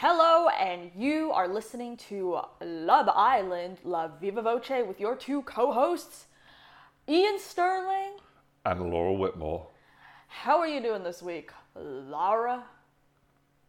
Hello, 0.00 0.48
and 0.48 0.90
you 0.94 1.32
are 1.32 1.48
listening 1.48 1.96
to 2.08 2.38
Love 2.62 3.08
Island, 3.08 3.78
La 3.82 4.08
Viva 4.08 4.42
Voce, 4.42 4.86
with 4.86 5.00
your 5.00 5.16
two 5.16 5.40
co 5.42 5.72
hosts, 5.72 6.26
Ian 7.08 7.38
Sterling. 7.38 8.18
and 8.66 8.90
Laura 8.92 9.14
Whitmore. 9.14 9.66
How 10.28 10.58
are 10.58 10.68
you 10.68 10.82
doing 10.82 11.02
this 11.02 11.22
week, 11.22 11.50
Laura? 11.74 12.64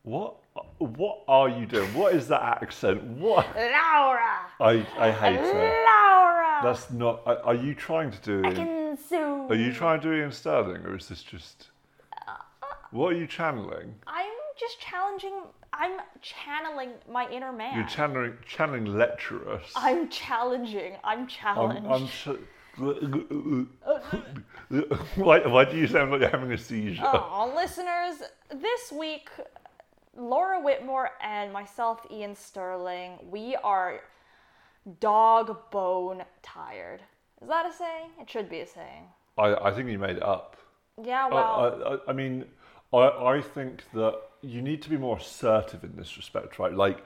What? 0.04 0.36
What 0.80 1.24
are 1.30 1.48
you 1.48 1.66
doing? 1.66 1.94
What 1.94 2.14
is 2.14 2.28
that 2.28 2.42
accent? 2.62 3.02
What? 3.04 3.46
Laura! 3.56 4.40
I 4.60 4.86
I 5.00 5.12
hate 5.12 5.36
it. 5.40 5.86
Laura! 5.86 6.60
That's 6.62 6.92
not. 6.92 7.22
Are, 7.26 7.38
are 7.44 7.56
you 7.56 7.74
trying 7.74 8.12
to 8.12 8.20
do? 8.22 8.42
I 8.46 8.54
can 8.54 8.98
sue. 8.98 9.48
Are 9.50 9.56
you 9.56 9.72
trying 9.72 10.02
to 10.02 10.10
do 10.10 10.14
Ian 10.14 10.32
Sterling, 10.34 10.82
or 10.86 10.98
is 10.98 11.08
this 11.08 11.24
just? 11.24 11.70
Uh, 12.28 12.32
uh, 12.64 12.66
what 12.92 13.14
are 13.14 13.18
you 13.18 13.28
channeling? 13.28 13.96
I'm 14.08 14.26
just 14.60 14.80
challenging, 14.82 15.34
I'm 15.78 16.00
channeling 16.22 16.92
my 17.10 17.30
inner 17.30 17.52
man. 17.52 17.76
You're 17.76 17.88
channeling 17.88 18.34
channeling 18.46 18.86
lecturers. 18.86 19.72
I'm 19.76 20.10
challenging, 20.10 20.98
I'm 21.04 21.28
I'm. 21.46 21.86
I'm 21.86 22.08
so, 22.08 22.38
why, 25.16 25.40
why 25.40 25.66
do 25.66 25.78
you 25.78 25.88
sound 25.88 26.12
like 26.12 26.22
you're 26.22 26.30
having 26.30 26.52
a 26.52 26.58
seizure? 26.58 27.04
Oh, 27.06 27.52
listeners, 27.56 28.30
this 28.50 28.92
week, 28.92 29.30
Laura 30.16 30.60
Whitmore 30.62 31.12
and 31.22 31.52
myself, 31.52 32.06
Ian 32.12 32.36
Sterling, 32.36 33.20
we 33.30 33.56
are 33.64 34.02
dog 35.00 35.72
bone 35.72 36.24
tired. 36.44 37.02
Is 37.42 37.48
that 37.50 37.66
a 37.66 37.74
saying? 37.74 38.12
It 38.20 38.30
should 38.30 38.50
be 38.50 38.60
a 38.62 38.68
saying. 38.68 39.06
I, 39.38 39.56
I 39.56 39.72
think 39.72 39.90
you 39.90 40.00
made 40.00 40.18
it 40.18 40.24
up. 40.24 40.56
Yeah, 41.04 41.28
well, 41.30 41.80
I, 41.86 41.94
I, 41.94 41.98
I 42.10 42.14
mean, 42.14 42.46
I, 42.94 42.98
I 43.38 43.42
think 43.42 43.84
that 43.94 44.20
you 44.42 44.62
need 44.62 44.82
to 44.84 44.90
be 44.90 44.98
more 44.98 45.18
assertive 45.18 45.84
in 45.84 45.96
this 45.96 46.16
respect, 46.18 46.60
right? 46.60 46.74
Like, 46.74 47.04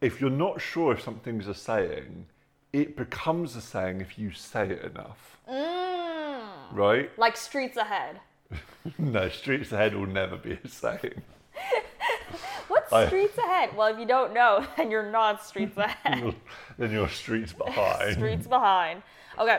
if 0.00 0.20
you're 0.20 0.30
not 0.30 0.60
sure 0.60 0.92
if 0.92 1.02
something's 1.02 1.46
a 1.46 1.54
saying, 1.54 2.26
it 2.72 2.96
becomes 2.96 3.56
a 3.56 3.60
saying 3.60 4.00
if 4.00 4.18
you 4.18 4.30
say 4.32 4.70
it 4.70 4.82
enough, 4.82 5.38
mm, 5.50 6.40
right? 6.72 7.10
like 7.18 7.36
streets 7.36 7.76
ahead. 7.76 8.20
No, 8.98 9.28
streets 9.28 9.72
ahead 9.72 9.94
will 9.94 10.06
never 10.06 10.36
be 10.38 10.58
a 10.64 10.68
saying. 10.68 11.20
What's 12.68 12.90
I- 12.92 13.06
streets 13.08 13.36
ahead? 13.36 13.76
Well, 13.76 13.88
if 13.88 13.98
you 13.98 14.06
don't 14.06 14.32
know, 14.32 14.66
then 14.76 14.90
you're 14.90 15.10
not 15.10 15.44
streets 15.44 15.76
ahead. 15.76 16.34
then 16.78 16.90
you're 16.90 17.08
streets 17.10 17.52
behind. 17.52 18.14
streets 18.14 18.46
behind. 18.46 19.02
Okay. 19.38 19.58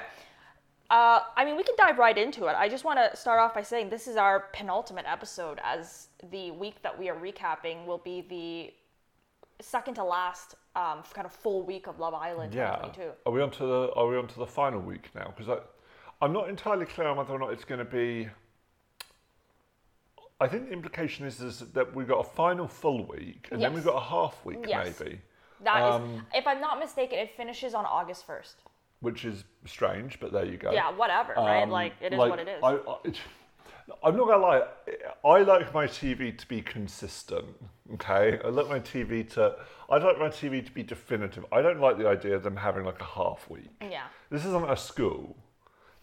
Uh, 0.92 1.22
I 1.38 1.46
mean, 1.46 1.56
we 1.56 1.64
can 1.64 1.76
dive 1.78 1.98
right 1.98 2.18
into 2.18 2.48
it. 2.48 2.56
I 2.58 2.68
just 2.68 2.84
want 2.84 3.00
to 3.00 3.16
start 3.16 3.40
off 3.40 3.54
by 3.54 3.62
saying 3.62 3.90
this 3.90 4.10
is 4.10 4.18
our 4.18 4.42
penultimate 4.52 5.06
episode, 5.08 5.58
as 5.64 6.10
the 6.32 6.52
week 6.52 6.82
that 6.84 7.00
we 7.00 7.08
are 7.08 7.16
recapping 7.16 7.86
will 7.86 7.98
be 7.98 8.26
the 8.30 9.64
second 9.64 9.94
to 9.94 10.04
last 10.04 10.56
um, 10.76 11.02
kind 11.14 11.26
of 11.26 11.32
full 11.32 11.64
week 11.64 11.88
of 11.88 12.00
Love 12.00 12.14
Island 12.14 12.54
Yeah. 12.54 12.92
Are 13.26 13.32
we 13.32 13.42
on 13.42 13.52
to 13.52 13.66
the 13.66 13.94
Are 13.96 14.06
we 14.06 14.18
on 14.18 14.28
to 14.28 14.38
the 14.40 14.46
final 14.46 14.82
week 14.82 15.10
now? 15.16 15.34
Because 15.36 15.48
I, 15.48 16.26
I'm 16.26 16.34
not 16.34 16.50
entirely 16.50 16.86
clear 16.86 17.08
on 17.08 17.16
whether 17.16 17.32
or 17.32 17.40
not 17.40 17.54
it's 17.54 17.64
going 17.64 17.80
to 17.80 17.86
be. 17.86 18.28
I 20.42 20.48
think 20.48 20.68
the 20.68 20.74
implication 20.74 21.26
is, 21.26 21.40
is 21.40 21.60
that 21.60 21.96
we've 21.96 22.08
got 22.08 22.20
a 22.20 22.30
final 22.30 22.68
full 22.68 23.06
week, 23.06 23.48
and 23.52 23.62
then 23.62 23.74
we've 23.74 23.86
got 23.86 23.96
a 23.96 24.04
half 24.04 24.44
week, 24.44 24.66
Yes. 24.68 25.00
maybe, 25.00 25.22
That 25.64 25.88
is, 25.88 25.96
Um, 25.96 26.26
if 26.34 26.48
I'm 26.48 26.60
not 26.60 26.80
mistaken, 26.80 27.20
it 27.20 27.30
finishes 27.38 27.76
on 27.76 27.86
August 27.86 28.28
1st. 28.28 28.56
Which 29.02 29.26
is 29.26 29.44
strange, 29.66 30.20
but 30.20 30.32
there 30.32 30.46
you 30.46 30.58
go. 30.58 30.72
Yeah, 30.72 30.92
whatever, 30.92 31.34
right? 31.36 31.64
Um, 31.64 31.70
Like, 31.70 31.94
it 32.02 32.14
is 32.14 32.20
like, 32.20 32.30
what 32.30 32.40
it 32.40 32.48
is. 32.48 32.64
I, 32.64 32.74
I, 32.76 32.96
I'm 34.04 34.16
not 34.16 34.28
gonna 34.28 34.42
lie. 34.42 34.62
I 35.26 35.42
like 35.42 35.74
my 35.74 35.86
TV 35.86 36.38
to 36.38 36.48
be 36.48 36.62
consistent. 36.62 37.46
Okay, 37.96 38.40
I 38.44 38.48
like 38.48 38.70
my 38.70 38.80
TV 38.80 39.28
to. 39.32 39.56
I 39.90 39.98
like 39.98 40.18
my 40.18 40.30
TV 40.30 40.66
to 40.66 40.72
be 40.72 40.84
definitive. 40.84 41.46
I 41.52 41.62
don't 41.62 41.82
like 41.82 41.98
the 41.98 42.08
idea 42.08 42.36
of 42.36 42.44
them 42.44 42.56
having 42.56 42.86
like 42.86 43.02
a 43.02 43.06
half 43.06 43.50
week. 43.50 43.70
yeah. 43.82 44.06
This 44.30 44.46
isn't 44.46 44.70
a 44.70 44.78
school. 44.78 45.36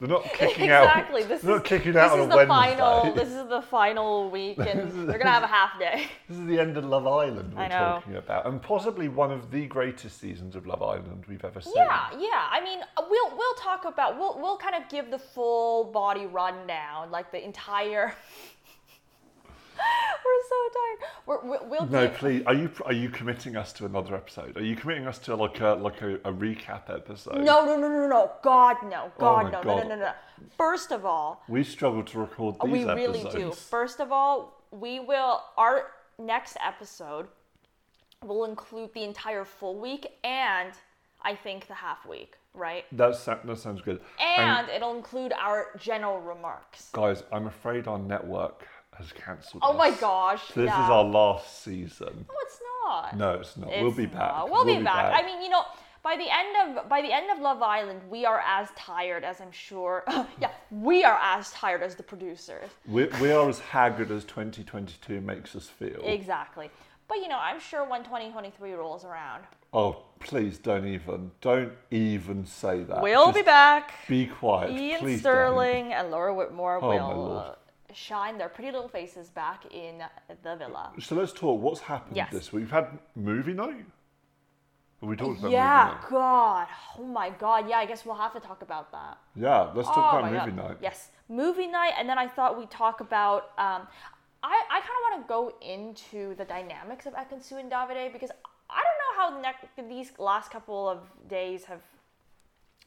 They're 0.00 0.09
not 0.09 0.22
kicking 0.32 0.64
exactly. 0.64 1.22
out. 1.25 1.28
This 1.28 1.42
they're 1.42 1.56
is 1.56 1.56
not 1.59 1.64
kicking 1.64 1.97
out 1.97 2.04
this 2.04 2.12
on 2.12 2.20
is 2.20 2.26
a 2.26 2.28
the 2.28 2.36
Wednesday. 2.36 2.76
final. 2.76 3.14
This 3.19 3.28
is 3.31 3.48
the 3.48 3.62
final 3.62 4.31
week, 4.31 4.59
and 4.59 5.09
they're 5.09 5.19
gonna 5.19 5.31
have 5.31 5.42
a 5.42 5.48
half 5.48 5.78
day. 5.78 6.06
This 6.28 6.38
is 6.38 6.47
the 6.47 6.60
end 6.60 6.76
of 6.76 6.84
Love 6.84 7.06
Island 7.06 7.54
we're 7.54 7.62
I 7.62 7.69
know. 7.69 7.75
talking 8.00 8.16
about, 8.16 8.47
and 8.47 8.62
possibly 8.62 9.08
one 9.08 9.32
of 9.32 9.50
the 9.50 9.66
greatest 9.66 10.20
seasons 10.20 10.54
of 10.54 10.66
Love 10.66 10.82
Island 10.82 11.25
we've 11.28 11.44
ever 11.44 11.60
seen. 11.60 11.72
Yeah, 11.75 12.10
yeah. 12.19 12.47
I 12.50 12.60
mean, 12.62 12.78
uh, 12.97 13.03
we'll 13.10 13.31
we'll 13.37 13.54
talk 13.54 13.87
about 13.87 14.16
we'll 14.19 14.38
we'll 14.41 14.58
kind 14.58 14.76
of 14.76 14.88
give 14.88 15.10
the 15.10 15.19
full 15.19 15.84
body 15.84 16.26
rundown, 16.26 17.10
like 17.10 17.32
the 17.32 17.44
entire. 17.44 18.14
We're 20.24 20.42
so 20.48 20.68
tired. 20.78 21.10
We're, 21.26 21.44
we'll 21.48 21.68
we'll 21.68 21.86
No, 21.86 22.08
please. 22.08 22.42
Are 22.46 22.54
you 22.54 22.70
are 22.84 22.92
you 22.92 23.08
committing 23.08 23.56
us 23.56 23.72
to 23.74 23.86
another 23.86 24.14
episode? 24.14 24.56
Are 24.56 24.62
you 24.62 24.76
committing 24.76 25.06
us 25.06 25.18
to 25.20 25.34
like 25.36 25.60
a 25.60 25.68
like 25.70 26.00
a, 26.02 26.14
a 26.16 26.32
recap 26.32 26.90
episode? 26.90 27.36
No, 27.42 27.64
no, 27.64 27.76
no, 27.76 27.88
no, 27.88 28.08
no. 28.08 28.32
God, 28.42 28.76
no. 28.84 29.04
Oh 29.06 29.12
God, 29.18 29.46
Oh 29.46 29.50
no, 29.50 29.58
no, 29.58 29.62
God. 29.62 29.88
no, 29.88 29.96
no, 29.96 30.00
no. 30.00 30.12
First 30.56 30.92
of 30.92 31.04
all, 31.04 31.42
We 31.48 31.64
struggle 31.64 32.02
to 32.04 32.18
record 32.20 32.56
these 32.64 32.86
episodes. 32.86 32.96
we 32.96 33.00
really 33.20 33.24
do. 33.50 33.52
First 33.52 34.00
of 34.00 34.12
all, 34.12 34.62
we 34.70 35.00
will 35.00 35.42
our 35.56 35.86
next 36.18 36.56
episode 36.66 37.26
will 38.24 38.44
include 38.44 38.92
the 38.94 39.04
entire 39.04 39.44
full 39.44 39.78
week 39.78 40.06
and 40.24 40.72
I 41.22 41.34
think 41.34 41.66
the 41.68 41.74
half 41.74 42.06
week, 42.06 42.34
right? 42.54 42.84
That's, 42.92 43.24
that 43.24 43.58
sounds 43.58 43.80
good. 43.80 44.00
And 44.20 44.68
it'll 44.68 44.96
include 44.96 45.32
our 45.32 45.68
general 45.78 46.20
remarks. 46.20 46.90
guys, 46.92 47.22
I'm 47.32 47.46
afraid 47.46 47.86
our 47.88 47.98
network 47.98 48.66
has 48.98 49.12
cancelled. 49.12 49.62
Oh 49.64 49.72
my 49.72 49.91
gosh. 49.92 50.42
So 50.48 50.60
this 50.60 50.69
yeah. 50.69 50.84
is 50.84 50.91
our 50.91 51.04
last 51.04 51.62
season. 51.62 52.26
No, 52.28 52.34
it's 52.42 52.60
not. 52.84 53.16
No, 53.16 53.31
it's 53.34 53.56
not. 53.56 53.70
we'll 53.70 53.92
be 53.92 54.06
back. 54.06 54.48
We'll, 54.48 54.64
be, 54.64 54.82
back. 54.82 55.12
I 55.14 55.25
mean, 55.25 55.42
you 55.42 55.48
know, 55.48 55.62
by 56.03 56.16
the 56.16 56.26
end 56.31 56.78
of 56.78 56.88
by 56.88 57.03
the 57.03 57.12
end 57.12 57.31
of 57.31 57.41
Love 57.41 57.62
Island, 57.62 58.00
we 58.10 58.25
are 58.26 58.42
as 58.47 58.69
tired 58.76 59.25
as 59.25 59.41
I'm 59.41 59.53
sure. 59.53 60.04
yeah, 60.41 60.50
we 60.70 61.04
are 61.04 61.19
as 61.22 61.50
tired 61.53 61.82
as 61.82 61.94
the 61.94 62.03
producers. 62.03 62.69
we, 62.87 63.06
we 63.20 63.31
are 63.31 63.48
as 63.48 63.58
haggard 63.58 64.10
as 64.10 64.25
2022 64.25 65.20
makes 65.20 65.54
us 65.56 65.66
feel. 65.69 66.00
Exactly. 66.04 66.70
But 67.08 67.19
you 67.19 67.28
know, 67.28 67.38
I'm 67.38 67.58
sure 67.58 67.88
when 67.88 68.04
2023 68.04 68.72
rolls 68.72 69.04
around, 69.04 69.44
Oh, 69.72 70.04
please 70.20 70.58
don't 70.58 70.87
even, 70.87 71.31
don't 71.42 71.72
even 71.91 72.47
say 72.47 72.84
that. 72.84 73.03
we'll 73.03 73.26
Just 73.26 73.37
be 73.37 73.42
back. 73.42 73.92
Be 74.08 74.26
quiet. 74.26 74.70
Ian 74.70 75.00
please 75.00 75.20
Sterling 75.20 75.92
and 75.92 76.10
Laura 76.10 76.34
Whitmore 76.34 76.78
Oh, 76.82 76.88
will 76.88 77.56
shine 77.93 78.38
their 78.38 78.49
pretty 78.49 78.71
little 78.71 78.88
faces 78.88 79.31
back 79.31 79.65
in 79.72 80.03
the 80.43 80.56
villa. 80.56 80.93
So 81.00 81.15
let's 81.15 81.32
talk. 81.32 81.60
What's 81.60 81.81
happened 81.81 82.16
Yes. 82.16 82.32
this 82.32 82.53
week? 82.53 82.62
We've 82.65 82.71
had 82.71 82.99
movie 83.15 83.54
night. 83.54 83.87
We 85.00 85.16
talked 85.16 85.38
about 85.38 85.53
Yeah, 85.53 85.84
movie 85.84 85.94
night? 85.94 85.99
Yeah, 86.03 86.10
God. 86.10 86.66
Oh 86.99 87.04
my 87.04 87.31
God. 87.31 87.69
Yeah, 87.69 87.78
I 87.78 87.87
guess 87.87 88.04
we'll 88.04 88.16
have 88.16 88.32
to 88.34 88.41
talk 88.41 88.62
about 88.62 88.91
that. 88.93 89.19
Yeah, 89.37 89.71
let's 89.75 89.88
Oh 89.88 89.94
talk 89.94 90.22
my 90.22 90.28
about 90.31 90.47
movie 90.47 90.56
God. 90.56 90.69
night. 90.71 90.78
Yes, 90.82 91.10
movie 91.28 91.69
night, 91.69 91.93
and 91.99 92.09
then 92.09 92.19
I 92.19 92.26
thought 92.26 92.59
we'd 92.59 92.71
talk 92.71 93.00
about. 93.00 93.53
Um, 93.59 93.87
I 94.43 94.55
I 94.70 94.81
kind 94.81 94.97
of 94.99 95.03
want 95.10 95.22
to 95.22 95.28
go 95.28 95.53
into 95.75 96.34
the 96.34 96.44
dynamics 96.44 97.06
of 97.06 97.15
Ekin-Su 97.15 97.56
and 97.56 97.70
Davide 97.70 98.12
because 98.12 98.31
I 98.70 98.82
don't 98.87 98.99
know 99.41 99.43
how 99.43 99.88
these 99.88 100.12
last 100.19 100.50
couple 100.50 100.88
of 100.88 101.00
days 101.28 101.65
have. 101.65 101.81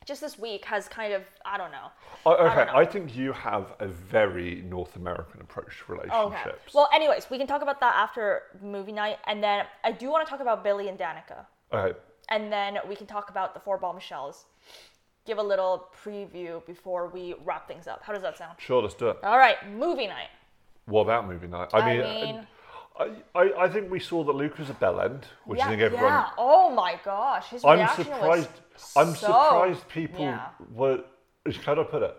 Just 0.05 0.21
this 0.21 0.37
week 0.39 0.65
has 0.65 0.87
kind 0.87 1.13
of 1.13 1.23
I 1.45 1.57
don't 1.57 1.71
know. 1.71 1.87
Oh, 2.25 2.35
don't 2.35 2.47
okay, 2.47 2.65
know. 2.65 2.77
I, 2.77 2.85
think 2.85 3.15
you 3.15 3.31
have 3.33 3.73
a 3.79 3.87
very 3.87 4.63
North 4.67 4.95
American 4.95 5.41
approach 5.41 5.77
to 5.85 5.91
relationships. 5.93 6.45
Okay. 6.45 6.55
Well, 6.73 6.89
anyways, 6.93 7.29
we 7.29 7.37
can 7.37 7.45
talk 7.47 7.61
about 7.61 7.79
that 7.81 7.93
after 7.95 8.43
movie 8.61 8.91
night, 8.91 9.17
and 9.27 9.43
then 9.43 9.65
I 9.83 9.91
do 9.91 10.09
want 10.09 10.25
to 10.25 10.29
talk 10.29 10.39
about 10.39 10.63
Billy 10.63 10.87
and 10.87 10.97
Danica, 10.97 11.45
okay, 11.71 11.97
and 12.29 12.51
then 12.51 12.77
we 12.89 12.95
can 12.95 13.05
talk 13.07 13.29
about 13.29 13.53
the 13.53 13.59
four 13.59 13.77
bombshells. 13.77 14.45
Give 15.25 15.37
a 15.37 15.43
little 15.43 15.87
preview 16.03 16.65
before 16.65 17.07
we 17.07 17.35
wrap 17.45 17.67
things 17.67 17.87
up. 17.87 18.01
How 18.03 18.11
does 18.11 18.23
that 18.23 18.37
sound? 18.37 18.55
sure, 18.59 18.81
let's 18.81 18.95
do 18.95 19.09
it. 19.09 19.17
All 19.23 19.37
right, 19.37 19.57
movie 19.71 20.07
night. 20.07 20.29
What 20.85 21.01
about 21.01 21.27
movie 21.27 21.47
night? 21.47 21.69
I 21.73 21.79
I 21.79 21.93
mean, 21.93 22.03
mean- 22.35 22.47
I, 22.99 23.11
I, 23.33 23.53
I 23.65 23.69
think 23.69 23.89
we 23.89 23.99
saw 23.99 24.23
that 24.23 24.33
Luke 24.33 24.57
was 24.59 24.69
a 24.69 24.73
bell 24.73 25.01
end, 25.01 25.25
which 25.45 25.59
I 25.61 25.69
think 25.69 25.81
everyone. 25.81 26.05
yeah. 26.11 26.29
Oh 26.37 26.69
my 26.69 26.99
gosh, 27.03 27.47
his 27.49 27.63
I'm 27.65 27.77
reaction 27.79 28.05
surprised. 28.05 28.49
Was 28.73 28.93
I'm 28.95 29.15
so- 29.15 29.27
surprised 29.27 29.87
people 29.89 30.21
yeah. 30.25 30.47
were. 30.73 31.03
How 31.65 31.73
do 31.75 31.81
I 31.81 31.83
put 31.85 32.03
it? 32.03 32.15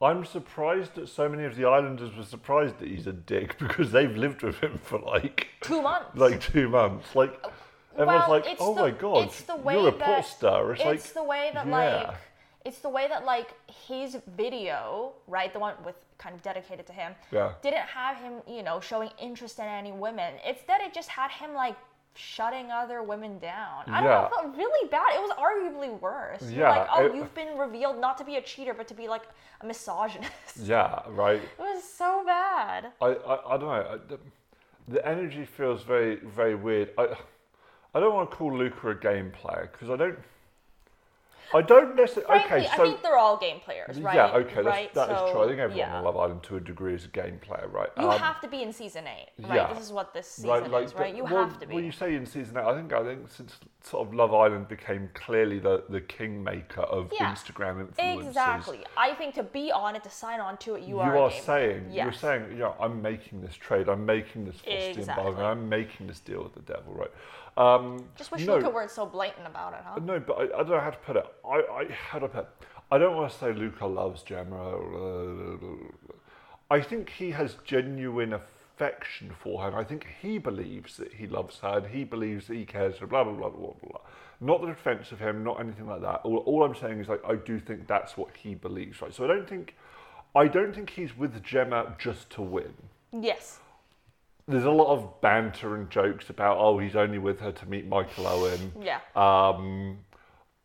I'm 0.00 0.24
surprised 0.24 0.94
that 0.96 1.08
so 1.08 1.28
many 1.28 1.44
of 1.44 1.54
the 1.56 1.64
islanders 1.64 2.16
were 2.16 2.24
surprised 2.24 2.78
that 2.80 2.88
he's 2.88 3.06
a 3.06 3.12
dick 3.12 3.56
because 3.66 3.92
they've 3.92 4.16
lived 4.16 4.42
with 4.42 4.58
him 4.58 4.78
for 4.82 4.98
like 4.98 5.48
Two 5.60 5.82
months. 5.82 6.08
like 6.16 6.40
two 6.40 6.68
months. 6.68 7.14
Like 7.14 7.38
uh, 7.44 7.50
everyone's 7.98 8.28
Well, 8.28 8.40
like, 8.40 8.56
"Oh 8.60 8.74
the- 8.74 8.80
my 8.82 8.90
god, 8.90 9.24
it's 9.26 9.42
the 9.42 9.56
way 9.56 9.74
you're 9.74 9.88
a 9.88 9.90
that- 9.90 10.00
pop 10.00 10.24
star." 10.24 10.72
It's, 10.72 10.80
It's 10.80 10.86
like 11.06 11.14
the 11.14 11.24
way 11.24 11.50
that 11.54 11.66
yeah. 11.66 11.72
like 12.08 12.14
it's 12.64 12.78
the 12.78 12.88
way 12.88 13.08
that 13.08 13.24
like 13.24 13.50
his 13.88 14.16
video, 14.36 15.12
right, 15.26 15.52
the 15.52 15.58
one 15.58 15.74
with 15.84 15.96
kind 16.22 16.34
of 16.34 16.42
dedicated 16.42 16.86
to 16.86 16.92
him, 16.92 17.14
Yeah. 17.30 17.52
didn't 17.62 17.86
have 18.00 18.16
him, 18.18 18.34
you 18.46 18.62
know, 18.62 18.80
showing 18.80 19.10
interest 19.18 19.58
in 19.58 19.64
any 19.66 19.92
women. 19.92 20.34
Instead, 20.46 20.80
it 20.80 20.92
just 20.94 21.08
had 21.08 21.30
him 21.30 21.52
like 21.54 21.76
shutting 22.14 22.70
other 22.70 23.02
women 23.02 23.38
down. 23.38 23.84
I 23.86 24.00
don't 24.02 24.10
know, 24.10 24.24
it 24.26 24.30
felt 24.42 24.56
really 24.56 24.88
bad. 24.88 25.14
It 25.14 25.22
was 25.22 25.32
arguably 25.48 25.98
worse. 26.00 26.42
You're 26.42 26.60
Yeah, 26.66 26.70
like, 26.70 26.88
oh, 26.94 27.06
it- 27.06 27.14
you've 27.14 27.34
been 27.34 27.56
revealed 27.58 27.98
not 27.98 28.18
to 28.18 28.24
be 28.24 28.36
a 28.36 28.42
cheater, 28.42 28.74
but 28.74 28.86
to 28.88 28.94
be 28.94 29.08
like 29.08 29.22
a 29.62 29.66
misogynist. 29.66 30.58
Yeah, 30.58 31.00
right. 31.08 31.42
it 31.58 31.58
was 31.58 31.82
so 31.82 32.22
bad. 32.24 32.92
I, 33.00 33.06
I, 33.06 33.54
I 33.54 33.56
don't 33.56 33.68
know. 33.68 33.98
I, 34.12 34.16
the 34.88 35.06
energy 35.06 35.44
feels 35.44 35.82
very 35.84 36.16
very 36.16 36.54
weird. 36.54 36.90
I 36.98 37.04
I 37.94 38.00
don't 38.00 38.14
want 38.14 38.30
to 38.30 38.36
call 38.36 38.56
Luca 38.56 38.90
a 38.90 38.94
game 38.94 39.30
player 39.30 39.68
because 39.72 39.90
I 39.90 39.96
don't. 39.96 40.18
I 41.54 41.62
don't 41.62 41.94
necessarily. 41.96 42.26
Frankly, 42.26 42.56
Okay, 42.58 42.66
so 42.76 42.82
I 42.82 42.86
think 42.86 43.02
they're 43.02 43.16
all 43.16 43.36
game 43.36 43.60
players, 43.60 44.00
right? 44.00 44.14
yeah, 44.14 44.32
okay, 44.32 44.62
right? 44.62 44.92
that's, 44.94 45.08
that 45.08 45.14
is 45.14 45.18
So, 45.18 45.32
true. 45.32 45.42
I 45.44 45.46
think 45.48 45.58
everyone 45.58 45.78
yeah. 45.78 45.96
on 45.98 46.04
Love 46.04 46.16
Island 46.16 46.42
to 46.44 46.56
a 46.56 46.60
degree 46.60 46.94
is 46.94 47.04
a 47.04 47.08
game 47.08 47.38
player, 47.40 47.68
right? 47.68 47.90
You 47.98 48.10
Um, 48.10 48.18
have 48.18 48.40
to 48.40 48.48
be 48.48 48.62
in 48.62 48.72
season 48.72 49.06
eight, 49.06 49.28
right? 49.46 49.54
yeah. 49.56 49.72
This 49.72 49.84
is 49.84 49.92
what 49.92 50.12
this 50.14 50.26
season 50.28 50.50
Right, 50.50 50.70
like 50.70 50.84
is, 50.86 50.94
right? 50.94 51.14
You 51.14 51.24
well, 51.24 51.44
have 51.48 51.58
to 51.60 51.66
be. 51.66 51.74
Well, 51.74 51.84
you 51.84 51.92
say 51.92 52.14
in 52.14 52.26
season 52.26 52.56
eight. 52.56 52.64
I 52.64 52.74
think 52.74 52.92
I 52.92 53.02
think 53.02 53.30
since 53.30 53.56
sort 53.82 54.06
of 54.06 54.14
Love 54.14 54.32
Island 54.32 54.68
became 54.68 55.10
clearly 55.14 55.58
the 55.58 55.84
the 55.88 56.00
kingmaker 56.00 56.82
of 56.82 57.12
Yeah. 57.12 57.32
Instagram 57.32 57.86
influencers. 57.88 58.26
exactly. 58.28 58.80
I 58.96 59.14
think 59.14 59.34
to 59.34 59.42
be 59.42 59.72
on 59.72 59.96
it, 59.96 60.04
to 60.04 60.10
sign 60.10 60.40
on 60.40 60.56
to 60.58 60.74
it, 60.76 60.82
you, 60.82 60.96
You 60.96 61.00
are. 61.00 61.16
a 61.16 61.20
are 61.22 61.30
saying 61.30 61.90
you're 61.92 62.12
saying 62.12 62.56
yeah 62.56 62.72
I'm 62.80 63.02
making 63.02 63.40
this 63.40 63.54
trade 63.56 63.88
I'm 63.88 64.06
making 64.06 64.44
this 64.44 64.56
Faustian 64.56 64.98
Exactly. 64.98 65.44
I'm 65.44 65.68
making 65.68 66.06
this 66.06 66.20
deal 66.20 66.42
with 66.44 66.54
the 66.54 66.60
devil 66.72 66.92
right 66.94 67.10
um, 67.56 68.04
Just 68.16 68.32
wish 68.32 68.46
no, 68.46 68.56
Luca 68.56 68.70
weren't 68.70 68.90
so 68.90 69.04
blatant 69.04 69.46
about 69.46 69.74
it, 69.74 69.80
huh? 69.84 69.98
no 70.02 70.18
but 70.18 70.34
I, 70.34 70.42
I 70.44 70.46
don't 70.62 70.70
know 70.70 70.80
how 70.80 70.90
to 70.90 70.96
put 70.98 71.16
it. 71.16 71.26
I, 71.44 71.56
I 71.56 71.86
how 71.92 72.18
I 72.18 72.26
put 72.26 72.40
it? 72.40 72.48
I 72.90 72.98
don't 72.98 73.16
want 73.16 73.32
to 73.32 73.38
say 73.38 73.52
Luca 73.52 73.86
loves 73.86 74.22
Gemma. 74.22 74.76
I 76.70 76.80
think 76.80 77.10
he 77.10 77.30
has 77.30 77.56
genuine 77.64 78.32
affection 78.32 79.32
for 79.38 79.62
her. 79.62 79.76
I 79.76 79.84
think 79.84 80.06
he 80.20 80.38
believes 80.38 80.96
that 80.96 81.12
he 81.12 81.26
loves 81.26 81.58
her 81.58 81.78
and 81.78 81.86
he 81.86 82.04
believes 82.04 82.46
that 82.48 82.56
he 82.56 82.64
cares 82.64 82.96
for 82.96 83.06
blah 83.06 83.24
blah 83.24 83.32
blah 83.34 83.50
blah 83.50 83.72
blah. 83.82 84.00
Not 84.40 84.60
the 84.60 84.68
defense 84.68 85.12
of 85.12 85.20
him 85.20 85.44
not 85.44 85.60
anything 85.60 85.86
like 85.86 86.00
that. 86.00 86.20
All, 86.24 86.38
all 86.38 86.64
I'm 86.64 86.74
saying 86.74 87.00
is 87.00 87.08
like 87.08 87.22
I 87.26 87.34
do 87.34 87.60
think 87.60 87.86
that's 87.86 88.16
what 88.16 88.34
he 88.36 88.54
believes 88.54 89.00
right? 89.02 89.14
So 89.14 89.24
I 89.24 89.28
don't 89.28 89.48
think 89.48 89.76
I 90.34 90.46
don't 90.48 90.74
think 90.74 90.90
he's 90.90 91.16
with 91.16 91.42
Gemma 91.42 91.94
just 91.98 92.30
to 92.30 92.42
win. 92.42 92.72
Yes. 93.12 93.58
There's 94.48 94.64
a 94.64 94.70
lot 94.70 94.92
of 94.94 95.20
banter 95.20 95.74
and 95.76 95.88
jokes 95.90 96.28
about 96.30 96.58
oh 96.58 96.78
he's 96.78 96.96
only 96.96 97.18
with 97.18 97.40
her 97.40 97.52
to 97.52 97.66
meet 97.66 97.86
Michael 97.86 98.26
Owen 98.26 98.72
Yeah. 98.80 99.00
um, 99.16 99.98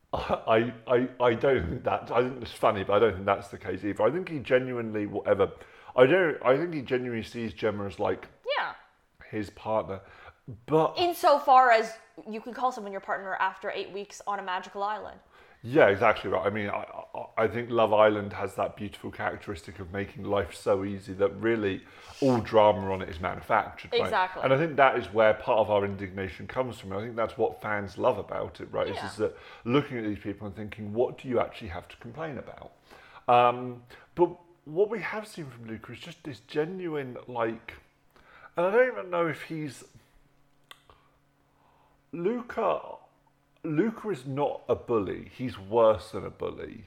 I, 0.13 0.74
I, 0.88 1.07
I 1.19 1.33
don't 1.33 1.68
think 1.69 1.83
that. 1.83 2.09
I 2.12 2.21
think 2.24 2.41
it's 2.41 2.51
funny, 2.53 2.83
but 2.85 2.94
I 2.94 3.00
don't 3.00 3.13
think 3.15 3.25
that's 3.25 3.50
the 3.50 3.57
case 3.57 3.83
either. 3.83 4.01
I 4.03 4.09
think 4.09 4.29
he 4.29 4.39
genuinely, 4.39 5.06
whatever. 5.06 5.51
I 5.97 6.06
don't. 6.06 6.38
I 6.45 6.56
think 6.56 6.74
he 6.74 6.81
genuinely 6.81 7.24
sees 7.25 7.53
Gemma 7.53 7.85
as 7.85 8.00
like 8.00 8.25
Yeah. 8.57 8.71
his 9.29 9.50
partner, 9.50 10.00
but 10.65 10.94
Insofar 10.97 11.71
as 11.71 11.91
you 12.27 12.39
can 12.39 12.53
call 12.53 12.71
someone 12.71 12.94
your 12.94 13.01
partner 13.01 13.35
after 13.35 13.69
eight 13.69 13.91
weeks 13.91 14.21
on 14.25 14.39
a 14.39 14.44
magical 14.44 14.81
island. 14.81 15.19
Yeah, 15.63 15.88
exactly 15.88 16.30
right. 16.30 16.45
I 16.45 16.50
mean, 16.50 16.69
I, 16.69 16.86
I, 17.38 17.48
think 17.48 17.69
Love 17.71 17.92
Island 17.92 18.31
has 18.33 18.54
that 18.56 18.75
beautiful 18.75 19.09
characteristic 19.12 19.80
of 19.80 19.92
making 19.92 20.24
life 20.24 20.54
so 20.54 20.86
easy 20.86 21.13
that 21.13 21.36
really 21.42 21.81
all 22.21 22.38
drama 22.38 22.92
on 22.92 23.01
it 23.01 23.09
is 23.09 23.19
manufactured. 23.19 23.92
Right? 23.92 24.04
Exactly. 24.04 24.44
And 24.44 24.54
I 24.54 24.57
think 24.57 24.75
that 24.75 24.98
is 24.98 25.12
where 25.12 25.33
part 25.33 25.59
of 25.59 25.71
our 25.71 25.83
indignation 25.83 26.48
comes 26.48 26.77
from. 26.77 26.94
I 26.94 27.01
think 27.01 27.15
that's 27.15 27.38
what 27.38 27.62
fans 27.62 27.98
love 27.98 28.18
about 28.18 28.62
it, 28.62 28.69
right? 28.71 28.88
Is, 28.88 28.95
Yeah. 28.95 29.07
is 29.07 29.15
that 29.18 29.38
looking 29.65 29.98
at 29.98 30.04
these 30.04 30.19
people 30.19 30.48
and 30.48 30.56
thinking, 30.56 30.94
what 30.94 31.18
do 31.18 31.27
you 31.27 31.39
actually 31.39 31.69
have 31.69 31.88
to 31.88 31.98
complain 31.98 32.38
about? 32.38 32.71
Um, 33.27 33.81
but 34.15 34.30
what 34.65 34.89
we 34.89 35.00
have 35.00 35.27
seen 35.27 35.48
from 35.48 35.68
Luca 35.68 35.94
is 35.94 36.00
just 36.00 36.24
this 36.24 36.39
genuine, 36.42 37.18
like, 37.27 37.74
and 38.56 38.65
I 38.65 38.71
don't 38.71 38.88
even 38.88 39.10
know 39.10 39.27
if 39.27 39.44
he's 39.44 39.83
Luca. 42.12 42.81
Luca 43.63 44.09
is 44.09 44.25
not 44.25 44.62
a 44.69 44.75
bully. 44.75 45.31
He's 45.36 45.57
worse 45.57 46.12
than 46.12 46.25
a 46.25 46.30
bully. 46.30 46.86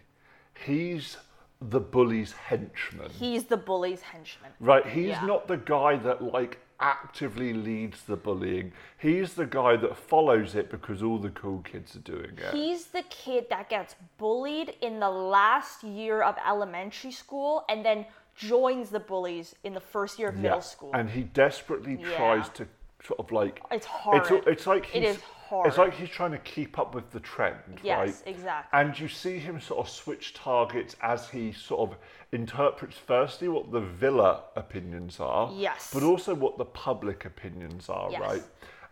He's 0.65 1.17
the 1.61 1.81
bully's 1.81 2.33
henchman. 2.33 3.11
He's 3.11 3.45
the 3.45 3.57
bully's 3.57 4.01
henchman. 4.03 4.53
Right, 4.61 4.87
he's 4.87 5.09
Yeah. 5.09 5.27
not 5.27 5.47
the 5.47 5.59
guy 5.59 5.97
that 5.97 6.23
like 6.23 6.59
actively 6.81 7.53
leads 7.53 8.05
the 8.05 8.17
bullying. 8.17 8.73
He's 8.97 9.35
the 9.35 9.45
guy 9.45 9.77
that 9.77 9.97
follows 9.97 10.55
it 10.55 10.71
because 10.71 11.03
all 11.03 11.19
the 11.19 11.29
cool 11.31 11.61
kids 11.61 11.95
are 11.95 11.99
doing 12.01 12.39
it. 12.39 12.55
He's 12.55 12.87
the 12.87 13.03
kid 13.11 13.47
that 13.51 13.69
gets 13.69 13.97
bullied 14.17 14.71
in 14.81 14.99
the 14.99 15.11
last 15.11 15.83
year 15.85 16.23
of 16.23 16.37
elementary 16.47 17.13
school 17.13 17.67
and 17.69 17.85
then 17.85 18.07
joins 18.35 18.89
the 18.89 19.01
bullies 19.01 19.55
in 19.65 19.75
the 19.75 19.81
first 19.81 20.19
year 20.19 20.29
of 20.31 20.37
Yeah, 20.37 20.43
middle 20.43 20.63
school. 20.63 20.91
And 20.95 21.11
he 21.11 21.25
desperately 21.25 21.97
Yeah. 22.01 22.17
tries 22.17 22.49
to 22.51 22.67
sort 23.07 23.19
of 23.21 23.33
like 23.33 23.61
It's 23.71 23.87
It's, 23.87 23.87
horrid. 23.87 24.45
it's 24.47 24.67
like 24.67 24.95
It 24.95 25.03
he's, 25.03 25.17
is 25.17 25.23
horrid. 25.23 25.69
It's 25.69 25.79
like 25.79 25.95
he's 25.95 26.09
trying 26.09 26.33
to 26.33 26.39
keep 26.39 26.79
up 26.79 26.95
with 26.95 27.11
the 27.11 27.21
trend, 27.21 27.81
Yes, 27.83 27.99
right? 27.99 28.23
exactly. 28.27 28.79
And 28.81 28.99
you 28.99 29.09
see 29.09 29.39
him 29.39 29.61
sort 29.61 29.81
of 29.81 29.89
switch 29.93 30.35
targets 30.35 30.97
as 31.03 31.29
he 31.29 31.53
sort 31.53 31.91
of 31.91 31.97
interprets 32.33 32.97
firstly 32.97 33.49
what 33.49 33.73
the 33.73 33.81
villa 33.81 34.45
opinions 34.57 35.19
are, 35.21 35.51
Yes. 35.53 35.91
but 35.93 36.03
also 36.03 36.35
what 36.35 36.59
the 36.59 36.65
public 36.65 37.25
opinions 37.25 37.89
are, 37.89 38.11
Yes. 38.11 38.21
right? 38.21 38.43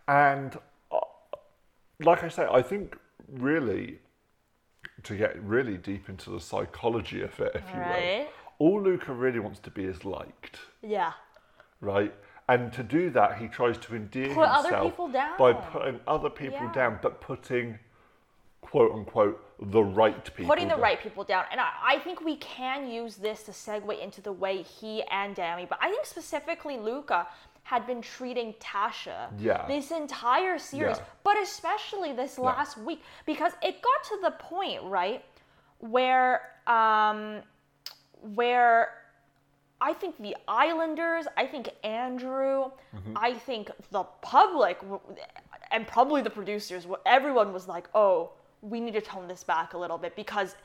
And 0.07 0.57
uh, 0.91 0.99
like 1.99 2.23
I 2.23 2.29
say, 2.29 2.47
I 2.51 2.61
think 2.61 2.97
really 3.31 3.99
to 5.03 5.15
get 5.15 5.41
really 5.43 5.77
deep 5.77 6.09
into 6.09 6.29
the 6.31 6.39
psychology 6.39 7.21
of 7.21 7.39
it, 7.39 7.51
if 7.55 7.63
you 7.73 7.79
will, 7.79 8.27
all 8.57 8.81
Luca 8.81 9.13
really 9.13 9.39
wants 9.39 9.59
to 9.59 9.71
be 9.71 9.85
is 9.85 10.03
liked 10.03 10.57
yeah. 10.81 11.13
right? 11.79 12.13
And 12.49 12.73
to 12.73 12.83
do 12.83 13.09
that, 13.11 13.37
he 13.37 13.47
tries 13.47 13.77
to 13.77 13.95
endear 13.95 14.33
Put 14.33 14.47
other 14.49 14.69
himself 14.69 14.91
people 14.91 15.07
down. 15.07 15.37
by 15.37 15.53
putting 15.53 15.99
other 16.07 16.29
people 16.31 16.57
Yeah. 16.67 16.71
down, 16.73 16.99
but 17.01 17.21
putting 17.21 17.77
quote 18.61 18.91
unquote 18.91 19.37
the 19.71 19.83
right 19.83 20.23
people. 20.35 20.49
Putting 20.49 20.67
the 20.67 20.73
down. 20.73 20.81
right 20.81 20.99
people 20.99 21.23
down. 21.23 21.45
And 21.51 21.59
I, 21.61 21.69
I 21.83 21.99
think 21.99 22.21
we 22.21 22.37
can 22.37 22.89
use 22.89 23.17
this 23.17 23.43
to 23.43 23.51
segue 23.51 23.99
into 24.01 24.21
the 24.21 24.31
way 24.31 24.63
he 24.63 25.03
and 25.03 25.35
Dami, 25.35 25.69
but 25.69 25.77
I 25.81 25.89
think 25.91 26.05
specifically 26.05 26.77
Luca 26.77 27.27
had 27.63 27.85
been 27.85 28.01
treating 28.01 28.53
Tasha 28.55 29.29
Yeah. 29.37 29.67
this 29.67 29.91
entire 29.91 30.57
series, 30.57 30.97
Yeah. 30.97 31.03
but 31.23 31.37
especially 31.37 32.13
this 32.13 32.39
last 32.39 32.77
week, 32.77 33.03
because 33.27 33.53
it 33.61 33.79
got 33.81 34.03
to 34.05 34.17
the 34.23 34.31
point, 34.31 34.81
right, 34.83 35.23
where 35.79 36.55
um 36.65 37.43
where 38.21 38.98
I 39.81 39.93
think 39.93 40.21
the 40.21 40.35
Islanders, 40.47 41.25
I 41.37 41.45
think 41.45 41.69
Andrew, 41.83 42.71
Mm-hmm. 42.95 43.13
I 43.15 43.33
think 43.33 43.69
the 43.91 44.03
public, 44.21 44.79
and 45.71 45.87
probably 45.87 46.21
the 46.21 46.29
producers, 46.29 46.87
everyone 47.05 47.53
was 47.53 47.67
like, 47.67 47.87
oh, 47.93 48.31
we 48.61 48.79
need 48.79 48.93
to 48.93 49.01
tone 49.01 49.27
this 49.27 49.43
back 49.43 49.73
a 49.73 49.77
little 49.77 49.97
bit 49.97 50.15
because 50.15 50.55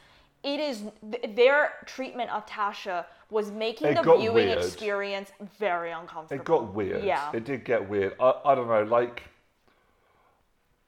it 0.42 0.58
is 0.58 0.82
th- 1.12 1.36
their 1.36 1.72
treatment 1.86 2.30
of 2.30 2.44
Tasha 2.46 3.04
was 3.30 3.50
making 3.50 3.88
It 3.88 4.02
the 4.02 4.16
viewing 4.16 4.34
weird. 4.48 4.58
experience 4.58 5.30
very 5.58 5.90
uncomfortable. 5.92 6.40
It 6.40 6.44
got 6.44 6.74
weird. 6.74 7.04
Yeah. 7.04 7.30
It 7.34 7.44
did 7.44 7.64
get 7.64 7.88
weird. 7.88 8.14
I, 8.18 8.34
I 8.44 8.54
don't 8.54 8.68
know, 8.68 8.82
like 8.84 9.22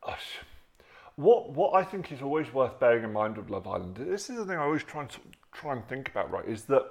gosh. 0.04 0.38
what 1.16 1.50
what 1.50 1.74
I 1.74 1.84
think 1.84 2.10
is 2.12 2.22
always 2.22 2.52
worth 2.52 2.78
bearing 2.80 3.04
in 3.04 3.12
mind 3.12 3.36
with 3.36 3.50
Love 3.50 3.66
Island. 3.66 3.96
This 3.96 4.28
is 4.30 4.36
the 4.36 4.44
thing 4.44 4.58
I 4.58 4.62
always 4.62 4.82
try 4.84 5.02
and 5.02 5.10
try 5.52 5.72
and 5.72 5.86
think 5.88 6.08
about. 6.10 6.30
Right, 6.30 6.46
is 6.46 6.64
that 6.64 6.84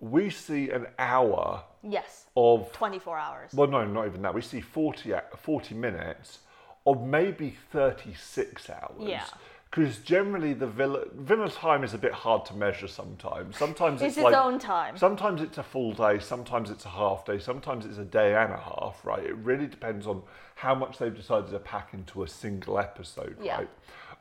we 0.00 0.30
see 0.30 0.70
an 0.70 0.86
hour 0.98 1.62
yes, 1.82 2.26
of 2.36 2.70
24 2.72 3.18
hours. 3.18 3.50
well, 3.54 3.68
no, 3.68 3.84
not 3.86 4.06
even 4.06 4.22
that. 4.22 4.34
We 4.34 4.42
see 4.42 4.60
40, 4.60 5.12
a- 5.12 5.22
40 5.36 5.74
minutes 5.74 6.40
of 6.86 7.02
maybe 7.02 7.56
36 7.72 8.70
hours. 8.70 8.92
Yeah. 8.98 9.24
Because 9.70 9.98
generally 9.98 10.54
the 10.54 10.66
villa, 10.68 11.04
villa 11.14 11.50
time 11.50 11.82
is 11.84 11.92
a 11.92 11.98
bit 11.98 12.12
hard 12.12 12.46
to 12.46 12.54
measure 12.54 12.86
sometimes. 12.88 13.58
Sometimes 13.58 14.00
It's 14.00 14.10
it's, 14.10 14.16
its 14.18 14.24
like, 14.24 14.34
own 14.34 14.58
time. 14.58 14.96
Sometimes 14.96 15.42
it's 15.42 15.58
a 15.58 15.62
full 15.62 15.92
day, 15.92 16.18
sometimes 16.20 16.70
it's 16.70 16.84
a 16.84 16.88
half 16.90 17.24
day, 17.26 17.38
sometimes 17.38 17.84
it's 17.84 17.98
a 17.98 18.04
day 18.04 18.34
and 18.36 18.52
a 18.52 18.56
half, 18.58 19.00
right? 19.04 19.22
It 19.24 19.34
really 19.36 19.66
depends 19.66 20.06
on 20.06 20.22
how 20.54 20.74
much 20.74 20.98
they've 20.98 21.14
decided 21.14 21.50
to 21.50 21.58
pack 21.58 21.92
into 21.92 22.22
a 22.22 22.28
single 22.28 22.78
episode, 22.78 23.36
Yeah. 23.42 23.56
right? 23.58 23.70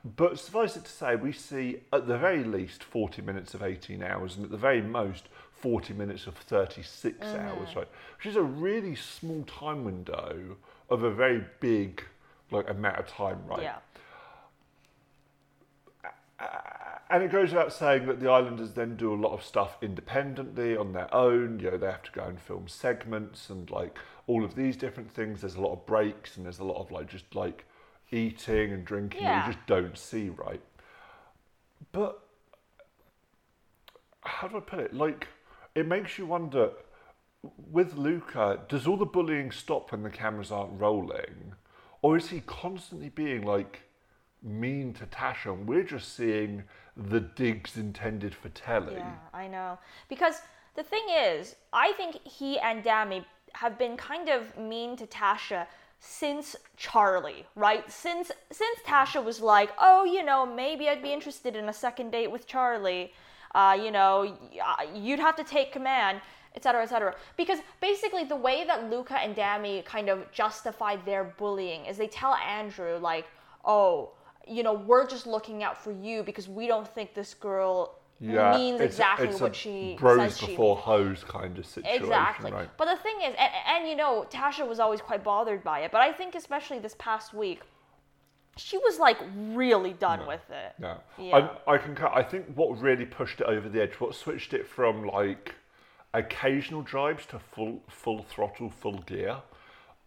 But 0.05 0.37
suffice 0.39 0.77
it 0.77 0.85
to 0.85 0.91
say, 0.91 1.15
we 1.15 1.31
see 1.31 1.79
at 1.91 2.07
the 2.07 2.17
very 2.17 2.43
least 2.43 2.83
40 2.83 3.23
minutes 3.23 3.55
of 3.55 3.63
18 3.63 4.03
hours 4.03 4.35
and 4.35 4.45
at 4.45 4.51
the 4.51 4.57
very 4.57 4.81
most 4.81 5.25
40 5.53 5.93
minutes 5.95 6.27
of 6.27 6.35
36 6.35 7.17
Mm-hmm. 7.17 7.39
hours, 7.39 7.75
right? 7.75 7.87
Which 8.17 8.27
is 8.27 8.35
a 8.35 8.43
really 8.43 8.95
small 8.95 9.43
time 9.45 9.83
window 9.83 10.57
of 10.91 11.01
a 11.01 11.09
very 11.09 11.43
big 11.59 12.03
like 12.51 12.69
amount 12.69 12.99
of 12.99 13.07
time, 13.07 13.39
right? 13.47 13.63
Yeah. 13.63 13.77
And 17.09 17.23
it 17.23 17.31
goes 17.31 17.49
without 17.49 17.71
saying 17.73 18.07
that 18.07 18.19
the 18.19 18.29
Islanders 18.29 18.71
then 18.73 18.95
do 18.97 19.13
a 19.13 19.15
lot 19.15 19.31
of 19.31 19.43
stuff 19.43 19.77
independently 19.81 20.75
on 20.75 20.91
their 20.93 21.11
own. 21.13 21.59
You 21.59 21.71
know, 21.71 21.77
they 21.77 21.87
have 21.87 22.03
to 22.03 22.11
go 22.11 22.23
and 22.25 22.39
film 22.39 22.67
segments 22.67 23.49
and 23.49 23.69
like 23.71 23.97
all 24.27 24.43
of 24.43 24.55
these 24.55 24.75
different 24.75 25.11
things. 25.11 25.41
There's 25.41 25.55
a 25.55 25.61
lot 25.61 25.73
of 25.73 25.85
breaks 25.85 26.35
and 26.35 26.45
there's 26.45 26.59
a 26.59 26.63
lot 26.63 26.79
of 26.81 26.91
like 26.91 27.07
just 27.07 27.33
like 27.33 27.65
eating 28.11 28.71
and 28.71 28.85
drinking 28.85 29.23
that 29.25 29.47
you 29.47 29.53
just 29.53 29.65
don't 29.67 29.97
see, 29.97 30.29
right? 30.29 30.61
But 31.91 32.19
how 34.21 34.47
do 34.47 34.57
I 34.57 34.61
put 34.61 34.79
it? 34.79 34.93
Like, 34.93 35.27
it 35.75 35.87
makes 35.87 36.17
you 36.17 36.25
wonder 36.25 36.71
with 37.71 37.95
Luca, 37.95 38.61
does 38.67 38.87
all 38.87 38.97
the 38.97 39.05
bullying 39.05 39.51
stop 39.51 39.91
when 39.91 40.03
the 40.03 40.09
cameras 40.09 40.51
aren't 40.51 40.79
rolling? 40.79 41.53
Or 42.01 42.17
is 42.17 42.29
he 42.29 42.41
constantly 42.41 43.09
being 43.09 43.43
like 43.43 43.81
mean 44.41 44.93
to 44.93 45.05
Tasha 45.05 45.53
and 45.53 45.67
we're 45.67 45.83
just 45.83 46.15
seeing 46.15 46.63
the 46.95 47.19
digs 47.19 47.77
intended 47.77 48.35
for 48.35 48.49
telly? 48.49 48.95
Yeah, 48.95 49.13
I 49.33 49.47
know. 49.47 49.77
Because 50.09 50.41
the 50.75 50.83
thing 50.83 51.05
is, 51.09 51.55
I 51.73 51.93
think 51.93 52.19
he 52.23 52.59
and 52.59 52.83
Dami 52.83 53.25
have 53.53 53.77
been 53.77 53.95
kind 53.97 54.29
of 54.29 54.57
mean 54.57 54.95
to 54.97 55.07
Tasha 55.07 55.65
since 56.07 56.55
Charlie, 56.77 57.45
right? 57.55 57.89
Since 57.91 58.31
since 58.51 58.79
Tasha 58.85 59.23
was 59.23 59.41
like, 59.41 59.71
"Oh, 59.79 60.03
you 60.05 60.23
know, 60.23 60.45
maybe 60.45 60.87
I'd 60.89 61.01
be 61.01 61.11
interested 61.11 61.55
in 61.55 61.67
a 61.69 61.73
second 61.73 62.11
date 62.11 62.31
with 62.31 62.47
Charlie." 62.47 63.11
Uh, 63.53 63.77
you 63.81 63.91
know, 63.91 64.37
you'd 64.93 65.19
have 65.19 65.35
to 65.37 65.43
take 65.43 65.71
command, 65.71 66.21
etc., 66.55 66.83
etc. 66.83 67.15
Because 67.37 67.59
basically, 67.81 68.23
the 68.25 68.35
way 68.35 68.65
that 68.65 68.89
Luca 68.89 69.17
and 69.17 69.35
Dami 69.35 69.83
kind 69.85 70.09
of 70.09 70.31
justify 70.31 70.97
their 70.97 71.23
bullying 71.23 71.85
is 71.85 71.97
they 71.97 72.07
tell 72.07 72.35
Andrew 72.35 72.97
like, 72.97 73.25
"Oh, 73.63 74.11
you 74.47 74.61
know, 74.63 74.73
we're 74.73 75.07
just 75.07 75.25
looking 75.25 75.63
out 75.63 75.77
for 75.77 75.91
you 75.91 76.23
because 76.23 76.47
we 76.47 76.67
don't 76.67 76.87
think 76.87 77.13
this 77.13 77.33
girl 77.33 77.99
Yeah, 78.19 78.55
means 78.57 78.75
it's- 78.75 78.93
exactly 78.93 79.27
it's 79.27 79.39
a 79.39 79.43
what 79.43 79.55
she 79.55 79.95
bros 79.99 80.35
says 80.37 80.47
before 80.49 80.75
means." 80.75 80.85
hose 80.85 81.23
kind 81.25 81.57
of 81.59 81.65
situation, 81.65 82.03
Exactly. 82.03 82.51
right? 82.51 82.69
But 82.77 82.85
the 82.85 82.95
thing 82.97 83.17
is, 83.21 83.35
and, 83.37 83.51
and 83.67 83.87
you 83.89 83.95
know, 83.95 84.25
Tasha 84.29 84.65
was 84.67 84.79
always 84.79 85.01
quite 85.01 85.23
bothered 85.23 85.63
by 85.63 85.81
it. 85.81 85.91
But 85.91 86.01
I 86.01 86.13
think, 86.13 86.33
especially 86.33 86.79
this 86.79 86.95
past 86.97 87.33
week, 87.33 87.61
she 88.57 88.77
was 88.77 88.99
like 88.99 89.17
really 89.49 89.91
done 89.93 90.25
with 90.27 90.49
it. 90.49 90.73
Yeah. 90.79 90.97
Yeah. 91.17 91.49
I, 91.67 91.73
I 91.73 91.77
can. 91.77 91.97
I 91.97 92.23
think 92.23 92.45
what 92.55 92.79
really 92.79 93.05
pushed 93.05 93.41
it 93.41 93.47
over 93.47 93.67
the 93.67 93.81
edge, 93.81 93.95
what 93.95 94.15
switched 94.15 94.53
it 94.53 94.65
from 94.65 95.05
like 95.05 95.53
occasional 96.13 96.81
drives 96.81 97.25
to 97.27 97.39
full 97.39 97.83
full 97.89 98.23
throttle, 98.23 98.69
full 98.69 98.99
gear, 98.99 99.37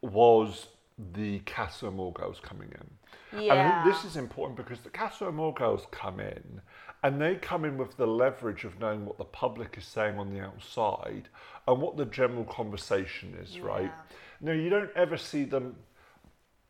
was 0.00 0.69
the 1.15 1.41
Casa 1.41 1.87
Amor 1.88 2.12
girls 2.12 2.41
coming 2.41 2.71
in. 2.71 2.91
And 3.38 3.41
I 3.53 3.55
Yeah. 3.55 3.83
think 3.85 3.95
this 3.95 4.05
is 4.07 4.17
important 4.17 4.57
because 4.57 4.81
the 4.81 4.88
Casa 4.91 5.27
Amor 5.27 5.53
girls 5.53 5.87
come 5.91 6.19
in, 6.19 6.62
and 7.02 7.21
they 7.21 7.37
come 7.37 7.64
in 7.64 7.76
with 7.76 7.97
the 7.97 8.07
leverage 8.07 8.64
of 8.64 8.78
knowing 8.81 9.07
what 9.07 9.19
the 9.19 9.25
public 9.25 9.76
is 9.78 9.85
saying 9.85 10.19
on 10.19 10.33
the 10.33 10.40
outside 10.40 11.28
and 11.67 11.81
what 11.81 11.97
the 11.97 12.05
general 12.05 12.45
conversation 12.45 13.37
is, 13.40 13.61
right? 13.61 13.93
Now 14.40 14.52
you 14.52 14.71
don't 14.71 14.90
ever 14.97 15.17
see 15.17 15.45
them 15.45 15.76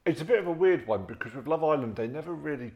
it's 0.08 0.22
a 0.22 0.24
bit 0.24 0.38
of 0.38 0.46
a 0.46 0.52
weird 0.52 0.86
one 0.86 1.04
because 1.04 1.34
with 1.34 1.46
Love 1.46 1.62
Island, 1.62 1.96
they 1.96 2.06
never 2.06 2.32
really. 2.32 2.72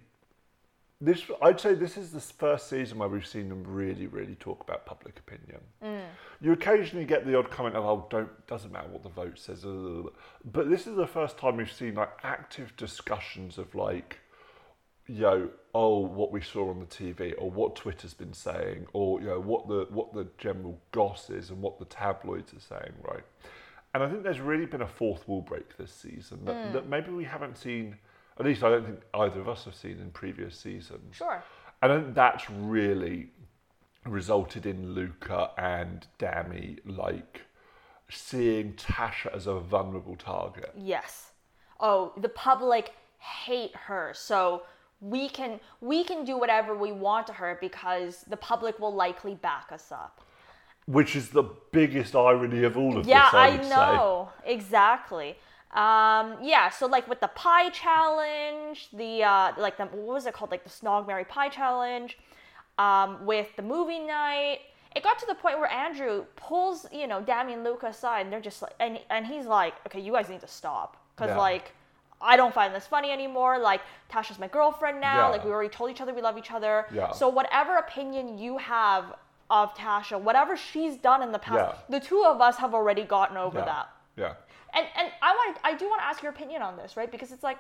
This 1.00 1.22
I'd 1.40 1.58
say 1.58 1.74
this 1.74 1.96
is 1.96 2.12
the 2.12 2.20
first 2.20 2.68
season 2.68 2.98
where 2.98 3.08
we've 3.08 3.26
seen 3.26 3.48
them 3.48 3.64
really, 3.66 4.06
really 4.06 4.36
talk 4.36 4.62
about 4.62 4.86
public 4.86 5.18
opinion. 5.18 5.60
Mm. 5.82 6.02
You 6.40 6.52
occasionally 6.52 7.04
get 7.04 7.26
the 7.26 7.36
odd 7.36 7.50
comment 7.50 7.74
of, 7.74 7.84
"Oh, 7.84 8.06
don't 8.08 8.46
doesn't 8.46 8.70
matter 8.70 8.88
what 8.88 9.02
the 9.02 9.08
vote 9.08 9.38
says," 9.38 9.64
but 9.64 10.70
this 10.70 10.86
is 10.86 10.94
the 10.94 11.06
first 11.06 11.38
time 11.38 11.56
we've 11.56 11.72
seen 11.72 11.94
like 11.94 12.10
active 12.22 12.76
discussions 12.76 13.58
of 13.58 13.74
like, 13.74 14.20
yo, 15.08 15.50
oh, 15.74 15.98
what 15.98 16.32
we 16.32 16.40
saw 16.40 16.70
on 16.70 16.80
the 16.80 16.86
TV, 16.86 17.34
or 17.38 17.50
what 17.50 17.76
Twitter's 17.76 18.14
been 18.14 18.34
saying, 18.34 18.86
or 18.92 19.20
you 19.20 19.26
know 19.26 19.40
what 19.40 19.68
the 19.68 19.86
what 19.90 20.12
the 20.12 20.26
general 20.38 20.78
goss 20.92 21.30
is, 21.30 21.50
and 21.50 21.60
what 21.60 21.78
the 21.78 21.84
tabloids 21.86 22.52
are 22.52 22.60
saying, 22.60 22.92
right? 23.02 23.24
And 23.94 24.02
I 24.02 24.08
think 24.08 24.22
there's 24.22 24.40
really 24.40 24.66
been 24.66 24.82
a 24.82 24.88
fourth 24.88 25.26
wall 25.28 25.42
break 25.42 25.76
this 25.76 25.92
season 25.92 26.44
that, 26.46 26.66
hmm. 26.66 26.72
that 26.72 26.88
maybe 26.88 27.10
we 27.10 27.24
haven't 27.24 27.56
seen. 27.56 27.96
At 28.38 28.46
least 28.46 28.62
I 28.62 28.70
don't 28.70 28.86
think 28.86 29.00
either 29.12 29.40
of 29.40 29.48
us 29.48 29.66
have 29.66 29.74
seen 29.74 29.98
in 29.98 30.10
previous 30.10 30.58
seasons. 30.58 31.16
Sure. 31.16 31.42
And 31.82 31.92
I 31.92 32.00
think 32.00 32.14
that's 32.14 32.48
really 32.48 33.28
resulted 34.06 34.64
in 34.64 34.94
Luca 34.94 35.50
and 35.58 36.06
Dami 36.18 36.78
like 36.86 37.42
seeing 38.08 38.72
Tasha 38.74 39.34
as 39.34 39.46
a 39.46 39.58
vulnerable 39.58 40.16
target. 40.16 40.72
Yes. 40.76 41.32
Oh, 41.78 42.12
the 42.16 42.28
public 42.28 42.92
hate 43.18 43.74
her, 43.74 44.12
so 44.14 44.62
we 45.02 45.28
can 45.28 45.60
we 45.82 46.04
can 46.04 46.24
do 46.24 46.38
whatever 46.38 46.74
we 46.76 46.92
want 46.92 47.26
to 47.28 47.34
her 47.34 47.58
because 47.60 48.24
the 48.28 48.38
public 48.38 48.78
will 48.80 48.94
likely 48.94 49.34
back 49.34 49.70
us 49.72 49.92
up. 49.92 50.22
Which 50.86 51.16
is 51.16 51.30
the 51.30 51.44
biggest 51.72 52.14
irony 52.16 52.64
of 52.64 52.76
all 52.76 52.98
of 52.98 53.08
Yeah, 53.08 53.10
this, 53.10 53.34
I, 53.34 53.48
I 53.48 53.50
would 53.50 53.68
know. 53.68 54.30
Exactly. 54.44 55.36
Um, 55.72 56.36
yeah, 56.42 56.68
so 56.70 56.86
like 56.86 57.08
with 57.08 57.20
the 57.20 57.28
pie 57.28 57.70
challenge, 57.70 58.88
the 58.92 59.22
uh, 59.24 59.52
like 59.58 59.76
the 59.78 59.86
what 59.86 60.14
was 60.14 60.26
it 60.26 60.34
called? 60.34 60.50
Like 60.50 60.64
the 60.64 60.70
Snog 60.70 61.06
Mary 61.06 61.24
Pie 61.24 61.48
challenge, 61.48 62.18
um, 62.78 63.24
with 63.26 63.54
the 63.56 63.62
movie 63.62 64.00
night. 64.00 64.60
It 64.94 65.02
got 65.02 65.18
to 65.20 65.26
the 65.26 65.34
point 65.34 65.58
where 65.58 65.70
Andrew 65.70 66.26
pulls, 66.36 66.86
you 66.92 67.06
know, 67.06 67.22
Dami 67.22 67.54
and 67.54 67.64
Luca 67.64 67.86
aside, 67.86 68.22
and 68.22 68.32
they're 68.32 68.40
just 68.40 68.60
like, 68.62 68.74
and 68.80 69.00
and 69.10 69.26
he's 69.26 69.46
like, 69.46 69.74
okay, 69.86 70.00
you 70.00 70.12
guys 70.12 70.28
need 70.28 70.40
to 70.42 70.48
stop, 70.48 70.96
cause 71.16 71.30
Yeah. 71.30 71.38
like. 71.38 71.74
I 72.22 72.36
don't 72.36 72.54
find 72.54 72.74
this 72.74 72.86
funny 72.86 73.10
anymore. 73.10 73.58
Like 73.58 73.80
Tasha's 74.10 74.38
my 74.38 74.48
girlfriend 74.48 75.00
now. 75.00 75.26
Yeah. 75.26 75.26
Like 75.28 75.44
we 75.44 75.50
already 75.50 75.68
told 75.68 75.90
each 75.90 76.00
other 76.00 76.14
we 76.14 76.22
love 76.22 76.38
each 76.38 76.50
other. 76.52 76.86
Yeah. 76.92 77.12
So 77.12 77.28
whatever 77.28 77.76
opinion 77.76 78.38
you 78.38 78.58
have 78.58 79.14
of 79.50 79.74
Tasha, 79.74 80.18
whatever 80.20 80.56
she's 80.56 80.96
done 80.96 81.22
in 81.22 81.32
the 81.32 81.38
past, 81.38 81.74
Yeah. 81.90 81.98
the 81.98 82.00
two 82.00 82.24
of 82.24 82.40
us 82.40 82.56
have 82.56 82.74
already 82.74 83.02
gotten 83.04 83.36
over 83.36 83.58
Yeah. 83.58 83.64
that. 83.64 83.88
Yeah. 84.16 84.34
And 84.74 84.86
and 84.96 85.12
I 85.20 85.34
want 85.34 85.58
I 85.64 85.74
do 85.74 85.88
want 85.88 86.00
to 86.00 86.06
ask 86.06 86.22
your 86.22 86.32
opinion 86.32 86.62
on 86.62 86.76
this, 86.76 86.96
right? 86.96 87.10
Because 87.10 87.32
it's 87.32 87.42
like 87.42 87.58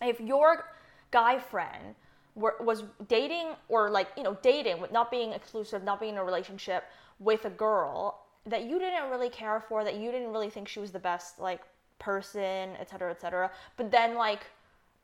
if 0.00 0.20
your 0.20 0.64
guy 1.10 1.38
friend 1.38 1.94
were, 2.36 2.56
was 2.60 2.84
dating 3.08 3.48
or 3.68 3.90
like 3.90 4.08
you 4.16 4.22
know 4.22 4.38
dating 4.40 4.80
with 4.80 4.92
not 4.92 5.10
being 5.10 5.32
exclusive, 5.32 5.82
not 5.82 6.00
being 6.00 6.12
in 6.14 6.18
a 6.18 6.24
relationship 6.24 6.84
with 7.18 7.44
a 7.44 7.50
girl 7.50 8.22
that 8.46 8.62
you 8.64 8.78
didn't 8.78 9.10
really 9.10 9.28
care 9.28 9.60
for, 9.60 9.84
that 9.84 9.96
you 9.96 10.10
didn't 10.10 10.32
really 10.32 10.48
think 10.48 10.66
she 10.68 10.80
was 10.80 10.92
the 10.92 10.98
best 10.98 11.38
like 11.38 11.60
person, 12.00 12.74
et 12.80 12.90
cetera, 12.90 13.10
et 13.12 13.20
cetera. 13.20 13.50
But 13.76 13.92
then 13.92 14.16
like 14.16 14.42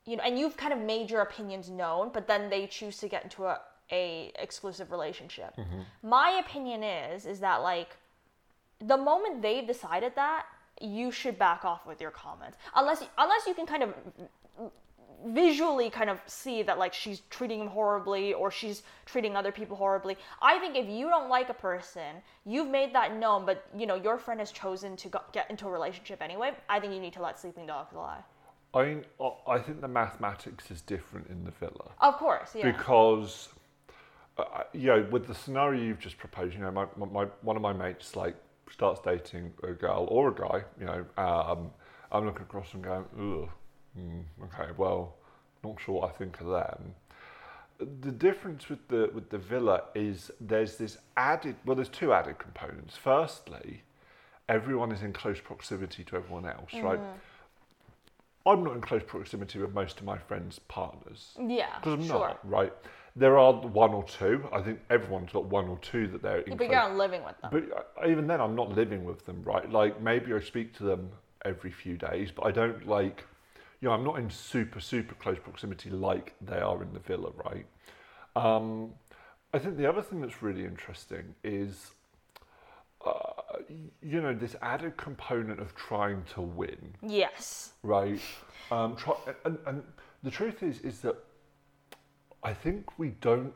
you 0.04 0.16
know, 0.16 0.22
and 0.24 0.38
you've 0.38 0.56
kind 0.56 0.72
of 0.72 0.78
made 0.78 1.10
your 1.10 1.22
opinions 1.22 1.68
known, 1.68 2.10
but 2.12 2.26
then 2.26 2.48
they 2.48 2.66
choose 2.66 2.96
to 2.98 3.08
get 3.08 3.24
into 3.24 3.44
a, 3.44 3.60
a 3.90 4.32
exclusive 4.38 4.90
relationship. 4.90 5.54
Mm-hmm. 5.56 5.80
My 6.02 6.42
opinion 6.44 6.82
is 6.82 7.26
is 7.26 7.40
that 7.40 7.58
like 7.62 7.96
the 8.78 8.96
moment 8.96 9.42
they've 9.42 9.66
decided 9.66 10.12
that, 10.16 10.46
you 10.80 11.10
should 11.10 11.38
back 11.38 11.64
off 11.64 11.86
with 11.86 12.00
your 12.00 12.10
comments. 12.10 12.56
Unless 12.74 13.04
unless 13.18 13.46
you 13.46 13.54
can 13.54 13.66
kind 13.66 13.82
of 13.82 13.94
visually 15.26 15.90
kind 15.90 16.10
of 16.10 16.20
see 16.26 16.62
that 16.62 16.78
like 16.78 16.92
she's 16.92 17.20
treating 17.30 17.60
him 17.60 17.68
horribly 17.68 18.34
or 18.34 18.50
she's 18.50 18.82
treating 19.06 19.36
other 19.36 19.52
people 19.52 19.76
horribly. 19.76 20.16
I 20.42 20.58
think 20.58 20.76
if 20.76 20.88
you 20.88 21.08
don't 21.08 21.28
like 21.28 21.48
a 21.48 21.54
person, 21.54 22.16
you've 22.44 22.68
made 22.68 22.94
that 22.94 23.16
known, 23.16 23.46
but 23.46 23.66
you 23.76 23.86
know 23.86 23.94
your 23.96 24.18
friend 24.18 24.40
has 24.40 24.52
chosen 24.52 24.96
to 24.96 25.08
go, 25.08 25.20
get 25.32 25.50
into 25.50 25.66
a 25.66 25.70
relationship 25.70 26.22
anyway. 26.22 26.52
I 26.68 26.80
think 26.80 26.92
you 26.92 27.00
need 27.00 27.12
to 27.14 27.22
let 27.22 27.38
sleeping 27.38 27.66
dogs 27.66 27.94
lie. 27.94 28.18
I 28.74 28.84
mean, 28.84 29.04
I- 29.20 29.52
I 29.54 29.58
think 29.58 29.80
the 29.80 29.88
mathematics 29.88 30.70
is 30.70 30.82
different 30.82 31.28
in 31.28 31.44
the 31.44 31.50
villa. 31.52 31.92
Of 32.00 32.16
course, 32.18 32.54
yeah. 32.54 32.70
because 32.70 33.48
uh, 34.38 34.64
you 34.72 34.88
know 34.88 35.06
with 35.10 35.26
the 35.26 35.34
scenario 35.34 35.80
you've 35.82 35.98
just 35.98 36.18
proposed 36.18 36.54
you 36.54 36.60
know 36.60 36.70
my, 36.70 36.86
my, 36.96 37.06
my 37.06 37.24
one 37.42 37.56
of 37.56 37.62
my 37.62 37.72
mates 37.72 38.14
like 38.16 38.34
starts 38.70 39.00
dating 39.02 39.52
a 39.62 39.72
girl 39.72 40.06
or 40.10 40.28
a 40.28 40.34
guy 40.34 40.62
you 40.78 40.84
know 40.84 41.04
um, 41.16 41.70
i'm 42.12 42.26
looking 42.26 42.42
across 42.42 42.74
and 42.74 42.82
going 42.84 43.04
Ugh, 43.18 43.48
mm, 43.98 44.22
okay 44.44 44.70
well 44.76 45.14
not 45.64 45.80
sure 45.80 46.00
what 46.00 46.10
i 46.10 46.12
think 46.12 46.40
of 46.40 46.46
them 46.46 46.94
the 47.78 48.10
difference 48.10 48.68
with 48.68 48.86
the 48.88 49.10
with 49.12 49.28
the 49.30 49.38
villa 49.38 49.82
is 49.94 50.30
there's 50.40 50.76
this 50.76 50.96
added 51.16 51.56
well 51.64 51.76
there's 51.76 51.88
two 51.88 52.12
added 52.12 52.38
components 52.38 52.96
firstly 52.96 53.82
everyone 54.48 54.92
is 54.92 55.02
in 55.02 55.12
close 55.12 55.40
proximity 55.40 56.02
to 56.04 56.16
everyone 56.16 56.46
else 56.46 56.72
right 56.82 57.00
i'm 58.46 58.62
not 58.64 58.74
in 58.74 58.80
close 58.80 59.02
proximity 59.06 59.58
with 59.58 59.74
most 59.74 59.98
of 59.98 60.04
my 60.04 60.16
friends 60.16 60.58
partners 60.68 61.36
yeah, 61.46 61.78
because 61.78 61.94
I'm 61.94 62.06
sure. 62.06 62.18
not, 62.20 62.48
right? 62.48 62.72
There 63.16 63.38
are 63.38 63.52
one 63.54 63.94
or 63.94 64.04
two. 64.04 64.46
I 64.52 64.60
think 64.60 64.78
everyone's 64.90 65.32
got 65.32 65.46
one 65.46 65.68
or 65.68 65.78
two 65.78 66.06
that 66.08 66.22
they're 66.22 66.40
in. 66.40 66.50
But 66.50 66.58
close- 66.58 66.70
you're 66.70 66.80
not 66.80 66.96
living 66.96 67.24
with 67.24 67.40
them. 67.40 67.50
but 67.50 67.86
uh, 68.04 68.08
even 68.08 68.26
then, 68.26 68.42
I'm 68.42 68.54
not 68.54 68.76
living 68.76 69.04
with 69.04 69.24
them, 69.24 69.42
right? 69.42 69.70
Like 69.70 70.00
maybe 70.02 70.34
I 70.34 70.40
speak 70.40 70.76
to 70.78 70.84
them 70.84 71.10
every 71.44 71.70
few 71.70 71.96
days, 71.96 72.30
but 72.30 72.44
I 72.44 72.50
don't 72.50 72.86
like, 72.86 73.24
you 73.86 73.90
know, 73.90 73.94
I'm 73.94 74.04
not 74.04 74.18
in 74.18 74.28
super 74.30 74.80
super 74.80 75.14
close 75.14 75.38
proximity 75.38 75.90
like 75.90 76.34
they 76.40 76.58
are 76.58 76.82
in 76.82 76.92
the 76.92 76.98
villa, 76.98 77.30
right? 77.44 77.66
Um, 78.34 78.94
I 79.54 79.60
think 79.60 79.76
the 79.76 79.88
other 79.88 80.02
thing 80.02 80.20
that's 80.20 80.42
really 80.42 80.64
interesting 80.64 81.36
is, 81.44 81.92
uh, 83.06 83.60
you 84.02 84.20
know, 84.20 84.34
this 84.34 84.56
added 84.60 84.96
component 84.96 85.60
of 85.60 85.76
trying 85.76 86.24
to 86.34 86.40
win 86.40 86.96
yes. 87.00 87.74
right? 87.84 88.20
Um, 88.72 88.96
try, 88.96 89.14
and, 89.44 89.56
and 89.66 89.84
the 90.24 90.32
truth 90.32 90.64
is, 90.64 90.80
is 90.80 90.98
that 91.02 91.16
I 92.42 92.52
think 92.52 92.98
we 92.98 93.10
don't, 93.20 93.52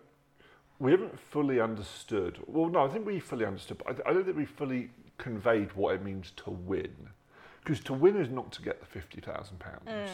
we 0.79 0.93
haven't 0.93 1.19
fully 1.19 1.61
understood. 1.61 2.39
Well, 2.47 2.71
no, 2.71 2.87
I 2.87 2.89
think 2.89 3.05
we 3.05 3.19
fully 3.19 3.45
understood, 3.45 3.83
but 3.85 4.07
I, 4.07 4.11
I 4.11 4.13
don't 4.13 4.25
think 4.25 4.37
we 4.37 4.45
fully 4.45 4.91
conveyed 5.19 5.73
what 5.73 5.97
it 5.97 6.05
means 6.05 6.31
to 6.45 6.51
win. 6.51 6.95
Because 7.63 7.81
to 7.85 7.93
win 7.93 8.17
is 8.17 8.31
not 8.31 8.53
to 8.53 8.63
get 8.63 8.81
the 8.81 8.87
fifty 8.87 9.21
thousand 9.21 9.59
pounds. 9.59 10.11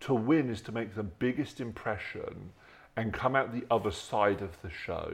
To 0.00 0.14
win 0.14 0.48
is 0.48 0.60
to 0.62 0.72
make 0.72 0.94
the 0.94 1.02
biggest 1.02 1.60
impression 1.60 2.50
and 2.96 3.12
come 3.12 3.36
out 3.36 3.52
the 3.52 3.64
other 3.70 3.90
side 3.90 4.42
of 4.42 4.60
the 4.62 4.70
show 4.70 5.12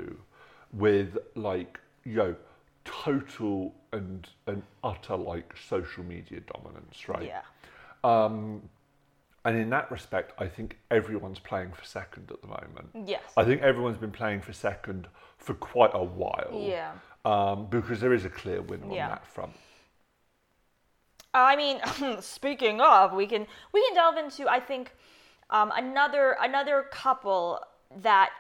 with 0.73 1.17
like, 1.35 1.79
you 2.05 2.17
know, 2.17 2.37
total 2.85 3.75
and 3.93 4.29
and 4.47 4.63
utter 4.83 5.17
like 5.17 5.55
social 5.69 6.05
media 6.05 6.41
dominance, 6.41 7.09
right? 7.09 7.25
Yeah. 7.27 7.43
Um, 8.05 8.63
and 9.47 9.59
in 9.59 9.69
that 9.71 9.91
respect, 9.91 10.33
I 10.39 10.47
think 10.47 10.79
everyone's 10.91 11.39
playing 11.39 11.73
for 11.73 11.85
second 11.85 12.31
at 12.31 12.41
the 12.41 12.47
moment. 12.47 12.89
Yes. 13.07 13.23
I 13.37 13.45
think 13.45 13.61
everyone's 13.63 13.99
been 13.99 14.11
playing 14.11 14.41
for 14.41 14.53
second 14.55 15.07
for 15.37 15.55
quite 15.55 15.91
a 15.93 16.03
while. 16.03 16.51
Yeah. 16.67 16.93
Um, 17.27 17.67
because 17.67 18.01
there 18.01 18.15
is 18.15 18.25
a 18.25 18.31
clear 18.31 18.63
winner 18.63 18.87
Yeah. 18.95 19.05
on 19.05 19.11
that 19.11 19.27
front. 19.27 19.53
I 21.35 21.57
mean, 21.57 21.81
speaking 22.21 22.81
of, 22.81 23.13
we 23.13 23.27
can 23.27 23.47
we 23.73 23.85
can 23.87 23.95
delve 23.95 24.17
into 24.17 24.49
I 24.49 24.61
think 24.61 24.93
um, 25.51 25.73
another 25.75 26.37
another 26.41 26.87
couple 26.91 27.61
that 28.03 28.31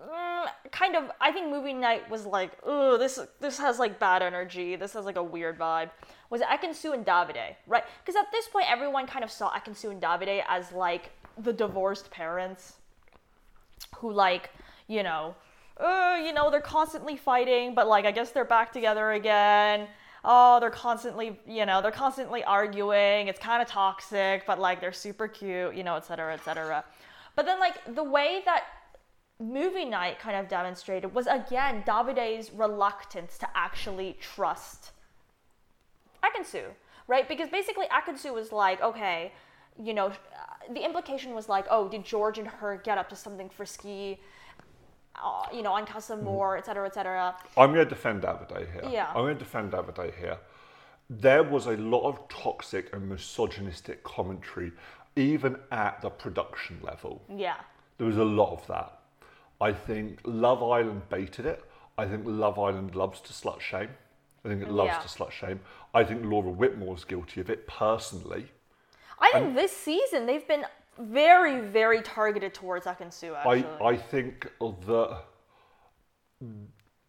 mm, 0.00 0.46
kind 0.72 0.96
of 0.96 1.10
I 1.20 1.30
think 1.30 1.50
movie 1.50 1.74
night 1.74 2.08
was 2.10 2.24
like, 2.24 2.52
oh, 2.64 2.96
this 2.96 3.20
this 3.40 3.58
has 3.58 3.78
like 3.78 3.98
bad 3.98 4.22
energy. 4.22 4.76
This 4.76 4.94
has 4.94 5.04
like 5.04 5.16
a 5.16 5.22
weird 5.22 5.58
vibe. 5.58 5.90
Was 6.30 6.40
Ekin-Su 6.42 6.92
and 6.92 7.06
Davide, 7.06 7.56
right? 7.66 7.84
Because 8.04 8.16
at 8.16 8.30
this 8.32 8.48
point, 8.48 8.70
everyone 8.70 9.06
kind 9.06 9.24
of 9.24 9.30
saw 9.30 9.50
Ekin-Su 9.50 9.90
and 9.90 10.00
Davide 10.00 10.42
as 10.46 10.72
like 10.72 11.10
the 11.38 11.52
divorced 11.52 12.10
parents 12.10 12.74
who 13.96 14.10
like 14.10 14.50
you 14.88 15.02
know, 15.02 15.34
uh, 15.78 16.18
you 16.24 16.32
know, 16.32 16.50
they're 16.50 16.62
constantly 16.62 17.16
fighting, 17.16 17.74
but 17.74 17.86
like 17.86 18.06
I 18.06 18.10
guess 18.10 18.30
they're 18.30 18.46
back 18.46 18.72
together 18.72 19.12
again 19.12 19.88
oh, 20.24 20.58
they're 20.60 20.70
constantly, 20.70 21.38
you 21.46 21.64
know, 21.66 21.80
they're 21.80 21.90
constantly 21.90 22.42
arguing. 22.44 23.28
It's 23.28 23.38
kind 23.38 23.62
of 23.62 23.68
toxic, 23.68 24.44
but 24.46 24.58
like 24.58 24.80
they're 24.80 24.92
super 24.92 25.28
cute, 25.28 25.74
you 25.74 25.84
know, 25.84 25.96
et 25.96 26.04
cetera, 26.04 26.34
et 26.34 26.44
cetera. 26.44 26.84
But 27.36 27.46
then, 27.46 27.60
like, 27.60 27.94
the 27.94 28.02
way 28.02 28.42
that 28.44 28.64
movie 29.40 29.84
night 29.84 30.18
kind 30.18 30.36
of 30.36 30.48
demonstrated 30.48 31.14
was 31.14 31.28
again 31.28 31.84
Davide's 31.86 32.52
reluctance 32.52 33.38
to 33.38 33.48
actually 33.54 34.16
trust 34.20 34.90
Ekin-Su, 36.24 36.64
right? 37.06 37.28
Because 37.28 37.48
basically, 37.48 37.86
Ekin-Su 37.86 38.32
was 38.32 38.50
like, 38.50 38.82
okay, 38.82 39.32
you 39.80 39.94
know, 39.94 40.10
the 40.72 40.84
implication 40.84 41.34
was 41.34 41.48
like, 41.48 41.64
oh, 41.70 41.88
did 41.88 42.04
George 42.04 42.38
and 42.38 42.48
her 42.48 42.80
get 42.82 42.98
up 42.98 43.08
to 43.10 43.16
something 43.16 43.48
frisky? 43.48 44.20
Uh, 45.22 45.46
you 45.52 45.62
know, 45.62 45.72
on 45.72 45.84
Casa 45.84 46.12
Amor, 46.12 46.56
et 46.56 46.66
cetera, 46.66 46.86
et 46.86 46.94
cetera. 46.94 47.34
I'm 47.56 47.72
going 47.72 47.84
to 47.84 47.88
defend 47.88 48.22
Davide 48.22 48.72
here. 48.72 48.88
Yeah. 48.90 49.08
I'm 49.08 49.22
going 49.24 49.36
to 49.36 49.44
defend 49.44 49.72
Davide 49.72 50.14
here. 50.18 50.38
There 51.10 51.42
was 51.42 51.66
a 51.66 51.76
lot 51.76 52.08
of 52.08 52.28
toxic 52.28 52.94
and 52.94 53.08
misogynistic 53.08 54.04
commentary, 54.04 54.72
even 55.16 55.56
at 55.72 56.00
the 56.02 56.10
production 56.10 56.78
level. 56.82 57.22
Yeah. 57.34 57.56
There 57.96 58.06
was 58.06 58.18
a 58.18 58.24
lot 58.24 58.52
of 58.52 58.66
that. 58.68 58.92
I 59.60 59.72
think 59.72 60.20
Love 60.24 60.62
Island 60.62 61.08
baited 61.08 61.46
it. 61.46 61.64
I 61.96 62.06
think 62.06 62.22
Love 62.24 62.58
Island 62.58 62.94
loves 62.94 63.20
to 63.22 63.32
slut 63.32 63.60
shame. 63.60 63.88
I 64.44 64.48
think 64.48 64.62
it 64.62 64.70
loves 64.70 64.92
Yeah. 64.92 65.00
to 65.00 65.08
slut 65.08 65.32
shame. 65.32 65.60
I 65.92 66.04
think 66.04 66.24
Laura 66.24 66.50
Whitmore's 66.50 67.04
guilty 67.04 67.40
of 67.40 67.50
it 67.50 67.66
personally. 67.66 68.52
I 69.18 69.32
think 69.32 69.56
this 69.56 69.76
season 69.76 70.26
they've 70.26 70.46
been 70.46 70.64
very, 70.98 71.60
very 71.60 72.02
targeted 72.02 72.54
towards 72.54 72.86
Ekin-Su, 72.86 73.34
I, 73.34 73.58
actually. 73.58 73.86
I 73.86 73.96
think 73.96 74.50
the 74.60 75.18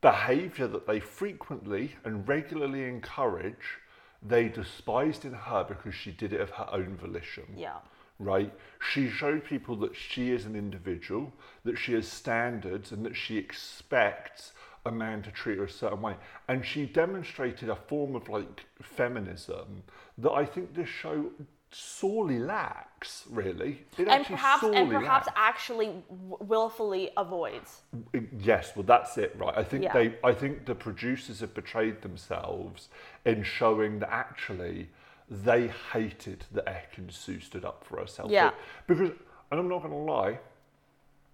behaviour 0.02 0.68
that 0.68 0.88
they 0.88 1.00
frequently 1.00 1.96
and 2.04 2.28
regularly 2.28 2.86
encourage, 2.86 3.80
they 4.22 4.48
despised 4.48 5.26
in 5.26 5.34
her 5.34 5.64
because 5.64 5.94
she 5.94 6.12
did 6.12 6.34
it 6.34 6.42
of 6.42 6.52
her 6.52 6.68
own 6.72 6.98
volition. 6.98 7.46
yeah. 7.56 7.78
Right? 8.22 8.54
She 8.92 9.10
showed 9.10 9.46
people 9.46 9.78
that 9.78 9.96
she 9.96 10.32
is 10.32 10.46
an 10.46 10.54
individual, 10.54 11.32
that 11.64 11.78
she 11.78 11.94
has 11.94 12.06
standards, 12.06 12.92
and 12.92 13.06
that 13.06 13.16
she 13.16 13.38
expects 13.38 14.52
a 14.86 14.92
man 14.92 15.22
to 15.22 15.32
treat 15.32 15.58
her 15.58 15.64
a 15.64 15.70
certain 15.70 16.02
way. 16.02 16.16
And 16.50 16.66
she 16.66 16.86
demonstrated 16.86 17.70
a 17.70 17.78
form 17.78 18.18
of 18.18 18.28
like 18.28 18.66
feminism 18.82 19.84
that 20.18 20.32
I 20.32 20.46
think 20.46 20.74
this 20.74 20.90
show 20.90 21.32
sorely 21.72 22.40
lacks, 22.40 23.26
really. 23.30 23.86
It 23.98 24.08
And 24.08 24.26
perhaps, 24.26 24.64
and 24.64 24.90
perhaps 24.90 25.28
lacks. 25.28 25.38
actually 25.38 25.92
willfully 26.10 27.12
avoids. 27.16 27.82
Mm, 28.14 28.28
yes, 28.40 28.74
well, 28.76 28.84
that's 28.84 29.18
it, 29.18 29.36
right? 29.38 29.56
I 29.58 29.64
think 29.64 29.84
Yeah. 29.84 29.94
they, 29.94 30.16
I 30.24 30.34
think 30.34 30.66
the 30.66 30.76
producers 30.76 31.40
have 31.42 31.54
betrayed 31.54 32.02
themselves 32.02 32.90
in 33.26 33.44
showing 33.44 34.00
that 34.00 34.12
actually 34.12 34.90
they 35.30 35.68
hated 35.94 36.46
that 36.52 36.66
Ekin-Su 36.66 37.40
stood 37.40 37.64
up 37.66 37.84
for 37.84 38.00
herself. 38.00 38.32
Yeah. 38.32 38.52
Because, 38.88 39.12
and 39.52 39.60
I'm 39.60 39.68
not 39.70 39.84
going 39.84 39.92
to 39.94 40.12
lie, 40.12 40.40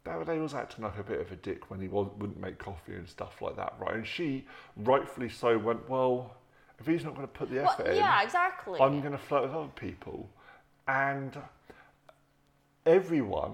Davide 0.06 0.40
was 0.42 0.54
acting 0.54 0.84
like 0.84 1.00
a 1.00 1.04
bit 1.04 1.20
of 1.22 1.32
a 1.32 1.36
dick 1.38 1.72
when 1.72 1.80
he 1.80 1.88
wouldn't 1.88 2.40
make 2.40 2.58
coffee 2.60 2.94
and 2.94 3.08
stuff 3.08 3.42
like 3.42 3.56
that, 3.56 3.74
right? 3.80 3.96
And 3.96 4.06
she, 4.06 4.46
rightfully 4.76 5.30
so, 5.30 5.58
went, 5.58 5.90
well, 5.90 6.36
if 6.80 6.86
he's 6.86 7.04
not 7.04 7.16
going 7.16 7.28
to 7.28 7.34
put 7.34 7.50
the 7.50 7.58
Well, 7.58 7.72
effort 7.72 7.88
in, 7.88 7.98
yeah, 7.98 8.22
exactly. 8.24 8.80
I'm 8.80 9.00
going 9.02 9.14
to 9.14 9.18
flirt 9.18 9.44
with 9.44 9.54
other 9.54 9.72
people. 9.76 10.30
And 10.88 11.36
everyone, 12.86 13.54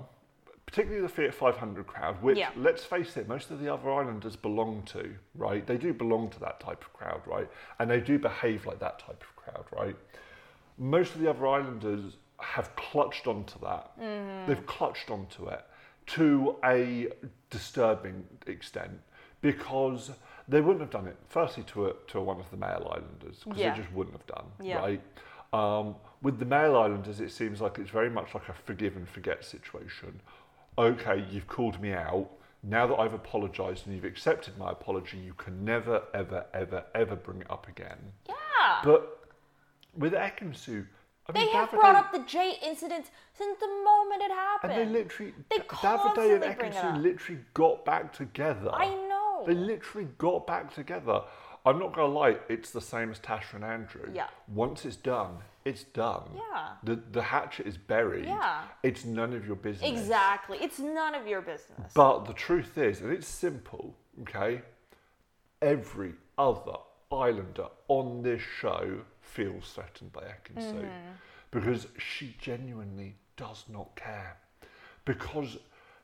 particularly 0.66 1.02
the 1.02 1.10
Fiat 1.10 1.34
500 1.34 1.88
crowd, 1.88 2.22
which, 2.22 2.38
Yeah. 2.38 2.50
let's 2.56 2.84
face 2.84 3.16
it, 3.18 3.28
most 3.28 3.52
of 3.52 3.60
the 3.60 3.72
other 3.74 3.92
islanders 3.92 4.36
belong 4.36 4.84
to, 4.84 5.16
right? 5.36 5.66
They 5.66 5.78
do 5.78 5.94
belong 5.94 6.30
to 6.32 6.40
that 6.40 6.60
type 6.60 6.82
of 6.84 6.94
crowd, 6.94 7.22
right? 7.26 7.50
And 7.80 7.90
they 7.90 8.00
do 8.00 8.18
behave 8.20 8.66
like 8.66 8.80
that 8.80 9.00
type 9.00 9.22
of 9.24 9.36
crowd, 9.36 9.66
right? 9.72 9.96
Most 10.78 11.14
of 11.16 11.22
the 11.22 11.30
other 11.30 11.48
islanders 11.48 12.18
have 12.40 12.76
clutched 12.76 13.28
onto 13.28 13.60
that. 13.60 13.92
Mm-hmm. 14.00 14.48
They've 14.48 14.66
clutched 14.66 15.12
onto 15.12 15.48
it 15.48 15.64
to 16.08 16.58
a 16.66 17.10
disturbing 17.50 18.26
extent 18.48 19.00
because 19.42 20.12
they 20.52 20.62
wouldn't 20.62 20.82
have 20.82 20.90
done 20.92 21.08
it, 21.08 21.18
firstly, 21.28 21.64
to, 21.64 21.88
a, 21.88 21.94
to 22.08 22.20
one 22.22 22.40
of 22.40 22.50
the 22.52 22.58
male 22.58 22.88
islanders, 22.96 23.38
because 23.44 23.58
Yeah. 23.60 23.74
they 23.74 23.82
just 23.82 23.92
wouldn't 23.94 24.16
have 24.18 24.28
done, 24.28 24.46
Yeah. 24.62 24.78
right? 24.80 25.02
Um, 25.54 25.96
with 26.22 26.40
the 26.40 26.46
male 26.46 26.76
islanders, 26.76 27.20
it 27.20 27.32
seems 27.32 27.60
like 27.62 27.78
it's 27.80 27.90
very 27.90 28.10
much 28.10 28.34
like 28.34 28.48
a 28.50 28.54
forgive 28.54 28.96
and 28.96 29.08
forget 29.08 29.44
situation. 29.44 30.22
Okay, 30.78 31.26
you've 31.32 31.48
called 31.48 31.82
me 31.82 31.94
out. 31.94 32.30
Now 32.64 32.86
that 32.88 32.96
I've 33.00 33.14
apologised 33.14 33.86
and 33.88 33.96
you've 33.96 34.06
accepted 34.06 34.58
my 34.58 34.72
apology, 34.72 35.18
you 35.18 35.34
can 35.34 35.66
never, 35.66 36.04
ever, 36.14 36.46
ever, 36.54 36.84
ever 36.96 37.16
bring 37.16 37.42
it 37.42 37.50
up 37.52 37.68
again. 37.68 37.98
yeah. 38.30 38.82
But 38.84 39.02
with 39.98 40.14
Ekin-Su, 40.14 40.86
I 41.28 41.32
they 41.34 41.40
mean, 41.46 41.54
have 41.54 41.70
Davide- 41.70 41.80
brought 41.80 41.96
up 41.96 42.12
the 42.14 42.24
Jay 42.26 42.54
incident 42.64 43.10
since 43.34 43.60
the 43.60 43.68
moment 43.68 44.22
it 44.22 44.32
happened. 44.32 44.74
and 44.74 44.82
they 44.82 45.00
literally, 45.00 45.34
They 45.50 45.58
Davide 45.60 46.36
and 46.36 46.44
Ekin-Su 46.44 47.00
literally 47.02 47.42
got 47.54 47.84
back 47.84 48.14
together. 48.14 48.70
I 48.74 48.88
know. 48.88 49.11
They 49.48 49.54
literally 49.54 50.08
got 50.18 50.48
back 50.48 50.74
together. 50.74 51.22
I'm 51.66 51.78
not 51.78 51.94
gonna 51.94 52.12
lie, 52.12 52.38
it's 52.50 52.72
the 52.72 52.82
same 52.82 53.12
as 53.12 53.20
Tasha 53.20 53.54
and 53.56 53.64
Andrew. 53.64 54.10
Yeah. 54.14 54.28
Once 54.48 54.84
it's 54.86 54.96
done, 54.96 55.38
it's 55.64 55.84
done. 55.84 56.24
Yeah. 56.36 56.70
The 56.84 56.96
the 57.12 57.22
hatchet 57.22 57.68
is 57.68 57.78
buried. 57.78 58.26
Yeah. 58.26 58.64
It's 58.82 59.06
none 59.06 59.34
of 59.34 59.46
your 59.46 59.56
business. 59.56 59.90
Exactly. 59.90 60.58
It's 60.60 60.80
none 60.80 61.14
of 61.14 61.28
your 61.28 61.42
business. 61.42 61.92
But 61.94 62.26
the 62.26 62.34
truth 62.34 62.78
is, 62.78 63.02
and 63.02 63.12
it's 63.12 63.28
simple, 63.28 63.96
okay? 64.22 64.62
Every 65.62 66.14
other 66.38 66.78
islander 67.12 67.68
on 67.88 68.24
this 68.24 68.42
show 68.42 69.02
feels 69.22 69.72
threatened 69.74 70.12
by 70.12 70.22
Ekin-Su 70.22 70.74
mm-hmm. 70.74 71.12
because 71.52 71.88
she 71.98 72.36
genuinely 72.40 73.16
does 73.38 73.66
not 73.70 73.96
care. 73.96 74.38
Because 75.06 75.58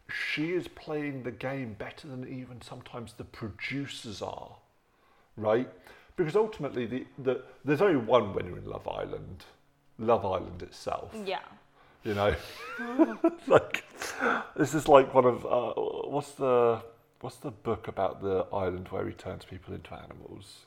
she 0.10 0.52
is 0.52 0.68
playing 0.70 1.24
the 1.24 1.32
game 1.32 1.76
better 1.78 2.08
than 2.08 2.28
even 2.28 2.62
sometimes 2.62 3.14
the 3.14 3.24
producers 3.24 4.22
are, 4.22 4.56
right? 5.36 5.70
Because 6.16 6.36
ultimately, 6.36 6.86
the, 6.86 7.06
the, 7.20 7.42
there's 7.66 7.82
only 7.82 7.98
one 7.98 8.34
winner 8.34 8.58
in 8.58 8.66
Love 8.66 8.88
Island 8.88 9.46
Love 10.00 10.26
Island 10.26 10.62
itself. 10.62 11.14
yeah. 11.26 11.40
You 12.04 12.14
know, 12.14 12.36
like 13.48 13.84
this 14.56 14.74
is 14.74 14.88
like 14.88 15.14
one 15.14 15.26
of 15.26 15.46
uh, 15.46 15.74
what's 16.10 16.32
the 16.34 16.82
what's 17.20 17.38
the 17.38 17.52
book 17.52 17.90
about 17.90 18.22
the 18.22 18.46
island 18.54 18.88
where 18.90 19.06
he 19.06 19.14
turns 19.14 19.44
people 19.44 19.74
into 19.74 19.94
animals? 19.94 20.60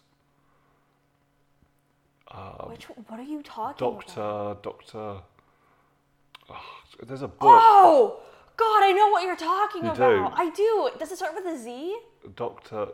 Which 2.67 2.85
what 2.85 3.19
are 3.19 3.23
you 3.23 3.43
talking 3.43 3.87
about? 3.87 4.07
Doctor, 4.07 4.57
Doctor. 4.63 5.23
Oh, 6.51 6.63
there's 7.07 7.23
a 7.23 7.29
book. 7.29 7.39
Oh 7.41 8.21
God, 8.61 8.83
I 8.89 8.93
know 8.93 9.09
what 9.09 9.23
you're 9.25 9.37
talking 9.37 9.85
You 9.85 9.91
about. 9.93 10.31
do? 10.37 10.43
I 10.45 10.51
do. 10.51 10.91
Does 10.99 11.11
it 11.13 11.17
start 11.17 11.35
with 11.35 11.47
a 11.47 11.59
Z? 11.59 11.97
Doctor. 12.37 12.89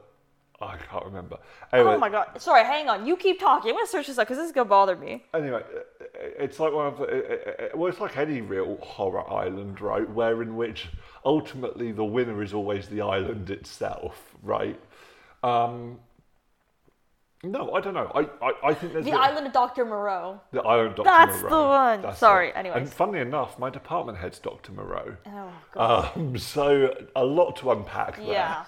I 0.60 0.76
can't 0.78 1.04
remember. 1.04 1.36
Anyway, 1.72 1.94
Oh 1.94 1.98
my 1.98 2.08
God. 2.08 2.40
Sorry, 2.40 2.64
hang 2.64 2.88
on. 2.88 3.04
You 3.06 3.16
keep 3.16 3.38
talking. 3.38 3.70
I'm 3.72 3.76
gonna 3.76 3.86
search 3.86 4.06
this 4.06 4.16
up 4.16 4.26
because 4.26 4.38
this 4.38 4.46
is 4.46 4.52
gonna 4.52 4.68
bother 4.68 4.96
me. 4.96 5.22
anyway, 5.34 5.62
uh, 5.62 5.80
it's 6.38 6.58
like 6.58 6.72
one 6.72 6.86
of 6.86 6.98
the. 6.98 7.04
uh, 7.04 7.64
uh, 7.64 7.68
Well, 7.76 7.90
it's 7.90 8.00
like 8.00 8.16
any 8.16 8.40
real 8.40 8.76
horror 8.80 9.30
island, 9.30 9.80
right? 9.82 10.08
Where 10.08 10.40
in 10.40 10.56
which 10.56 10.88
ultimately 11.26 11.92
the 11.92 12.04
winner 12.04 12.42
is 12.42 12.54
always 12.54 12.88
the 12.88 13.02
island 13.02 13.50
itself, 13.50 14.34
right? 14.42 14.80
Um, 15.42 15.98
no, 17.44 17.72
I 17.72 17.80
don't 17.80 17.94
know. 17.94 18.10
I, 18.14 18.20
I, 18.44 18.52
I 18.70 18.74
think 18.74 18.92
there's 18.92 19.04
The 19.04 19.12
a- 19.12 19.16
Island 19.18 19.46
of 19.46 19.52
Dr. 19.52 19.84
Moreau. 19.84 20.40
the 20.52 20.62
island 20.62 20.96
Dr. 20.96 21.04
Moreau 21.08 21.26
That's 21.26 21.40
the 21.42 21.48
one. 21.48 22.02
That's 22.02 22.18
Sorry, 22.18 22.48
it. 22.48 22.56
anyways. 22.56 22.78
And 22.78 22.92
funnily 22.92 23.20
enough, 23.20 23.58
my 23.58 23.70
department 23.70 24.18
head's 24.18 24.38
Dr. 24.38 24.72
Moreau. 24.72 25.16
Oh 25.26 25.52
God. 25.72 26.10
Um, 26.16 26.38
so 26.38 26.94
a 27.14 27.24
lot 27.24 27.56
to 27.56 27.70
unpack 27.72 28.16
there. 28.16 28.26
yeah. 28.26 28.64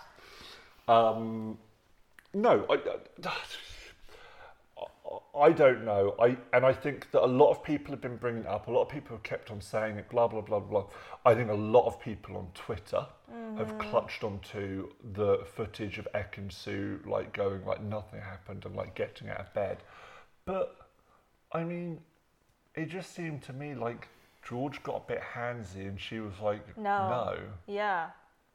Um, 0.87 1.59
no, 2.35 2.65
I, 2.71 2.75
I, 2.75 3.31
I 5.39 5.53
don't 5.53 5.85
know. 5.85 6.15
I 6.21 6.37
and 6.53 6.67
I 6.67 6.73
think 6.73 7.11
that 7.13 7.23
a 7.25 7.27
lot 7.27 7.51
of 7.51 7.63
people 7.63 7.93
have 7.93 8.01
been 8.01 8.17
bringing 8.17 8.43
it 8.43 8.47
up. 8.49 8.67
A 8.69 8.71
lot 8.71 8.83
of 8.83 8.89
people 8.89 9.17
have 9.17 9.23
kept 9.23 9.51
on 9.51 9.61
saying 9.61 9.97
it. 9.97 10.09
Blah 10.11 10.29
blah 10.29 10.41
blah 10.43 10.61
blah. 10.61 10.85
I 11.25 11.35
think 11.35 11.51
a 11.51 11.55
lot 11.55 11.87
of 11.87 12.01
people 12.01 12.37
on 12.37 12.49
Twitter 12.55 13.07
have 13.57 13.69
Mm-hmm. 13.69 13.91
clutched 13.91 14.23
onto 14.25 14.91
the 15.15 15.39
footage 15.55 15.99
of 15.99 16.07
Ekin-Su 16.15 17.01
like 17.07 17.33
going 17.33 17.65
like 17.65 17.83
nothing 17.83 18.21
happened 18.21 18.65
and 18.67 18.75
like 18.77 18.95
getting 18.95 19.29
out 19.29 19.41
of 19.41 19.53
bed. 19.55 19.79
But 20.45 20.77
I 21.53 21.65
mean, 21.65 22.01
it 22.75 22.87
just 22.87 23.15
seemed 23.15 23.43
to 23.43 23.53
me 23.53 23.75
like 23.75 24.09
George 24.47 24.83
got 24.83 24.97
a 25.05 25.09
bit 25.13 25.23
handsy, 25.35 25.89
and 25.89 26.01
she 26.01 26.21
was 26.21 26.35
like, 26.43 26.77
No. 26.79 27.09
no, 27.09 27.39
Yeah. 27.67 28.09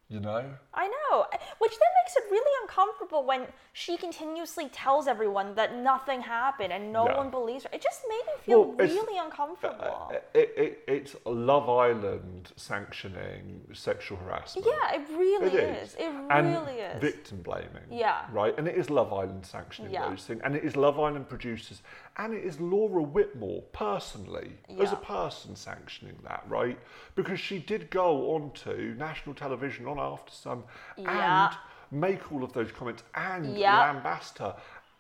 You 0.10 0.20
know. 0.20 0.44
I 0.74 0.88
know, 0.88 1.26
which 1.60 1.72
then 1.72 1.90
makes 2.04 2.16
it 2.18 2.24
really 2.30 2.52
uncomfortable 2.64 3.24
when 3.26 3.48
she 3.72 3.98
continuously 3.98 4.68
tells 4.70 5.08
everyone 5.08 5.56
that 5.56 5.76
nothing 5.76 6.22
happened 6.22 6.72
and 6.74 6.92
no 6.92 7.06
Yeah. 7.08 7.18
one 7.18 7.30
believes 7.32 7.64
her. 7.64 7.70
It 7.74 7.82
just 7.82 8.02
made 8.10 8.22
me 8.28 8.34
feel 8.46 8.64
Well, 8.66 8.88
really 8.88 9.18
uncomfortable. 9.18 10.10
Uh, 10.12 10.16
It, 10.34 10.54
it, 10.58 10.84
it's 10.88 11.16
Love 11.26 11.70
Island 11.70 12.52
sanctioning 12.56 13.62
sexual 13.74 14.18
harassment. 14.18 14.68
yeah, 14.68 14.96
it 14.98 15.08
really 15.18 15.48
It 15.48 15.54
is. 15.54 15.90
is. 15.90 15.96
It 15.96 16.12
and 16.30 16.48
really 16.48 16.80
is. 16.80 17.02
victim 17.02 17.42
blaming. 17.42 17.88
Yeah. 17.90 18.26
Right? 18.32 18.54
And 18.58 18.68
it 18.68 18.76
is 18.76 18.90
Love 18.90 19.12
Island 19.14 19.46
sanctioning 19.46 19.92
Yeah. 19.94 20.10
those 20.10 20.26
things. 20.26 20.42
And 20.44 20.56
it 20.56 20.64
is 20.64 20.76
Love 20.76 21.00
Island 21.00 21.28
producers. 21.30 21.82
And 22.18 22.34
it 22.34 22.44
is 22.44 22.60
Laura 22.60 23.02
Whitmore 23.02 23.64
personally, 23.72 24.52
as 24.80 24.92
a 24.94 24.98
person, 24.98 25.56
sanctioning 25.56 26.16
that, 26.24 26.44
right? 26.48 26.78
Because 27.16 27.40
she 27.40 27.58
did 27.58 27.90
go 27.90 28.36
on 28.36 28.52
to 28.66 28.94
national 28.96 29.34
television 29.34 29.88
on 29.88 29.98
After 30.00 30.32
Sun 30.32 30.64
Yeah. 30.96 31.50
and 31.50 31.58
make 31.92 32.32
all 32.32 32.44
of 32.44 32.54
those 32.54 32.72
comments 32.72 33.04
and 33.16 33.58
Yeah. 33.58 33.80
lambast 33.80 34.38
her. 34.38 34.56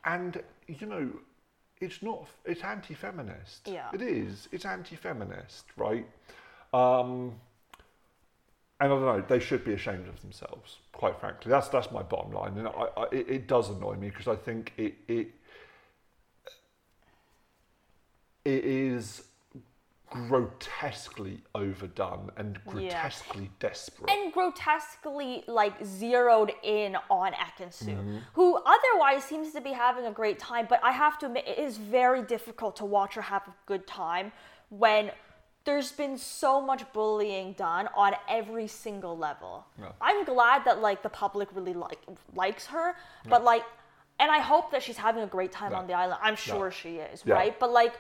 And, 0.06 0.43
you 0.67 0.88
know, 0.88 1.12
it's 1.80 2.02
not, 2.02 2.28
it's 2.45 2.63
anti 2.63 2.95
feminist. 2.95 3.67
Yeah. 3.67 3.89
It 3.93 4.02
is. 4.02 4.49
It's 4.52 4.65
anti 4.65 4.95
feminist, 4.95 5.65
right? 5.78 6.08
Um, 6.73 7.39
and 8.80 8.91
I 8.91 8.95
don't 8.95 9.02
know, 9.06 9.21
they 9.21 9.39
should 9.39 9.63
be 9.63 9.73
ashamed 9.73 10.08
of 10.08 10.19
themselves, 10.21 10.80
quite 10.91 11.19
frankly. 11.19 11.49
That's 11.52 11.67
that's 11.69 11.91
my 11.91 12.02
bottom 12.04 12.32
line, 12.34 12.58
and 12.58 12.67
I, 12.67 12.88
I, 12.97 13.04
it, 13.12 13.30
it 13.30 13.47
does 13.47 13.69
annoy 13.69 13.95
me 13.95 14.10
because 14.10 14.28
I 14.28 14.36
think 14.36 14.73
it 14.78 14.95
it 15.08 15.28
it 18.45 18.63
is 18.65 19.23
grotesquely 20.10 21.41
overdone 21.56 22.29
and 22.38 22.60
Yeah. 22.67 22.71
grotesquely 23.01 23.49
desperate. 23.60 24.12
and 24.12 24.32
grotesquely 24.32 25.43
like 25.47 25.73
zeroed 25.84 26.53
in 26.62 26.95
on 27.10 27.34
Ekin-Su, 27.34 27.91
Mm-hmm. 27.91 28.17
who 28.34 28.58
otherwise 28.63 29.23
seems 29.23 29.53
to 29.53 29.62
be 29.62 29.71
having 29.71 30.06
a 30.06 30.12
great 30.12 30.38
time. 30.38 30.67
But 30.69 30.84
I 30.84 30.91
have 30.91 31.17
to 31.19 31.25
admit, 31.25 31.47
it 31.47 31.58
is 31.58 31.77
very 31.77 32.21
difficult 32.21 32.75
to 32.75 32.86
watch 32.86 33.15
her 33.15 33.23
have 33.23 33.47
a 33.47 33.53
good 33.65 33.88
time 33.88 34.32
when 34.69 35.12
there's 35.63 35.91
been 35.93 36.17
so 36.17 36.62
much 36.62 36.84
bullying 36.93 37.53
done 37.53 37.88
on 37.95 38.13
every 38.27 38.67
single 38.67 39.17
level. 39.17 39.65
Yeah. 39.79 39.93
I'm 39.99 40.25
glad 40.25 40.65
that 40.65 40.79
like 40.79 41.01
the 41.01 41.10
public 41.10 41.49
really 41.56 41.73
like 41.73 41.99
likes 42.36 42.67
her, 42.67 42.95
but 43.25 43.43
like, 43.43 43.63
and 44.19 44.29
I 44.29 44.39
hope 44.39 44.69
that 44.71 44.84
she's 44.84 44.97
having 44.97 45.23
a 45.23 45.27
great 45.27 45.51
time 45.51 45.71
Yeah. 45.71 45.79
on 45.79 45.88
the 45.88 45.93
island. 45.93 46.19
I'm 46.21 46.36
sure 46.36 46.69
she 46.69 46.97
is, 46.97 47.23
Yeah. 47.25 47.34
right? 47.34 47.60
But 47.60 47.71
like. 47.71 47.95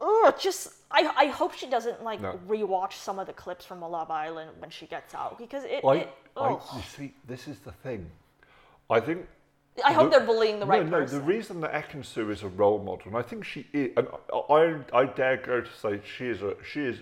Ugh, 0.00 0.34
just 0.38 0.74
I, 0.90 1.12
I 1.16 1.26
hope 1.26 1.52
she 1.54 1.66
doesn't 1.68 2.02
like 2.02 2.20
No. 2.20 2.38
rewatch 2.48 2.94
some 2.94 3.18
of 3.18 3.26
the 3.26 3.32
clips 3.32 3.64
from 3.64 3.80
Love 3.80 4.10
Island 4.10 4.50
when 4.58 4.70
she 4.70 4.86
gets 4.86 5.14
out 5.14 5.38
because 5.38 5.64
it. 5.64 5.84
I, 5.84 5.94
it 5.96 6.08
I, 6.36 6.50
you 6.50 6.82
see, 6.96 7.14
this 7.26 7.46
is 7.48 7.58
the 7.60 7.72
thing. 7.72 8.10
I 8.88 8.98
think 9.00 9.26
I 9.84 9.92
hope 9.92 10.10
the- 10.10 10.18
they're 10.18 10.26
bullying 10.26 10.58
the 10.58 10.66
right 10.66 10.84
no, 10.86 11.00
no, 11.00 11.06
the 11.06 11.20
reason 11.20 11.60
that 11.60 11.72
Ekin-Su 11.72 12.30
is 12.30 12.42
a 12.42 12.48
role 12.48 12.78
model, 12.78 13.02
and 13.08 13.16
I 13.16 13.22
think 13.22 13.44
she 13.44 13.66
is, 13.72 13.90
and 13.96 14.08
I, 14.50 14.76
I 14.92 15.04
dare 15.04 15.36
go 15.36 15.60
to 15.60 15.70
say 15.82 16.00
she 16.16 16.26
is 16.26 16.42
a, 16.42 16.54
she 16.68 16.80
is 16.80 16.98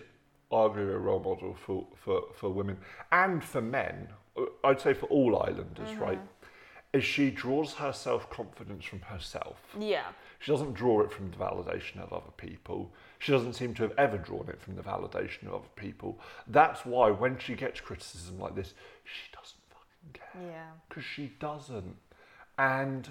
arguably 0.52 0.94
a 0.94 0.98
role 0.98 1.20
model 1.20 1.56
for, 1.64 1.86
for, 1.96 2.24
for 2.34 2.50
women 2.50 2.76
and 3.12 3.42
for 3.44 3.60
men. 3.60 4.08
uh, 4.36 4.42
I'd 4.64 4.80
say 4.80 4.92
for 4.94 5.06
all 5.06 5.40
islanders, 5.42 5.88
Mm-hmm. 5.90 6.02
right? 6.02 6.18
Is 6.98 7.04
she 7.04 7.30
draws 7.30 7.74
her 7.74 7.92
self 7.92 8.28
confidence 8.28 8.84
from 8.84 9.00
herself. 9.02 9.60
yeah, 9.78 10.06
She 10.40 10.50
doesn't 10.50 10.74
draw 10.74 11.00
it 11.02 11.12
from 11.12 11.30
the 11.30 11.36
validation 11.36 12.00
of 12.02 12.12
other 12.12 12.32
people. 12.36 12.90
She 13.20 13.30
doesn't 13.32 13.54
seem 13.54 13.72
to 13.74 13.82
have 13.84 13.92
ever 13.96 14.18
drawn 14.18 14.48
it 14.48 14.60
from 14.60 14.74
the 14.74 14.82
validation 14.82 15.46
of 15.46 15.54
other 15.54 15.72
people. 15.76 16.18
That's 16.48 16.84
why 16.84 17.10
when 17.10 17.38
she 17.38 17.54
gets 17.54 17.80
criticism 17.80 18.38
like 18.40 18.54
this, 18.56 18.74
she 19.04 19.30
doesn't 19.32 19.62
fucking 19.70 20.12
care 20.42 20.50
yeah, 20.52 20.70
because 20.88 21.04
she 21.04 21.32
doesn't. 21.38 21.96
And 22.58 23.08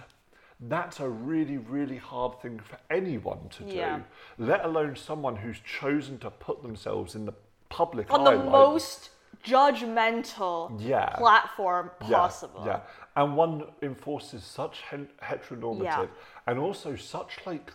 that's 0.59 0.99
a 0.99 1.07
really, 1.07 1.57
really 1.57 1.97
hard 1.97 2.41
thing 2.41 2.59
for 2.59 2.77
anyone 2.89 3.47
to 3.51 3.63
do, 3.63 3.73
Yeah. 3.75 4.01
let 4.37 4.65
alone 4.65 4.95
someone 4.95 5.37
who's 5.37 5.59
chosen 5.61 6.17
to 6.19 6.29
put 6.29 6.61
themselves 6.61 7.15
in 7.15 7.25
the 7.25 7.33
public 7.69 8.11
on 8.11 8.23
the 8.23 8.31
most 8.37 9.11
judgmental 9.47 10.75
Yeah. 10.79 11.09
platform 11.15 11.91
possible. 11.99 12.63
Yeah, 12.65 12.81
and 13.15 13.35
one 13.35 13.63
enforces 13.81 14.43
such 14.43 14.81
heteronormative 15.21 15.83
Yeah. 15.83 16.05
and 16.47 16.59
also 16.59 16.95
such 16.95 17.45
like 17.45 17.73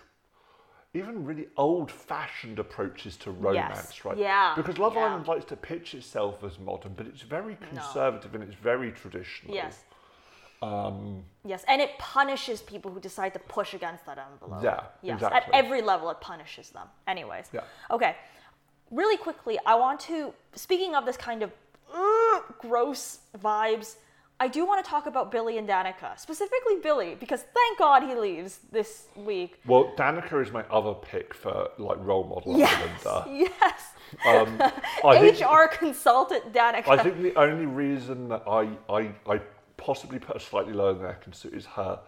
even 0.95 1.25
really 1.25 1.49
old-fashioned 1.57 2.59
approaches 2.59 3.17
to 3.17 3.31
romance, 3.31 4.05
right? 4.05 4.19
Yeah, 4.19 4.53
Because 4.55 4.77
Love 4.77 4.95
yeah. 4.95 5.07
Island 5.07 5.27
likes 5.27 5.47
to 5.47 5.57
pitch 5.57 5.95
itself 5.95 6.45
as 6.45 6.59
modern, 6.59 6.93
but 6.93 7.07
it's 7.07 7.23
very 7.23 7.57
conservative 7.57 8.35
and 8.35 8.45
it's 8.45 8.55
very 8.55 8.93
traditional. 8.93 9.55
Yes. 9.55 9.85
Um, 10.61 11.25
Yes, 11.45 11.65
and 11.67 11.81
it 11.81 11.99
punishes 11.99 12.61
people 12.63 12.91
who 12.93 13.01
decide 13.01 13.33
to 13.33 13.39
push 13.41 13.73
against 13.75 14.05
that 14.07 14.19
envelope. 14.19 14.63
Yeah, 14.63 14.85
Yes, 15.01 15.15
exactly. 15.15 15.55
at 15.55 15.65
every 15.65 15.81
level 15.83 16.11
it 16.11 16.21
punishes 16.21 16.71
them. 16.71 16.89
Anyways. 17.07 17.49
Yeah. 17.55 17.63
Okay. 17.91 18.15
Really 18.93 19.17
quickly, 19.17 19.59
I 19.65 19.75
want 19.75 20.01
to 20.01 20.35
speaking 20.55 20.95
of 20.95 21.07
this 21.07 21.17
kind 21.17 21.43
of 21.43 21.51
uh, 21.93 22.41
gross 22.59 23.21
vibes, 23.39 23.97
I 24.39 24.49
do 24.49 24.67
want 24.67 24.85
to 24.85 24.91
talk 24.91 25.07
about 25.07 25.31
Billy 25.33 25.57
and 25.57 25.67
Danica, 25.69 26.19
specifically 26.19 26.77
Billy, 26.83 27.17
because 27.19 27.43
thank 27.55 27.79
God 27.79 28.03
he 28.03 28.15
leaves 28.15 28.59
this 28.71 29.07
week. 29.17 29.61
well, 29.67 29.93
Danica 29.97 30.43
is 30.45 30.53
my 30.53 30.63
other 30.65 30.93
pick 30.95 31.33
for 31.33 31.71
like 31.79 31.97
role 32.01 32.25
model 32.25 32.59
Yes, 32.59 33.01
yes. 33.31 33.83
Um, 34.27 34.61
I 35.05 35.19
think- 35.19 35.41
HR 35.41 35.75
consultant 35.75 36.53
Danica. 36.53 36.89
I 36.89 37.03
think 37.03 37.23
the 37.23 37.35
only 37.37 37.67
reason 37.67 38.29
that 38.29 38.43
I, 38.47 38.69
I, 38.91 39.11
I 39.27 39.41
possibly 39.79 40.19
put 40.19 40.35
her 40.37 40.41
slightly 40.41 40.75
lower 40.75 40.93
than 40.93 41.07
Ekin-Su 41.07 41.49
is 41.49 41.65
her 41.67 41.99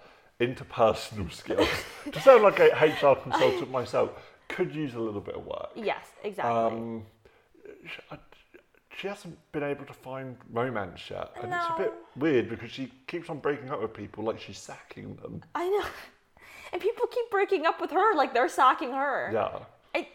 interpersonal 0.41 1.33
skills. 1.43 1.69
to 2.13 2.21
sound 2.21 2.43
like 2.43 2.59
a 2.59 2.67
HR 2.75 3.15
consultant 3.15 3.71
myself, 3.71 4.11
could 4.49 4.75
use 4.75 4.95
a 4.95 4.99
little 5.01 5.21
bit 5.21 5.35
of 5.37 5.47
work. 5.47 5.71
yes, 5.75 6.07
exactly. 6.23 6.53
Um, 6.79 7.07
she, 7.87 8.01
I- 8.11 8.19
she 8.97 9.09
hasn't 9.09 9.37
been 9.51 9.65
able 9.65 9.85
to 9.87 9.93
find 9.93 10.37
romance 10.53 11.11
yet, 11.11 11.33
and 11.43 11.53
it's 11.53 11.67
a 11.69 11.77
bit 11.77 11.93
weird 12.17 12.49
because 12.49 12.71
she 12.71 12.93
keeps 13.09 13.29
on 13.29 13.41
breaking 13.41 13.69
up 13.71 13.83
with 13.83 13.93
people 13.93 14.23
like 14.23 14.39
she's 14.39 14.59
sacking 14.59 15.17
them. 15.17 15.43
I 15.55 15.69
know. 15.69 15.85
And 16.73 16.83
people 16.83 17.07
keep 17.07 17.31
breaking 17.31 17.67
up 17.67 17.81
with 17.81 17.93
her 17.93 18.17
like 18.17 18.35
they're 18.35 18.49
sacking 18.49 18.91
her. 18.93 19.31
Yeah, 19.33 19.61
I, 19.95 20.09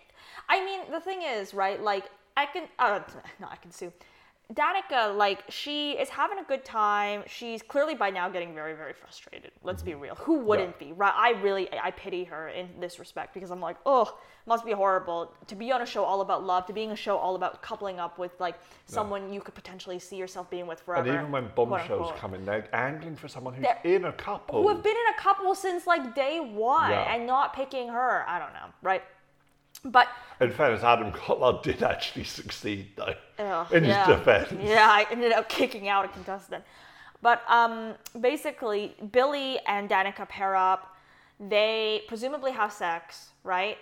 I 0.50 0.66
mean, 0.66 0.92
the 0.92 1.00
thing 1.00 1.22
is, 1.22 1.54
right? 1.54 1.82
Like, 1.82 2.10
I 2.36 2.48
can, 2.48 2.64
uh, 2.80 3.00
no, 3.40 3.48
I 3.50 3.56
can 3.56 3.72
sue. 3.72 3.94
Danica, 4.54 5.16
like, 5.16 5.44
she 5.50 5.92
is 5.92 6.10
having 6.10 6.40
a 6.40 6.44
good 6.44 6.66
time. 6.66 7.24
She's 7.28 7.62
clearly 7.62 7.94
by 7.94 8.10
now 8.10 8.28
getting 8.30 8.56
very, 8.56 8.74
very 8.74 8.94
frustrated. 8.94 9.52
Let's 9.62 9.84
be 9.84 9.92
mm-hmm. 9.92 10.02
real. 10.02 10.16
Who 10.16 10.40
wouldn't 10.40 10.80
be, 10.80 10.92
right? 10.92 11.14
I 11.16 11.40
really, 11.42 11.70
I 11.72 11.92
pity 11.92 12.24
her 12.24 12.50
in 12.50 12.68
this 12.80 12.98
respect 12.98 13.36
because 13.36 13.52
I'm 13.52 13.62
like, 13.62 13.78
oh, 13.86 14.18
must 14.48 14.66
be 14.66 14.72
horrible 14.72 15.32
to 15.46 15.56
be 15.56 15.72
on 15.72 15.84
a 15.84 15.86
show 15.86 16.04
all 16.04 16.22
about 16.22 16.44
love, 16.44 16.66
to 16.66 16.74
being 16.74 16.90
a 16.90 16.96
show 16.96 17.16
all 17.16 17.36
about 17.36 17.62
coupling 17.62 18.00
up 18.00 18.18
with 18.18 18.32
like 18.40 18.56
someone 18.86 19.32
you 19.32 19.40
could 19.40 19.54
potentially 19.54 20.00
see 20.00 20.16
yourself 20.16 20.50
being 20.50 20.66
with 20.66 20.80
forever. 20.80 21.08
and 21.08 21.20
even 21.20 21.32
when 21.32 21.52
bombshells 21.54 22.12
come 22.18 22.34
in, 22.34 22.44
they're 22.44 22.68
angling 22.74 23.16
for 23.16 23.28
someone 23.28 23.54
who's 23.54 23.64
They're- 23.64 23.96
in 23.96 24.06
a 24.06 24.14
couple. 24.14 24.64
who 24.64 24.70
have 24.70 24.82
been 24.82 24.96
in 24.96 25.14
a 25.16 25.22
couple 25.22 25.54
since 25.54 25.86
like 25.86 26.16
day 26.16 26.40
one 26.40 26.90
Yeah. 26.90 27.14
and 27.14 27.28
not 27.28 27.54
picking 27.54 27.90
her. 27.90 28.28
I 28.28 28.40
don't 28.40 28.54
know, 28.54 28.66
right? 28.82 29.04
But 29.86 30.08
In 30.42 30.52
fairness, 30.52 30.84
Adam 30.84 31.12
Collard 31.12 31.62
did 31.64 31.84
actually 31.84 32.26
succeed, 32.26 32.92
though, 32.96 33.14
Ugh, 33.40 33.74
in 33.74 33.86
yeah. 33.86 34.06
his 34.06 34.18
defense. 34.18 34.54
Yeah, 34.62 34.88
I 34.90 35.06
ended 35.12 35.32
up 35.32 35.48
kicking 35.50 35.88
out 35.88 36.06
a 36.06 36.10
contestant. 36.10 36.64
But 37.22 37.42
um, 37.50 37.96
basically, 38.20 38.96
Billy 39.12 39.60
and 39.68 39.90
Danica 39.90 40.28
pair 40.28 40.56
up. 40.56 40.96
They 41.40 42.04
presumably 42.08 42.52
have 42.52 42.72
sex, 42.74 43.30
right? 43.44 43.78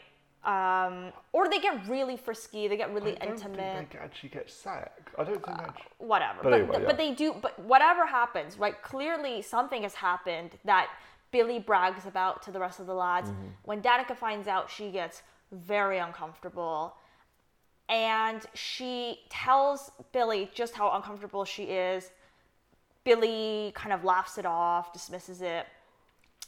Um, 0.45 1.11
or 1.33 1.49
they 1.49 1.59
get 1.59 1.87
really 1.87 2.15
frisky. 2.15 2.67
They 2.67 2.77
get 2.77 2.93
really 2.93 3.19
I 3.19 3.25
don't 3.25 3.33
intimate. 3.33 3.75
think 3.77 3.91
they 3.93 3.99
actually 3.99 4.29
get 4.29 4.49
sacked. 4.49 5.09
I 5.17 5.23
don't 5.23 5.43
think 5.43 5.57
actually. 5.59 5.85
whatever. 5.97 6.39
But 6.43 6.51
But, 6.51 6.53
anyway, 6.61 6.77
yeah. 6.79 6.85
but 6.85 6.97
they 6.97 7.13
do. 7.13 7.33
But 7.41 7.57
whatever 7.59 8.05
happens, 8.05 8.57
right? 8.57 8.79
Clearly, 8.83 9.41
something 9.41 9.81
has 9.83 9.95
happened 9.95 10.51
that 10.65 10.89
Billy 11.31 11.59
brags 11.59 12.05
about 12.05 12.41
to 12.43 12.51
the 12.51 12.59
rest 12.59 12.79
of 12.79 12.85
the 12.85 12.93
lads. 12.93 13.29
Mm-hmm. 13.29 13.47
When 13.63 13.81
Danica 13.81 14.15
finds 14.15 14.47
out, 14.47 14.69
she 14.69 14.89
gets 14.91 15.23
very 15.51 15.97
uncomfortable, 15.97 16.95
and 17.89 18.45
she 18.53 19.19
tells 19.29 19.91
Billy 20.11 20.49
just 20.53 20.73
how 20.75 20.91
uncomfortable 20.91 21.45
she 21.45 21.63
is. 21.63 22.11
Billy 23.03 23.71
kind 23.73 23.93
of 23.93 24.03
laughs 24.03 24.37
it 24.37 24.45
off, 24.45 24.91
dismisses 24.91 25.41
it. 25.41 25.65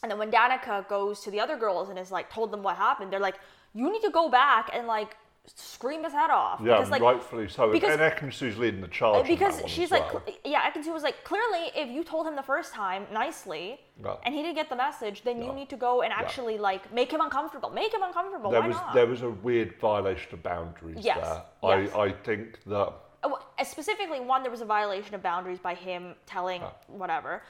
And 0.01 0.11
then 0.11 0.19
when 0.19 0.31
Danica 0.31 0.87
goes 0.87 1.21
to 1.21 1.31
the 1.31 1.39
other 1.39 1.57
girls 1.57 1.89
and 1.89 1.97
is 1.97 2.11
like 2.11 2.29
told 2.29 2.51
them 2.51 2.63
what 2.63 2.75
happened, 2.75 3.11
they're 3.11 3.19
like, 3.19 3.39
"You 3.73 3.91
need 3.91 4.01
to 4.01 4.11
go 4.11 4.29
back 4.29 4.69
and 4.73 4.87
like 4.87 5.15
scream 5.55 6.03
his 6.03 6.13
head 6.13 6.29
off. 6.29 6.59
Yeah, 6.61 6.77
because, 6.77 6.89
like, 6.89 7.01
rightfully 7.01 7.47
so. 7.49 7.71
because- 7.71 7.91
and 7.91 8.01
Ekin-Su's 8.01 8.57
leading 8.57 8.81
the 8.81 8.87
charge. 8.87 9.27
because 9.27 9.61
she's 9.67 9.91
like, 9.91 10.13
well. 10.13 10.23
yeah, 10.43 10.69
Ekin-Su 10.69 10.91
was 10.91 11.03
like, 11.03 11.23
clearly, 11.23 11.71
if 11.75 11.89
you 11.89 12.03
told 12.03 12.27
him 12.27 12.35
the 12.35 12.43
first 12.43 12.73
time 12.73 13.05
nicely, 13.11 13.79
Yeah. 14.03 14.15
and 14.23 14.33
he 14.35 14.41
didn't 14.41 14.55
get 14.55 14.69
the 14.69 14.75
message, 14.75 15.23
then 15.23 15.41
you 15.41 15.51
need 15.53 15.69
to 15.69 15.77
go 15.77 16.01
and 16.01 16.11
actually 16.13 16.57
like 16.57 16.91
make 16.93 17.11
him 17.11 17.21
uncomfortable. 17.21 17.69
Make 17.69 17.93
him 17.93 18.03
uncomfortable. 18.03 18.51
there 18.51 18.61
Why 18.61 18.67
was 18.67 18.77
not? 18.77 18.93
there 18.93 19.07
was 19.07 19.21
a 19.21 19.29
weird 19.29 19.75
violation 19.79 20.33
of 20.33 20.43
boundaries 20.43 20.97
Yes, 21.03 21.17
there. 21.27 21.43
yes. 21.83 21.93
I, 21.95 21.99
I 22.01 22.11
think 22.11 22.59
that 22.65 22.93
uh, 23.23 23.29
specifically 23.63 24.19
one 24.21 24.41
there 24.43 24.51
was 24.51 24.61
a 24.61 24.65
violation 24.65 25.13
of 25.15 25.21
boundaries 25.21 25.59
by 25.59 25.75
him 25.75 26.15
telling 26.25 26.61
whatever 26.87 27.41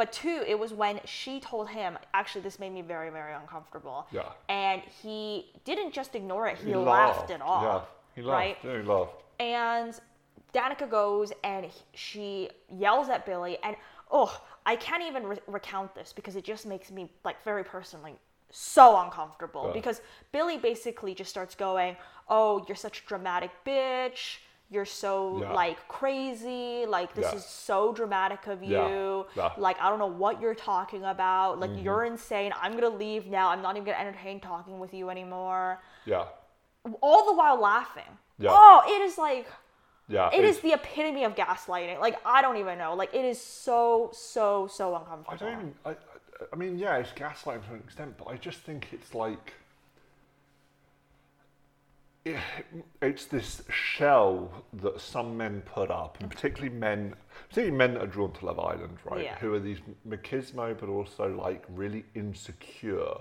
but 0.00 0.12
two 0.12 0.42
it 0.46 0.58
was 0.58 0.72
when 0.72 0.98
she 1.04 1.40
told 1.40 1.68
him 1.68 1.98
actually 2.14 2.40
this 2.40 2.58
made 2.58 2.72
me 2.72 2.80
very 2.80 3.10
very 3.10 3.34
uncomfortable 3.34 4.06
Yeah. 4.10 4.22
and 4.48 4.80
he 5.02 5.50
didn't 5.66 5.92
just 5.92 6.14
ignore 6.20 6.46
it 6.48 6.56
he, 6.56 6.70
he 6.70 6.74
laughed, 6.74 7.28
it 7.30 7.42
off 7.42 7.62
Yeah, 7.62 7.80
he 8.16 8.22
laughed. 8.22 8.38
right 8.40 8.56
Yeah, 8.64 8.76
he 8.80 8.82
laughed. 8.94 9.12
and 9.38 9.92
danica 10.54 10.88
goes 10.88 11.28
and 11.44 11.66
she 11.92 12.48
yells 12.84 13.10
at 13.10 13.26
billy 13.26 13.58
and 13.62 13.76
oh 14.10 14.30
i 14.64 14.74
can't 14.86 15.02
even 15.10 15.22
re- 15.32 15.46
recount 15.58 15.94
this 15.94 16.14
because 16.14 16.34
it 16.34 16.44
just 16.44 16.64
makes 16.64 16.90
me 16.90 17.02
like 17.28 17.38
very 17.44 17.62
personally 17.76 18.14
so 18.50 18.98
uncomfortable 19.04 19.64
Yeah. 19.66 19.72
because 19.80 20.00
billy 20.32 20.56
basically 20.56 21.12
just 21.14 21.28
starts 21.36 21.54
going 21.54 21.94
oh 22.30 22.64
you're 22.66 22.82
such 22.88 23.02
a 23.02 23.06
dramatic 23.06 23.50
bitch 23.66 24.38
you're 24.70 24.84
so 24.84 25.38
Yeah. 25.40 25.52
like 25.52 25.86
crazy 25.88 26.86
like 26.86 27.14
this 27.14 27.26
Yeah. 27.26 27.34
is 27.38 27.44
so 27.44 27.92
dramatic 27.92 28.46
of 28.46 28.62
you 28.62 28.70
Yeah. 28.70 29.42
Mm-hmm. 29.48 29.60
like 29.60 29.80
i 29.80 29.88
don't 29.90 29.98
know 29.98 30.06
what 30.06 30.40
you're 30.40 30.54
talking 30.54 31.04
about 31.04 31.58
like 31.58 31.70
you're 31.82 32.04
insane 32.04 32.52
i'm 32.62 32.74
gonna 32.74 32.88
leave 33.06 33.26
now 33.26 33.48
i'm 33.50 33.62
not 33.62 33.76
even 33.76 33.84
gonna 33.84 33.98
entertain 33.98 34.40
talking 34.40 34.78
with 34.78 34.94
you 34.94 35.10
anymore 35.10 35.82
Yeah, 36.06 36.24
all 37.00 37.26
the 37.26 37.34
while 37.34 37.60
laughing 37.60 38.12
Yeah. 38.38 38.50
oh 38.52 38.82
it 38.86 39.02
is 39.02 39.18
like 39.18 39.46
yeah. 40.08 40.28
it's- 40.32 40.58
the 40.60 40.72
epitome 40.72 41.22
of 41.24 41.34
gaslighting. 41.36 42.00
Like 42.00 42.18
I 42.26 42.42
don't 42.42 42.56
even 42.56 42.76
know. 42.78 42.94
Like 42.94 43.14
it 43.14 43.24
is 43.24 43.40
so 43.40 44.10
so 44.12 44.66
so 44.66 44.96
uncomfortable 44.96 45.34
I 45.34 45.36
don't. 45.36 45.52
Even, 45.60 45.74
I, 45.84 45.90
I- 46.52 46.56
mean, 46.56 46.78
yeah, 46.78 46.96
it's 46.96 47.12
gaslighting 47.12 47.64
to 47.68 47.74
an 47.74 47.80
extent, 47.86 48.16
but 48.18 48.26
I 48.26 48.36
just 48.36 48.58
think 48.60 48.88
it's 48.92 49.14
like 49.14 49.46
it, 49.48 49.59
it's 53.02 53.26
this 53.26 53.62
shell 53.70 54.64
that 54.74 55.00
some 55.00 55.36
men 55.36 55.62
put 55.62 55.90
up, 55.90 56.18
and 56.20 56.30
particularly 56.30 56.74
men, 56.74 57.14
particularly 57.48 57.76
men 57.76 57.94
that 57.94 58.02
are 58.02 58.06
drawn 58.06 58.32
to 58.32 58.46
Love 58.46 58.58
Island, 58.58 58.98
right? 59.04 59.24
Yeah. 59.24 59.38
Who 59.38 59.54
are 59.54 59.60
these 59.60 59.78
machismo, 60.08 60.78
but 60.78 60.88
also 60.88 61.34
like 61.34 61.64
really 61.68 62.04
insecure 62.14 63.14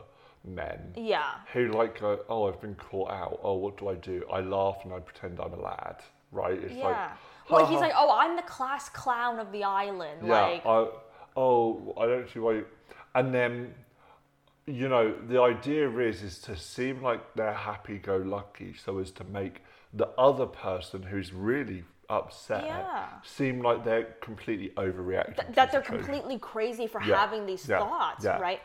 men. 0.45 0.93
Yeah. 0.95 1.31
Who 1.53 1.71
like 1.71 1.99
go, 1.99 2.19
oh, 2.29 2.47
I've 2.47 2.61
been 2.61 2.75
caught 2.75 3.11
out. 3.11 3.39
Oh, 3.43 3.55
what 3.55 3.77
do 3.77 3.89
I 3.89 3.95
do? 3.95 4.23
I 4.31 4.41
laugh 4.41 4.77
and 4.83 4.93
I 4.93 4.99
pretend 4.99 5.39
I'm 5.39 5.53
a 5.53 5.61
lad, 5.61 5.97
right? 6.31 6.57
It's 6.57 6.71
like, 6.71 6.95
Yeah. 6.95 7.11
Well, 7.49 7.65
he's 7.65 7.79
ha, 7.79 7.81
like, 7.81 7.93
oh, 7.95 8.15
I'm 8.15 8.35
the 8.35 8.43
class 8.43 8.89
clown 8.89 9.39
of 9.39 9.51
the 9.51 9.63
island. 9.63 10.21
yeah, 10.23 10.41
like, 10.41 10.65
I, 10.65 10.87
oh, 11.35 11.95
I 11.99 12.05
don't 12.05 12.29
see 12.29 12.39
why. 12.39 12.53
You, 12.53 12.65
and 13.15 13.33
then, 13.33 13.73
you 14.69 14.87
know, 14.87 15.13
the 15.27 15.41
idea 15.41 15.89
is 15.99 16.21
is 16.23 16.39
to 16.39 16.55
seem 16.55 17.01
like 17.01 17.33
they're 17.35 17.53
happy-go-lucky, 17.53 18.75
so 18.75 18.99
as 18.99 19.11
to 19.11 19.23
make 19.25 19.63
the 19.93 20.07
other 20.17 20.45
person 20.45 21.01
who's 21.03 21.33
really 21.33 21.83
upset 22.09 22.63
Yeah. 22.65 23.05
seem 23.23 23.61
like 23.61 23.83
they're 23.83 24.15
completely 24.21 24.69
overreacting. 24.77 25.35
to 25.35 25.45
that 25.53 25.71
they're 25.71 25.81
situation. 25.83 26.05
completely 26.05 26.39
crazy 26.39 26.87
for 26.87 27.01
Yeah. 27.01 27.17
having 27.17 27.45
these 27.45 27.67
Yeah. 27.67 27.79
thoughts, 27.79 28.25
right? 28.25 28.61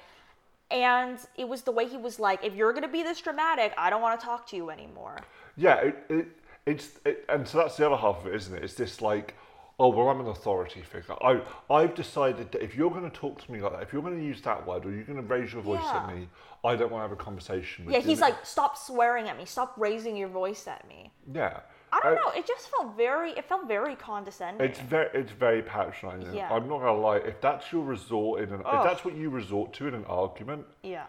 And 0.70 1.18
it 1.36 1.48
was 1.48 1.62
the 1.62 1.72
way 1.72 1.86
he 1.86 1.96
was 1.98 2.18
like, 2.18 2.42
if 2.44 2.54
you're 2.54 2.72
gonna 2.72 2.88
be 2.88 3.02
this 3.02 3.20
dramatic, 3.20 3.72
I 3.76 3.90
don't 3.90 4.02
want 4.02 4.18
to 4.18 4.26
talk 4.26 4.46
to 4.48 4.56
you 4.56 4.70
anymore. 4.70 5.16
Yeah, 5.56 5.76
it, 5.76 5.96
it, 6.08 6.26
it's 6.66 6.98
it, 7.04 7.24
and 7.28 7.46
so 7.46 7.58
that's 7.58 7.76
the 7.76 7.86
other 7.86 7.96
half 7.96 8.20
of 8.20 8.26
it, 8.26 8.34
isn't 8.34 8.56
it? 8.56 8.64
It's 8.64 8.74
this 8.74 9.00
like, 9.02 9.34
oh 9.78 9.88
well, 9.88 10.08
I'm 10.08 10.20
an 10.20 10.28
authority 10.28 10.82
figure. 10.82 11.14
I 11.22 11.40
I've 11.70 11.94
decided 11.94 12.52
that 12.52 12.62
if 12.62 12.74
you're 12.76 12.90
going 12.90 13.08
to 13.10 13.16
talk 13.16 13.44
to 13.44 13.52
me 13.52 13.60
like 13.60 13.72
that, 13.72 13.82
if 13.82 13.92
you're 13.92 14.02
going 14.02 14.18
to 14.18 14.24
use 14.24 14.40
that 14.42 14.66
word, 14.66 14.84
or 14.86 14.90
you're 14.90 15.04
going 15.04 15.20
to 15.20 15.26
raise 15.26 15.52
your 15.52 15.62
voice 15.62 15.80
Yeah. 15.82 16.02
at 16.08 16.14
me, 16.14 16.28
I 16.64 16.76
don't 16.76 16.90
want 16.90 17.04
to 17.04 17.08
have 17.08 17.12
a 17.18 17.22
conversation 17.22 17.84
with 17.84 17.92
Yeah, 17.92 17.98
you. 17.98 18.04
Yeah, 18.04 18.10
he's 18.10 18.20
like, 18.20 18.44
stop 18.44 18.76
swearing 18.76 19.28
at 19.28 19.36
me, 19.36 19.44
stop 19.44 19.74
raising 19.76 20.16
your 20.16 20.28
voice 20.28 20.66
at 20.66 20.86
me. 20.88 21.12
yeah. 21.32 21.60
I 21.92 22.00
don't 22.00 22.18
Uh, 22.18 22.22
know. 22.22 22.30
It 22.36 22.44
just 22.44 22.68
felt 22.70 22.96
very. 22.96 23.30
It 23.32 23.44
felt 23.44 23.68
very 23.68 23.94
condescending. 23.94 24.66
It's 24.68 24.80
very, 24.80 25.08
it's 25.14 25.30
very 25.30 25.62
patronising. 25.62 26.34
Yeah. 26.34 26.52
I'm 26.52 26.68
not 26.68 26.80
gonna 26.80 26.98
lie. 26.98 27.18
If 27.18 27.40
that's 27.40 27.70
your 27.70 27.84
resort 27.84 28.40
in 28.42 28.52
an, 28.52 28.60
if 28.60 28.82
that's 28.82 29.04
what 29.04 29.14
you 29.14 29.30
resort 29.30 29.72
to 29.74 29.86
in 29.86 29.94
an 29.94 30.04
argument, 30.06 30.66
yeah. 30.82 31.04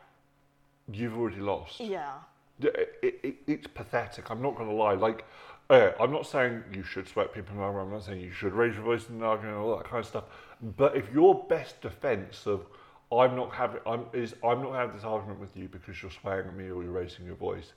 you've 0.91 1.17
already 1.17 1.41
lost. 1.41 1.79
Yeah. 1.79 2.11
It, 2.61 2.99
it, 3.01 3.19
it, 3.23 3.35
it's 3.47 3.67
pathetic. 3.67 4.29
I'm 4.29 4.41
not 4.43 4.55
going 4.55 4.69
to 4.69 4.75
lie. 4.75 4.93
Like, 4.93 5.25
uh, 5.69 5.91
I'm 5.99 6.11
not 6.11 6.27
saying 6.27 6.63
you 6.73 6.83
should 6.83 7.07
sweat 7.07 7.33
people 7.33 7.59
argument. 7.59 7.87
I'm 7.87 7.93
not 7.93 8.03
saying 8.03 8.21
you 8.21 8.31
should 8.31 8.53
raise 8.53 8.75
your 8.75 8.83
voice 8.83 9.09
in 9.09 9.15
an 9.15 9.23
argument, 9.23 9.57
and 9.57 9.65
all 9.65 9.77
that 9.77 9.85
kind 9.85 9.99
of 9.99 10.05
stuff. 10.05 10.25
But 10.77 10.95
if 10.95 11.11
your 11.11 11.45
best 11.49 11.81
defence 11.81 12.45
of 12.45 12.65
I'm 13.11 13.35
not 13.35 13.53
having 13.53 13.81
I'm 13.85 14.05
is 14.13 14.35
I'm 14.43 14.61
not 14.61 14.73
having 14.73 14.95
this 14.95 15.05
argument 15.05 15.39
with 15.39 15.55
you 15.55 15.67
because 15.67 16.01
you're 16.01 16.11
swearing 16.11 16.47
at 16.47 16.55
me 16.55 16.65
or 16.65 16.83
you're 16.83 16.91
raising 16.91 17.25
your 17.25 17.35
voice, 17.35 17.73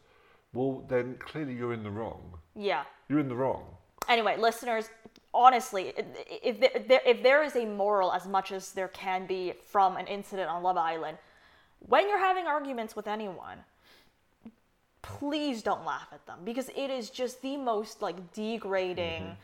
well 0.53 0.85
then 0.88 1.16
clearly 1.18 1.55
you're 1.55 1.72
in 1.72 1.83
the 1.83 1.90
wrong. 1.90 2.38
Yeah. 2.55 2.85
You're 3.09 3.20
in 3.20 3.29
the 3.29 3.37
wrong. 3.37 3.64
anyway, 4.09 4.37
listeners, 4.38 4.90
honestly, 5.35 5.92
if 6.42 6.88
there, 6.88 7.01
if 7.07 7.22
there 7.22 7.42
is 7.42 7.57
a 7.57 7.66
moral 7.66 8.12
as 8.12 8.27
much 8.27 8.53
as 8.53 8.72
there 8.72 8.88
can 8.88 9.27
be 9.27 9.53
from 9.64 9.96
an 9.96 10.07
incident 10.07 10.48
on 10.48 10.62
Love 10.62 10.77
Island, 10.77 11.18
when 11.81 12.09
you're 12.09 12.18
having 12.18 12.46
arguments 12.46 12.96
with 12.96 13.07
anyone, 13.07 13.59
please 15.18 15.62
don't 15.62 15.85
laugh 15.85 16.09
at 16.12 16.25
them 16.27 16.38
because 16.44 16.68
it 16.71 16.90
is 16.90 17.11
just 17.11 17.40
the 17.42 17.57
most 17.57 18.03
like 18.03 18.18
degrading, 18.33 19.37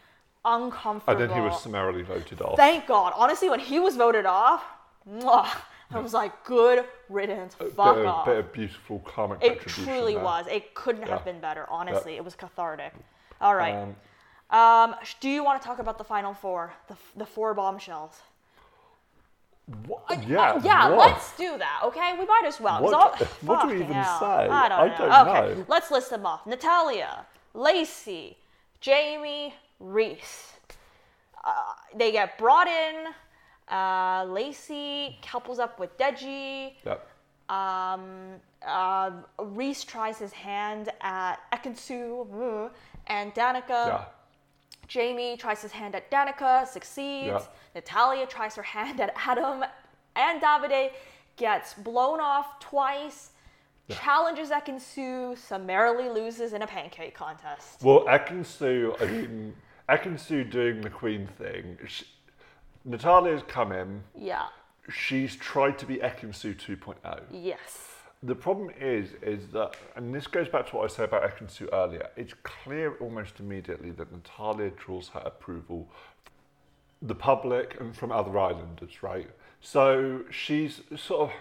uncomfortable. 0.44 1.20
And 1.22 1.30
then 1.30 1.36
he 1.36 1.40
was 1.48 1.62
summarily 1.62 2.02
voted 2.02 2.40
off. 2.42 2.56
Thank 2.56 2.86
God. 2.86 3.12
Honestly, 3.16 3.48
when 3.48 3.60
he 3.60 3.78
was 3.80 3.96
voted 3.96 4.26
off, 4.26 4.62
mwah, 5.08 5.48
I 5.90 6.00
was 6.00 6.12
like, 6.12 6.32
good 6.44 6.84
riddance. 7.08 7.54
A 7.60 7.66
Fuck 7.66 7.96
bit, 7.96 8.06
of, 8.06 8.14
off. 8.14 8.52
beautiful 8.52 8.98
karmic 9.00 9.38
It 9.42 9.60
truly 9.60 10.14
there. 10.14 10.24
was. 10.24 10.46
It 10.48 10.74
couldn't 10.74 11.08
have 11.08 11.24
been 11.24 11.40
better. 11.40 11.66
Honestly, 11.70 12.14
it 12.16 12.24
was 12.24 12.34
cathartic. 12.34 12.92
All 13.40 13.54
right. 13.54 13.74
Um, 13.74 13.96
Um, 14.50 14.94
do 15.20 15.28
you 15.28 15.42
want 15.42 15.60
to 15.60 15.66
talk 15.66 15.78
about 15.80 15.96
the 15.98 16.04
final 16.04 16.34
four, 16.34 16.72
the, 16.88 16.96
the 17.16 17.26
four 17.26 17.54
bombshells? 17.54 18.20
What? 19.86 20.04
Uh, 20.10 20.16
Yeah, 20.26 20.60
yeah. 20.62 20.90
what? 20.90 21.08
Let's 21.12 21.36
do 21.36 21.56
that. 21.58 21.80
Okay, 21.84 22.12
we 22.18 22.26
might 22.26 22.42
as 22.46 22.60
well. 22.60 22.82
What- 22.82 22.94
all- 22.94 23.16
what 23.42 23.62
do 23.62 23.68
we 23.68 23.74
even 23.76 23.92
hell. 23.92 24.18
say? 24.20 24.26
I 24.26 24.68
don't 24.68 24.78
I 24.78 24.88
know. 24.88 24.96
don't 24.98 25.28
okay, 25.28 25.54
know. 25.60 25.64
let's 25.68 25.90
list 25.90 26.10
them 26.10 26.26
off. 26.26 26.46
Natalia, 26.46 27.24
Lacey, 27.54 28.36
Jamie, 28.80 29.54
Reece. 29.80 30.52
Uh, 31.42 31.52
they 31.96 32.12
get 32.12 32.36
brought 32.38 32.66
in. 32.66 33.06
Uh, 33.70 34.24
Lacey 34.28 35.18
couples 35.22 35.58
up 35.58 35.78
with 35.80 35.96
Deji. 35.96 36.72
Yep. 36.84 37.08
Um, 37.48 38.40
uh, 38.66 39.10
Reece 39.38 39.84
tries 39.84 40.18
his 40.18 40.32
hand 40.32 40.90
at 41.00 41.36
Ekin-Su 41.52 42.26
mm, 42.32 42.70
and 43.06 43.34
Danica. 43.34 43.68
Yeah. 43.68 44.04
Jamie 44.88 45.36
tries 45.36 45.62
his 45.62 45.72
hand 45.72 45.94
at 45.94 46.10
Danica, 46.10 46.66
succeeds. 46.66 47.26
Yeah. 47.26 47.40
Natalia 47.74 48.26
tries 48.26 48.54
her 48.56 48.62
hand 48.62 49.00
at 49.00 49.12
Adam, 49.16 49.64
and 50.16 50.40
Davide 50.40 50.90
gets 51.36 51.74
blown 51.74 52.20
off 52.20 52.58
twice. 52.60 53.30
Challenges 53.90 54.50
Ekin-Su, 54.50 55.36
summarily 55.36 56.08
loses 56.08 56.54
in 56.54 56.62
a 56.62 56.66
pancake 56.66 57.14
contest. 57.14 57.82
Well, 57.82 58.04
Ekin-Su, 58.08 58.94
I 58.98 59.04
mean, 59.04 59.54
Ekin-Su 59.90 60.44
doing 60.44 60.80
the 60.80 60.88
Queen 60.88 61.26
thing. 61.26 61.76
She, 61.86 62.06
Natalia's 62.86 63.42
come 63.46 63.72
in. 63.72 64.02
Yeah. 64.18 64.46
She's 64.90 65.36
tried 65.36 65.78
to 65.78 65.86
be 65.86 65.96
Ekin-Su 65.96 66.54
2.0. 66.54 67.24
Yes. 67.30 67.90
The 68.24 68.34
problem 68.34 68.70
is, 68.80 69.10
is 69.20 69.48
that, 69.52 69.76
and 69.96 70.14
this 70.14 70.26
goes 70.26 70.48
back 70.48 70.70
to 70.70 70.76
what 70.76 70.90
I 70.90 70.94
said 70.94 71.04
about 71.10 71.24
Ekin-Su 71.24 71.68
earlier. 71.74 72.08
It's 72.16 72.32
clear 72.42 72.94
almost 72.94 73.38
immediately 73.38 73.90
that 73.90 74.10
Natalia 74.10 74.70
draws 74.70 75.08
her 75.08 75.20
approval, 75.26 75.90
from 76.24 77.08
the 77.08 77.14
public 77.14 77.76
and 77.78 77.94
from 77.94 78.10
other 78.10 78.38
islanders, 78.38 79.02
right? 79.02 79.28
So 79.60 80.22
she's 80.30 80.80
sort 80.96 81.28
of, 81.28 81.36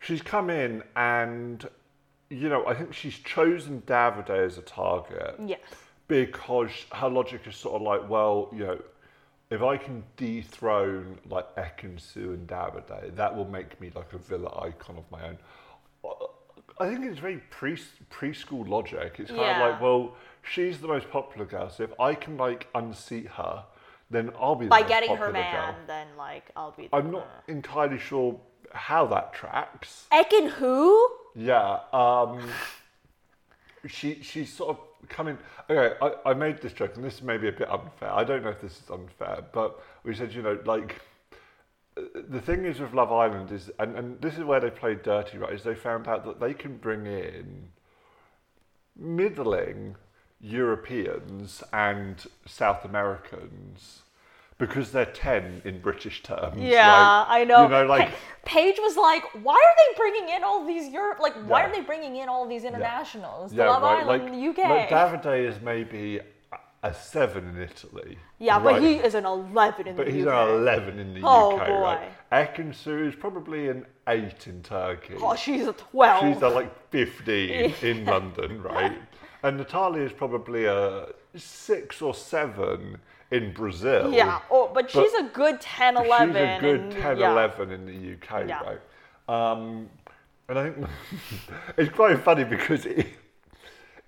she's 0.00 0.22
come 0.22 0.50
in 0.50 0.82
and, 0.96 1.68
you 2.30 2.48
know, 2.48 2.66
I 2.66 2.74
think 2.74 2.92
she's 2.92 3.18
chosen 3.18 3.82
Davide 3.86 4.30
as 4.30 4.58
a 4.58 4.62
target 4.62 5.36
Yes. 5.46 5.60
because 6.08 6.70
her 6.94 7.08
logic 7.08 7.42
is 7.46 7.54
sort 7.54 7.76
of 7.76 7.82
like, 7.82 8.08
well, 8.10 8.48
you 8.52 8.66
know, 8.66 8.82
if 9.50 9.62
I 9.62 9.76
can 9.76 10.02
dethrone 10.16 11.18
like 11.30 11.46
Ekin-Su 11.54 12.32
and 12.32 12.48
Davide, 12.48 13.14
that 13.14 13.36
will 13.36 13.48
make 13.48 13.80
me 13.80 13.92
like 13.94 14.12
a 14.14 14.18
villa 14.18 14.50
icon 14.66 14.96
of 14.96 15.08
my 15.12 15.28
own. 15.28 15.38
I 16.78 16.88
think 16.88 17.04
it's 17.06 17.18
very 17.18 17.38
pre 17.50 17.76
preschool 18.10 18.68
logic. 18.68 19.16
It's 19.18 19.30
kind 19.30 19.40
Yeah. 19.42 19.64
of 19.66 19.72
like, 19.72 19.80
well, 19.80 20.14
she's 20.42 20.80
the 20.80 20.88
most 20.88 21.10
popular 21.10 21.46
girl, 21.46 21.70
so 21.70 21.84
if 21.84 21.98
I 22.00 22.14
can 22.14 22.36
like 22.36 22.68
unseat 22.74 23.28
her, 23.28 23.64
then 24.10 24.30
I'll 24.38 24.54
be 24.54 24.66
the 24.66 24.70
By 24.70 24.82
getting 24.82 25.16
her 25.16 25.32
man, 25.32 25.74
girl. 25.74 25.74
then 25.86 26.06
like 26.16 26.50
I'll 26.56 26.72
be. 26.72 26.88
The 26.88 26.96
I'm 26.96 27.10
not 27.10 27.26
entirely 27.48 27.98
sure 27.98 28.38
how 28.72 29.06
that 29.06 29.32
tracks. 29.32 30.06
Ekin 30.12 30.50
who? 30.50 31.08
Yeah. 31.34 31.80
Um, 31.92 32.48
she 33.86 34.22
she's 34.22 34.52
sort 34.52 34.76
of 34.76 35.08
coming. 35.08 35.38
Okay, 35.70 35.96
I, 36.00 36.30
I 36.30 36.34
made 36.34 36.60
this 36.60 36.72
joke, 36.72 36.94
and 36.96 37.04
this 37.04 37.22
may 37.22 37.36
be 37.38 37.48
a 37.48 37.52
bit 37.52 37.70
unfair. 37.70 38.12
I 38.12 38.22
don't 38.24 38.42
know 38.44 38.50
if 38.50 38.60
this 38.60 38.80
is 38.82 38.90
unfair, 38.90 39.44
but 39.52 39.80
we 40.04 40.14
said, 40.14 40.32
you 40.32 40.42
know, 40.42 40.58
like 40.64 41.00
the 41.96 42.40
thing 42.40 42.64
is 42.64 42.80
with 42.80 42.92
Love 42.92 43.10
Island 43.12 43.50
is, 43.50 43.70
and, 43.78 43.96
and 43.96 44.20
this 44.20 44.34
is 44.34 44.44
where 44.44 44.60
they 44.60 44.70
played 44.70 45.02
dirty, 45.02 45.38
right? 45.38 45.52
Is 45.52 45.62
they 45.62 45.74
found 45.74 46.06
out 46.06 46.24
that 46.24 46.40
they 46.40 46.52
can 46.52 46.76
bring 46.76 47.06
in 47.06 47.68
middling 48.94 49.96
Europeans 50.40 51.62
and 51.72 52.26
South 52.46 52.84
Americans 52.84 54.02
because 54.58 54.90
they're 54.92 55.04
10 55.04 55.62
in 55.64 55.80
British 55.80 56.22
terms. 56.22 56.56
Yeah, 56.58 56.86
like, 56.90 57.26
I 57.28 57.44
know. 57.44 57.64
You 57.64 57.68
know, 57.68 57.86
like, 57.86 58.10
Pa- 58.10 58.16
Paige 58.44 58.78
was 58.78 58.96
like, 58.96 59.22
"Why 59.42 59.54
are 59.54 59.76
they 59.92 59.98
bringing 59.98 60.34
in 60.34 60.44
all 60.44 60.66
these 60.66 60.88
Europe? 60.90 61.18
Like, 61.20 61.34
why 61.46 61.60
Yeah. 61.60 61.68
are 61.68 61.72
they 61.72 61.82
bringing 61.82 62.16
in 62.16 62.28
all 62.28 62.46
these 62.48 62.64
internationals? 62.64 63.52
yeah, 63.52 63.64
the 63.64 63.70
Love 63.70 63.82
right. 63.82 64.02
Island, 64.02 64.22
like, 64.24 64.32
the 64.32 64.38
UK. 64.38 64.70
Like 64.70 64.88
Davide 64.88 65.46
is 65.46 65.60
maybe 65.60 66.20
a- 66.90 66.94
seven 66.94 67.48
in 67.48 67.60
Italy. 67.62 68.18
yeah, 68.38 68.58
but 68.58 68.80
he 68.82 68.94
is 68.96 69.14
an 69.14 69.24
11 69.26 69.86
in 69.86 69.96
But 69.96 70.06
the 70.06 70.12
UK. 70.12 70.14
But 70.14 70.14
he's 70.14 70.26
an 70.26 70.48
11 70.62 70.98
in 70.98 71.14
the 71.14 71.20
Oh, 71.24 71.56
UK, 71.56 71.66
boy. 71.66 71.80
right? 71.82 72.12
Ekin-Su 72.32 73.06
is 73.08 73.14
probably 73.14 73.68
an 73.68 73.86
8 74.08 74.46
in 74.46 74.62
Turkey. 74.62 75.14
Oh, 75.20 75.34
she's 75.36 75.66
a 75.66 75.72
12. 75.72 76.20
She's 76.34 76.42
a, 76.42 76.48
like 76.48 76.90
15 76.90 77.74
in 77.82 78.04
London, 78.04 78.62
right? 78.62 78.92
And 79.42 79.56
Natalia 79.58 80.02
is 80.02 80.12
probably 80.12 80.64
a 80.66 81.06
6 81.34 82.02
or 82.02 82.14
7 82.14 82.96
in 83.30 83.52
Brazil. 83.52 84.12
yeah, 84.12 84.40
oh, 84.50 84.70
but 84.72 84.90
she's 84.90 85.12
a 85.14 85.24
good 85.32 85.60
10, 85.60 85.96
11. 85.96 86.28
She's 86.28 86.36
a 86.36 86.58
good 86.60 86.80
and- 86.80 86.92
10, 86.92 87.18
yeah. 87.18 87.32
11 87.32 87.70
in 87.70 87.86
the 87.86 88.12
UK, 88.14 88.48
Yeah. 88.48 88.60
right? 88.62 88.80
Um, 89.28 89.88
and 90.48 90.58
I 90.58 90.70
think 90.70 90.86
it's 91.76 91.92
quite 91.94 92.18
funny 92.20 92.44
because 92.44 92.86
it, 92.86 93.06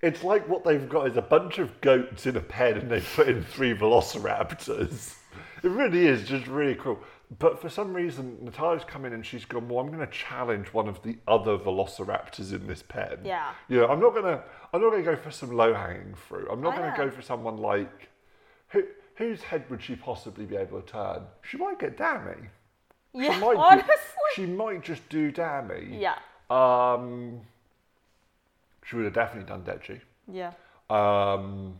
it's 0.01 0.23
like 0.23 0.47
what 0.47 0.63
they've 0.63 0.87
got 0.89 1.07
is 1.07 1.17
a 1.17 1.21
bunch 1.21 1.57
of 1.59 1.79
goats 1.81 2.25
in 2.25 2.35
a 2.37 2.39
pen 2.41 2.77
and 2.77 2.89
they 2.91 3.01
put 3.01 3.27
in 3.27 3.43
three 3.43 3.73
velociraptors. 3.73 5.15
It 5.61 5.67
really 5.67 6.07
is 6.07 6.25
just 6.25 6.47
really 6.47 6.75
cool. 6.75 6.99
But 7.37 7.61
for 7.61 7.67
some 7.67 7.93
reason, 7.93 8.37
Natalia's 8.41 8.85
come 8.85 9.03
in 9.03 9.11
and 9.11 9.25
she's 9.25 9.43
gone, 9.43 9.67
well, 9.67 9.79
I'm 9.81 9.87
going 9.91 9.99
to 9.99 10.07
challenge 10.07 10.67
one 10.67 10.87
of 10.87 11.03
the 11.03 11.17
other 11.27 11.57
velociraptors 11.57 12.53
in 12.53 12.65
this 12.65 12.81
pen. 12.81 13.17
Yeah. 13.25 13.51
You 13.67 13.81
know, 13.81 13.87
I'm 13.87 13.99
not 13.99 14.11
going 14.13 14.23
to, 14.23 14.41
I'm 14.71 14.81
not 14.81 14.89
going 14.91 15.03
to 15.03 15.11
go 15.11 15.17
for 15.17 15.31
some 15.31 15.51
low-hanging 15.51 16.13
fruit. 16.15 16.47
I'm 16.49 16.61
not 16.61 16.75
I 16.75 16.77
going 16.77 16.91
to 16.93 16.97
know. 16.97 17.05
go 17.09 17.11
for 17.13 17.21
someone 17.21 17.57
like, 17.57 18.07
who, 18.69 18.83
whose 19.15 19.41
head 19.41 19.65
would 19.69 19.83
she 19.83 19.97
possibly 19.97 20.45
be 20.45 20.55
able 20.55 20.79
to 20.81 20.87
turn? 20.89 21.23
She 21.41 21.57
might 21.57 21.77
get 21.77 21.97
Dami. 21.97 22.47
Yeah, 23.13 23.33
She 23.33 23.41
might 23.41 23.53
do- 23.55 23.59
honestly. 23.59 23.95
she 24.35 24.45
might 24.45 24.81
just 24.81 25.09
do 25.09 25.29
Dami. 25.29 25.99
yeah, 25.99 26.15
Um, 26.49 27.41
she 28.89 28.95
would 28.95 29.05
have 29.05 29.13
definitely 29.13 29.47
done 29.47 29.61
Deji. 29.63 30.01
yeah. 30.31 30.51
Um, 30.89 31.79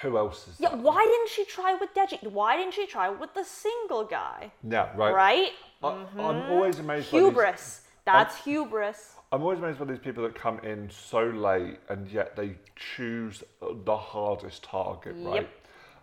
who 0.00 0.16
else 0.16 0.48
is 0.48 0.58
Yeah, 0.58 0.70
there? 0.70 0.78
why 0.78 1.04
didn't 1.04 1.28
she 1.28 1.44
try 1.44 1.74
with 1.74 1.92
Deji? 1.92 2.30
Why 2.30 2.56
didn't 2.56 2.72
she 2.72 2.86
try 2.86 3.10
with 3.10 3.34
the 3.34 3.44
single 3.44 4.04
guy? 4.04 4.50
Yeah, 4.66 4.88
right. 4.96 5.12
Right? 5.14 5.50
I, 5.82 5.88
I'm 6.18 6.50
always 6.50 6.78
amazed. 6.78 7.12
By 7.12 7.18
these, 7.18 7.26
Hubris. 7.28 7.80
That's 8.06 8.36
hubris. 8.44 9.16
I'm 9.30 9.42
always 9.42 9.58
amazed 9.58 9.78
by 9.78 9.84
these 9.84 9.98
people 9.98 10.22
that 10.24 10.34
come 10.34 10.58
in 10.60 10.90
so 10.90 11.24
late 11.24 11.78
and 11.88 12.08
yet 12.10 12.34
they 12.36 12.56
choose 12.74 13.44
the 13.60 13.96
hardest 13.96 14.64
target, 14.64 15.14
right? 15.18 15.48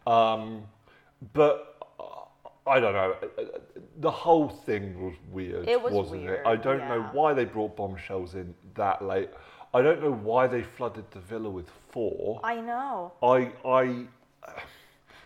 Um, 0.07 0.63
but 1.33 1.75
uh, 1.99 2.03
I 2.69 2.79
don't 2.79 2.93
know. 2.93 3.15
The 3.99 4.11
whole 4.11 4.47
thing 4.49 5.03
was 5.03 5.15
weird, 5.31 5.67
It 5.67 5.81
was 5.81 5.93
wasn't 5.93 6.21
weird, 6.23 6.39
it? 6.39 6.45
I 6.47 6.55
don't 6.55 6.79
know 6.87 7.09
why 7.11 7.33
they 7.33 7.45
brought 7.45 7.75
bombshells 7.75 8.35
in 8.35 8.53
that 8.75 9.03
late. 9.03 9.29
I 9.73 9.81
don't 9.81 10.01
know 10.01 10.11
why 10.11 10.47
they 10.47 10.63
flooded 10.63 11.09
the 11.11 11.19
villa 11.19 11.49
with 11.49 11.69
four. 11.91 12.39
I 12.43 12.55
know. 12.59 13.11
I, 13.21 13.51
I, 13.65 14.05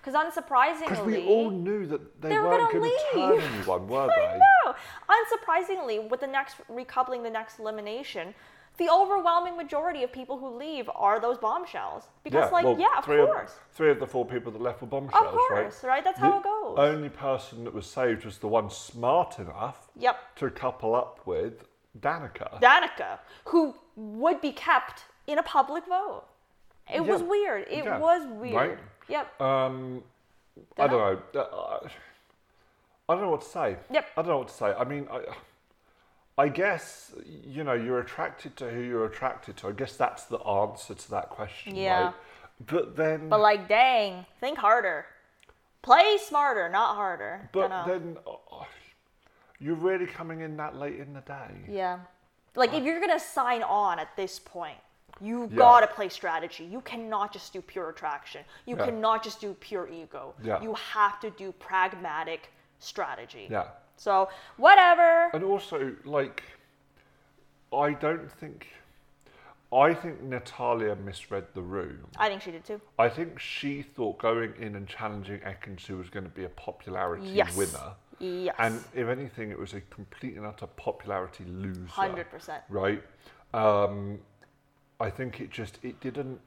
Because 0.04 0.16
unsurprisingly, 0.16 0.90
because 0.90 1.06
we 1.06 1.26
all 1.26 1.50
knew 1.50 1.86
that 1.88 2.22
they, 2.22 2.30
They 2.30 2.36
were 2.40 2.50
weren't 2.50 2.72
gonna 2.74 2.90
turn 3.14 3.30
leave. 3.32 3.44
anyone, 3.56 3.88
were 3.88 4.08
they? 4.16 4.26
I 4.26 4.38
know. 4.38 4.76
Unsurprisingly, 5.10 6.10
with 6.10 6.20
the 6.20 6.28
next 6.28 6.58
recoupling, 6.70 7.24
the 7.24 7.30
next 7.30 7.60
elimination, 7.60 8.34
the 8.78 8.90
overwhelming 8.90 9.56
majority 9.56 10.04
of 10.04 10.12
people 10.12 10.38
who 10.40 10.50
leave 10.58 10.90
are 10.96 11.20
those 11.22 11.38
bombshells. 11.38 12.04
Because, 12.24 12.52
like, 12.52 12.66
well, 12.66 12.78
yeah, 12.78 12.98
of 12.98 13.06
three 13.06 13.18
course. 13.24 13.54
three 13.72 13.92
of 13.92 14.00
the 14.00 14.08
four 14.08 14.26
people 14.26 14.52
that 14.52 14.62
left 14.62 14.82
were 14.82 14.88
bombshells, 14.88 15.26
Of 15.28 15.32
course, 15.34 15.84
right? 15.84 16.04
That's 16.04 16.20
The 16.20 16.26
how 16.26 16.40
it 16.40 16.44
goes. 16.44 16.76
only 16.80 17.10
person 17.10 17.64
that 17.66 17.74
was 17.74 17.86
saved 17.86 18.26
was 18.26 18.40
the 18.40 18.48
one 18.48 18.70
smart 18.70 19.40
enough 19.40 19.88
Yep. 19.96 20.18
to 20.38 20.50
couple 20.50 20.96
up 20.96 21.20
with 21.26 21.66
Danica. 22.00 22.60
Danica, 22.60 23.20
who 23.46 23.76
would 23.96 24.42
be 24.42 24.52
kept 24.52 25.04
in 25.28 25.38
a 25.38 25.44
public 25.44 25.86
vote. 25.88 26.24
It 26.94 27.02
was 27.06 27.22
weird. 27.24 27.68
It 27.70 27.86
Yeah. 27.86 27.98
was 28.00 28.26
weird. 28.28 28.56
Right. 28.56 28.78
Yep. 29.08 29.42
um, 29.42 30.04
I 30.78 30.88
don't 30.88 31.24
know. 31.34 31.40
Uh, 31.42 31.88
I 33.10 33.14
don't 33.16 33.22
know 33.24 33.30
what 33.32 33.42
to 33.42 33.48
say. 33.48 33.78
Yep. 33.92 34.06
I 34.18 34.22
don't 34.22 34.30
know 34.30 34.38
what 34.40 34.48
to 34.50 34.54
say. 34.54 34.74
I 34.78 34.84
mean, 34.84 35.08
I, 35.12 35.22
I 36.38 36.48
guess 36.50 37.14
you 37.26 37.64
know 37.64 37.74
you're 37.74 38.00
attracted 38.00 38.56
to 38.58 38.70
who 38.70 38.80
you're 38.82 39.06
attracted 39.06 39.58
to. 39.58 39.68
I 39.68 39.72
guess 39.72 39.96
that's 39.96 40.26
the 40.26 40.38
answer 40.40 40.94
to 40.96 41.12
that 41.12 41.30
question, 41.30 41.76
Yeah. 41.76 42.04
right? 42.06 42.14
But 42.66 42.96
then, 42.96 43.30
But 43.30 43.40
like, 43.42 43.68
dang, 43.68 44.26
think 44.40 44.58
harder. 44.58 45.06
Play 45.82 46.18
smarter, 46.18 46.70
not 46.70 46.96
harder. 46.96 47.50
but 47.52 47.86
then, 47.86 48.18
uh, 48.26 48.64
you're 49.60 49.76
really 49.76 50.06
coming 50.06 50.40
in 50.42 50.56
that 50.58 50.76
late 50.78 50.98
in 51.00 51.14
the 51.14 51.22
day. 51.22 51.52
yeah. 51.68 52.00
Like, 52.56 52.74
if 52.74 52.84
you're 52.84 53.00
gonna 53.00 53.20
sign 53.20 53.64
on 53.64 54.00
at 54.00 54.16
this 54.16 54.40
point, 54.40 54.78
you 55.20 55.44
Yeah. 55.52 55.58
gotta 55.58 55.88
play 55.88 56.10
strategy. 56.10 56.64
You 56.66 56.82
cannot 56.82 57.32
just 57.32 57.54
do 57.54 57.62
pure 57.62 57.90
attraction. 57.90 58.44
You 58.66 58.76
Yeah. 58.78 58.86
cannot 58.86 59.24
just 59.24 59.40
do 59.42 59.54
pure 59.56 59.88
ego. 59.88 60.34
Yeah. 60.42 60.62
You 60.62 60.74
have 60.76 61.20
to 61.22 61.30
do 61.32 61.52
pragmatic 61.52 62.52
strategy. 62.80 63.48
Yeah. 63.50 63.68
So 63.96 64.30
whatever. 64.58 65.30
And 65.34 65.44
also, 65.44 65.96
like, 66.04 66.44
I 67.72 67.92
don't 67.94 68.32
think. 68.32 68.68
I 69.72 69.96
think 69.96 70.22
Natalia 70.22 70.96
misread 70.96 71.48
the 71.56 71.62
room. 71.64 72.08
I 72.18 72.30
think 72.30 72.44
she 72.44 72.52
did 72.52 72.64
too. 72.64 72.80
I 73.00 73.10
think 73.10 73.40
she 73.40 73.82
thought 73.82 74.20
going 74.20 74.54
in 74.58 74.76
and 74.76 74.88
challenging 74.88 75.40
Ekin-Su 75.40 75.98
was 75.98 76.12
going 76.12 76.26
to 76.26 76.30
be 76.30 76.44
a 76.44 76.50
popularity 76.50 77.26
Yes. 77.26 77.56
winner. 77.58 77.96
Yes. 78.24 78.56
And 78.58 78.82
if 78.96 79.08
anything, 79.10 79.52
it 79.52 79.60
was 79.60 79.74
a 79.74 79.82
complete 79.82 80.38
and 80.38 80.46
utter 80.46 80.68
popularity 80.68 81.44
loser. 81.46 81.88
100%. 81.88 82.62
Right? 82.70 83.04
Um, 83.54 84.20
I 85.00 85.10
think 85.10 85.42
it 85.42 85.50
just 85.50 85.80
it 85.84 86.00
didn't 86.00 86.40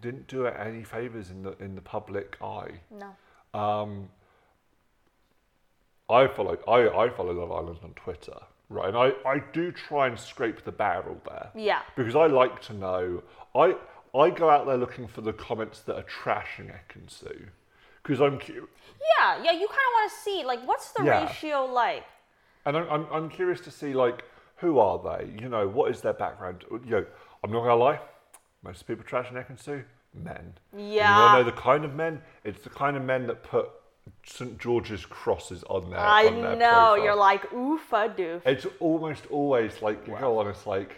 didn't 0.00 0.28
do 0.28 0.44
it 0.44 0.54
any 0.58 0.84
favors 0.84 1.30
in 1.30 1.42
the 1.42 1.56
in 1.58 1.74
the 1.74 1.80
public 1.80 2.36
eye. 2.40 2.80
No. 2.90 3.60
Um, 3.60 4.08
I 6.08 6.28
follow 6.28 6.56
I, 6.68 7.04
I 7.04 7.10
follow 7.10 7.32
Love 7.32 7.50
Island 7.50 7.78
on 7.82 7.90
Twitter, 7.94 8.38
right? 8.68 8.88
And 8.88 8.96
I, 8.96 9.12
I 9.28 9.42
do 9.52 9.72
try 9.72 10.06
and 10.06 10.18
scrape 10.18 10.64
the 10.64 10.72
barrel 10.72 11.20
there. 11.28 11.50
Yeah. 11.56 11.80
Because 11.96 12.14
I 12.14 12.26
like 12.26 12.62
to 12.62 12.72
know 12.74 13.22
I 13.56 13.74
I 14.14 14.30
go 14.30 14.48
out 14.48 14.66
there 14.66 14.78
looking 14.78 15.08
for 15.08 15.20
the 15.22 15.32
comments 15.32 15.80
that 15.80 15.96
are 15.96 16.04
trashing 16.04 16.72
Ekin-Su. 16.72 17.48
Because 18.08 18.22
I'm 18.22 18.38
cu- 18.38 18.66
Yeah, 19.18 19.42
yeah, 19.42 19.52
you 19.52 19.66
kind 19.68 19.86
of 19.88 19.92
want 19.92 20.10
to 20.12 20.18
see, 20.20 20.42
like, 20.42 20.66
what's 20.66 20.92
the 20.92 21.04
Yeah. 21.04 21.26
ratio 21.26 21.66
like? 21.66 22.04
and 22.64 22.76
I'm, 22.76 22.88
I'm 22.90 23.06
I'm 23.12 23.28
curious 23.28 23.60
to 23.62 23.70
see 23.70 23.92
like 23.94 24.24
who 24.56 24.78
are 24.78 24.98
they? 24.98 25.30
You 25.40 25.48
know, 25.48 25.68
what 25.68 25.90
is 25.90 26.00
their 26.00 26.12
background? 26.14 26.64
You 26.70 26.80
know, 26.90 27.06
I'm 27.44 27.52
not 27.52 27.60
gonna 27.60 27.76
lie, 27.76 28.00
most 28.62 28.86
people 28.86 29.04
trashing 29.04 29.34
Ekin-Su, 29.34 29.84
men. 30.14 30.36
And 30.36 30.60
You 30.72 30.82
Yeah. 30.94 31.18
wanna 31.20 31.38
know 31.38 31.44
the 31.44 31.52
kind 31.52 31.84
of 31.84 31.94
men? 31.94 32.20
It's 32.44 32.62
the 32.64 32.70
kind 32.70 32.96
of 32.96 33.02
men 33.04 33.26
that 33.28 33.42
put 33.42 33.68
St 34.24 34.58
George's 34.58 35.04
crosses 35.06 35.62
on 35.64 35.90
their 35.90 36.00
I 36.00 36.26
on 36.26 36.40
their 36.40 36.56
know, 36.56 36.68
profile. 36.94 37.04
you're 37.04 37.14
like, 37.14 37.42
oofa 37.50 38.16
doof. 38.16 38.40
It's 38.46 38.66
almost 38.80 39.26
always 39.30 39.80
like 39.82 40.06
you 40.08 40.16
go 40.18 40.38
on. 40.38 40.48
It's 40.48 40.66
like, 40.66 40.96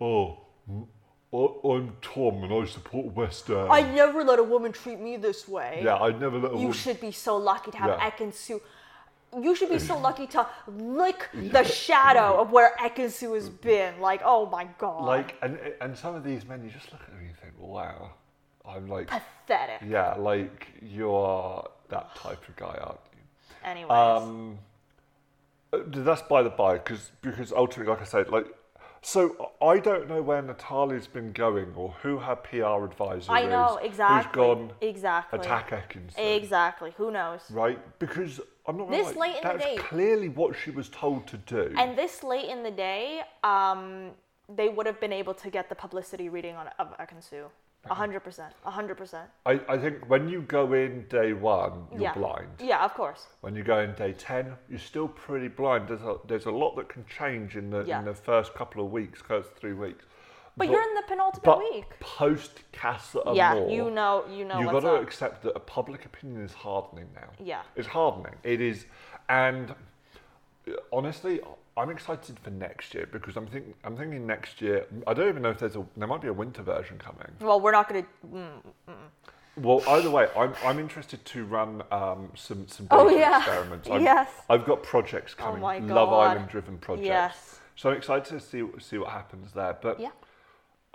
oh, 0.00 0.38
mm, 0.70 0.86
I- 0.86 0.86
I'm 1.32 1.96
Tom 2.02 2.42
and 2.42 2.52
I 2.52 2.64
support 2.66 3.14
West 3.14 3.46
Ham. 3.46 3.70
I 3.70 3.82
never 3.82 4.24
let 4.24 4.38
a 4.40 4.42
woman 4.42 4.72
treat 4.72 4.98
me 4.98 5.16
this 5.16 5.46
way. 5.46 5.80
yeah, 5.84 5.94
I 5.96 6.10
never 6.10 6.38
let 6.38 6.50
a 6.52 6.54
You 6.54 6.60
woman. 6.62 6.72
should 6.72 7.00
be 7.00 7.12
so 7.12 7.36
lucky 7.36 7.70
to 7.70 7.76
have 7.78 7.90
Yeah. 7.90 8.10
Ekin-Su. 8.10 8.60
You 9.40 9.54
should 9.54 9.68
be 9.70 9.78
so 9.78 9.96
lucky 10.08 10.26
to 10.28 10.44
lick 10.66 11.28
the 11.32 11.62
shadow 11.62 12.40
of 12.40 12.50
where 12.50 12.74
Ekin-Su 12.80 13.32
has 13.34 13.48
been. 13.48 14.00
Like, 14.00 14.22
oh 14.24 14.46
my 14.46 14.66
god. 14.78 15.04
like, 15.04 15.36
and 15.42 15.56
and 15.80 15.96
some 15.96 16.16
of 16.16 16.24
these 16.24 16.44
men, 16.44 16.64
you 16.64 16.70
just 16.70 16.90
look 16.90 17.00
at 17.02 17.08
them 17.10 17.18
and 17.20 17.28
you 17.28 17.34
think, 17.40 17.54
wow, 17.60 18.10
I'm 18.66 18.88
like, 18.88 19.06
pathetic. 19.06 19.88
yeah, 19.88 20.14
like 20.14 20.66
you 20.82 21.12
are 21.14 21.68
that 21.90 22.12
type 22.16 22.42
of 22.48 22.56
guy, 22.56 22.76
aren't 22.82 22.98
you? 23.12 23.22
Anyways. 23.64 23.90
Um, 23.92 24.58
uh, 25.72 25.78
that's 25.86 26.22
by 26.22 26.42
the 26.42 26.50
by, 26.50 26.72
because 26.78 27.12
because 27.22 27.52
ultimately, 27.52 27.92
like 27.92 28.02
I 28.02 28.04
said, 28.04 28.30
like, 28.30 28.46
so 29.02 29.50
I 29.62 29.78
don't 29.78 30.08
know 30.08 30.20
where 30.22 30.42
Natalia's 30.42 31.06
been 31.06 31.32
going 31.32 31.72
or 31.74 31.90
who 32.02 32.18
her 32.18 32.36
PR 32.36 32.84
advisor 32.84 33.32
I 33.32 33.42
is. 33.42 33.48
know, 33.50 33.78
exactly. 33.82 34.42
Who's 34.42 34.46
gone 34.56 34.72
Exactly. 34.80 35.38
attack 35.38 35.70
Ekin-Su. 35.70 36.20
Exactly. 36.22 36.92
Who 36.98 37.10
knows? 37.10 37.40
right? 37.50 37.78
Because 37.98 38.40
I'm 38.66 38.76
not 38.76 38.90
This 38.90 39.16
lie, 39.16 39.28
late 39.28 39.36
in 39.36 39.42
the 39.42 39.48
that's 39.58 39.64
day- 39.64 39.76
clearly 39.78 40.28
what 40.28 40.54
she 40.56 40.70
was 40.70 40.88
told 40.90 41.26
to 41.28 41.36
do. 41.38 41.72
And 41.78 41.96
this 41.96 42.22
late 42.22 42.48
in 42.48 42.62
the 42.62 42.70
day, 42.70 43.22
um, 43.42 44.10
they 44.48 44.68
would 44.68 44.86
have 44.86 45.00
been 45.00 45.12
able 45.12 45.34
to 45.34 45.50
get 45.50 45.68
the 45.68 45.74
publicity 45.74 46.28
reading 46.28 46.56
on 46.56 46.68
of 46.78 46.96
Ekin-Su. 46.98 47.46
A 47.88 47.94
hundred 47.94 48.20
percent. 48.20 48.52
A 48.66 48.70
hundred 48.70 48.96
percent. 48.98 49.28
I, 49.46 49.58
I 49.68 49.78
think 49.78 50.08
when 50.10 50.28
you 50.28 50.42
go 50.42 50.74
in 50.74 51.06
day 51.08 51.32
one, 51.32 51.86
you're 51.92 52.02
Yeah. 52.02 52.14
blind. 52.14 52.48
Yeah, 52.60 52.84
of 52.84 52.92
course. 52.94 53.26
When 53.40 53.54
you 53.56 53.62
go 53.64 53.78
in 53.80 53.94
day 53.94 54.12
10, 54.12 54.54
you're 54.68 54.78
still 54.78 55.08
pretty 55.08 55.48
blind. 55.48 55.88
There's 55.88 56.02
a, 56.02 56.16
there's 56.26 56.44
a 56.44 56.50
lot 56.50 56.76
that 56.76 56.90
can 56.90 57.06
change 57.06 57.56
in 57.56 57.70
the, 57.70 57.82
Yeah. 57.84 58.00
in 58.00 58.04
the 58.04 58.14
first 58.14 58.52
couple 58.54 58.84
of 58.84 58.92
weeks, 58.92 59.22
first 59.22 59.54
three 59.56 59.72
weeks. 59.72 60.04
But, 60.58 60.68
you're 60.68 60.82
in 60.82 60.94
the 60.94 61.02
penultimate 61.08 61.42
but 61.44 61.58
week. 61.60 61.98
post 62.00 62.60
Casa 62.72 63.22
Yeah, 63.32 63.54
Amor, 63.54 63.70
you 63.70 63.90
know, 63.90 64.24
you 64.30 64.44
know 64.44 64.60
you've 64.60 64.70
got 64.72 64.80
to 64.80 64.94
up. 64.96 65.02
accept 65.02 65.42
that 65.44 65.56
a 65.56 65.60
public 65.60 66.04
opinion 66.04 66.42
is 66.42 66.52
hardening 66.52 67.08
now. 67.14 67.30
Yeah. 67.42 67.62
It's 67.76 67.88
hardening. 67.88 68.34
It 68.42 68.60
is, 68.60 68.84
and 69.30 69.74
honestly, 70.92 71.40
I'm 71.76 71.90
excited 71.90 72.38
for 72.40 72.50
next 72.50 72.94
year 72.94 73.08
because 73.10 73.36
I'm 73.36 73.46
thinking 73.46 73.74
I'm 73.84 73.96
thinking 73.96 74.26
next 74.26 74.60
year. 74.60 74.86
I 75.06 75.14
don't 75.14 75.28
even 75.28 75.42
know 75.42 75.50
if 75.50 75.58
there's 75.58 75.76
a 75.76 75.84
there 75.96 76.08
might 76.08 76.20
be 76.20 76.28
a 76.28 76.32
winter 76.32 76.62
version 76.62 76.98
coming. 76.98 77.26
Well, 77.40 77.60
we're 77.60 77.72
not 77.72 77.88
gonna. 77.88 78.04
Mm, 78.32 78.50
Well, 79.56 79.82
either 79.88 80.10
way, 80.10 80.28
I'm, 80.36 80.54
I'm 80.64 80.78
interested 80.78 81.24
to 81.24 81.44
run 81.44 81.82
um, 81.90 82.30
some 82.34 82.66
some 82.68 82.86
Oh, 82.90 83.08
yeah. 83.08 83.38
experiments. 83.38 83.88
I've, 83.88 84.02
Yes. 84.02 84.30
I've 84.48 84.64
got 84.64 84.82
projects 84.82 85.34
Oh 85.38 85.42
coming, 85.44 85.60
my 85.60 85.78
Love 85.78 86.12
Island 86.12 86.48
driven 86.48 86.78
projects. 86.78 87.06
Yes. 87.06 87.60
So 87.76 87.90
I'm 87.90 87.96
excited 87.96 88.26
to 88.26 88.40
see 88.40 88.64
see 88.78 88.98
what 88.98 89.10
happens 89.10 89.52
there. 89.52 89.76
But 89.80 90.00
yeah. 90.00 90.10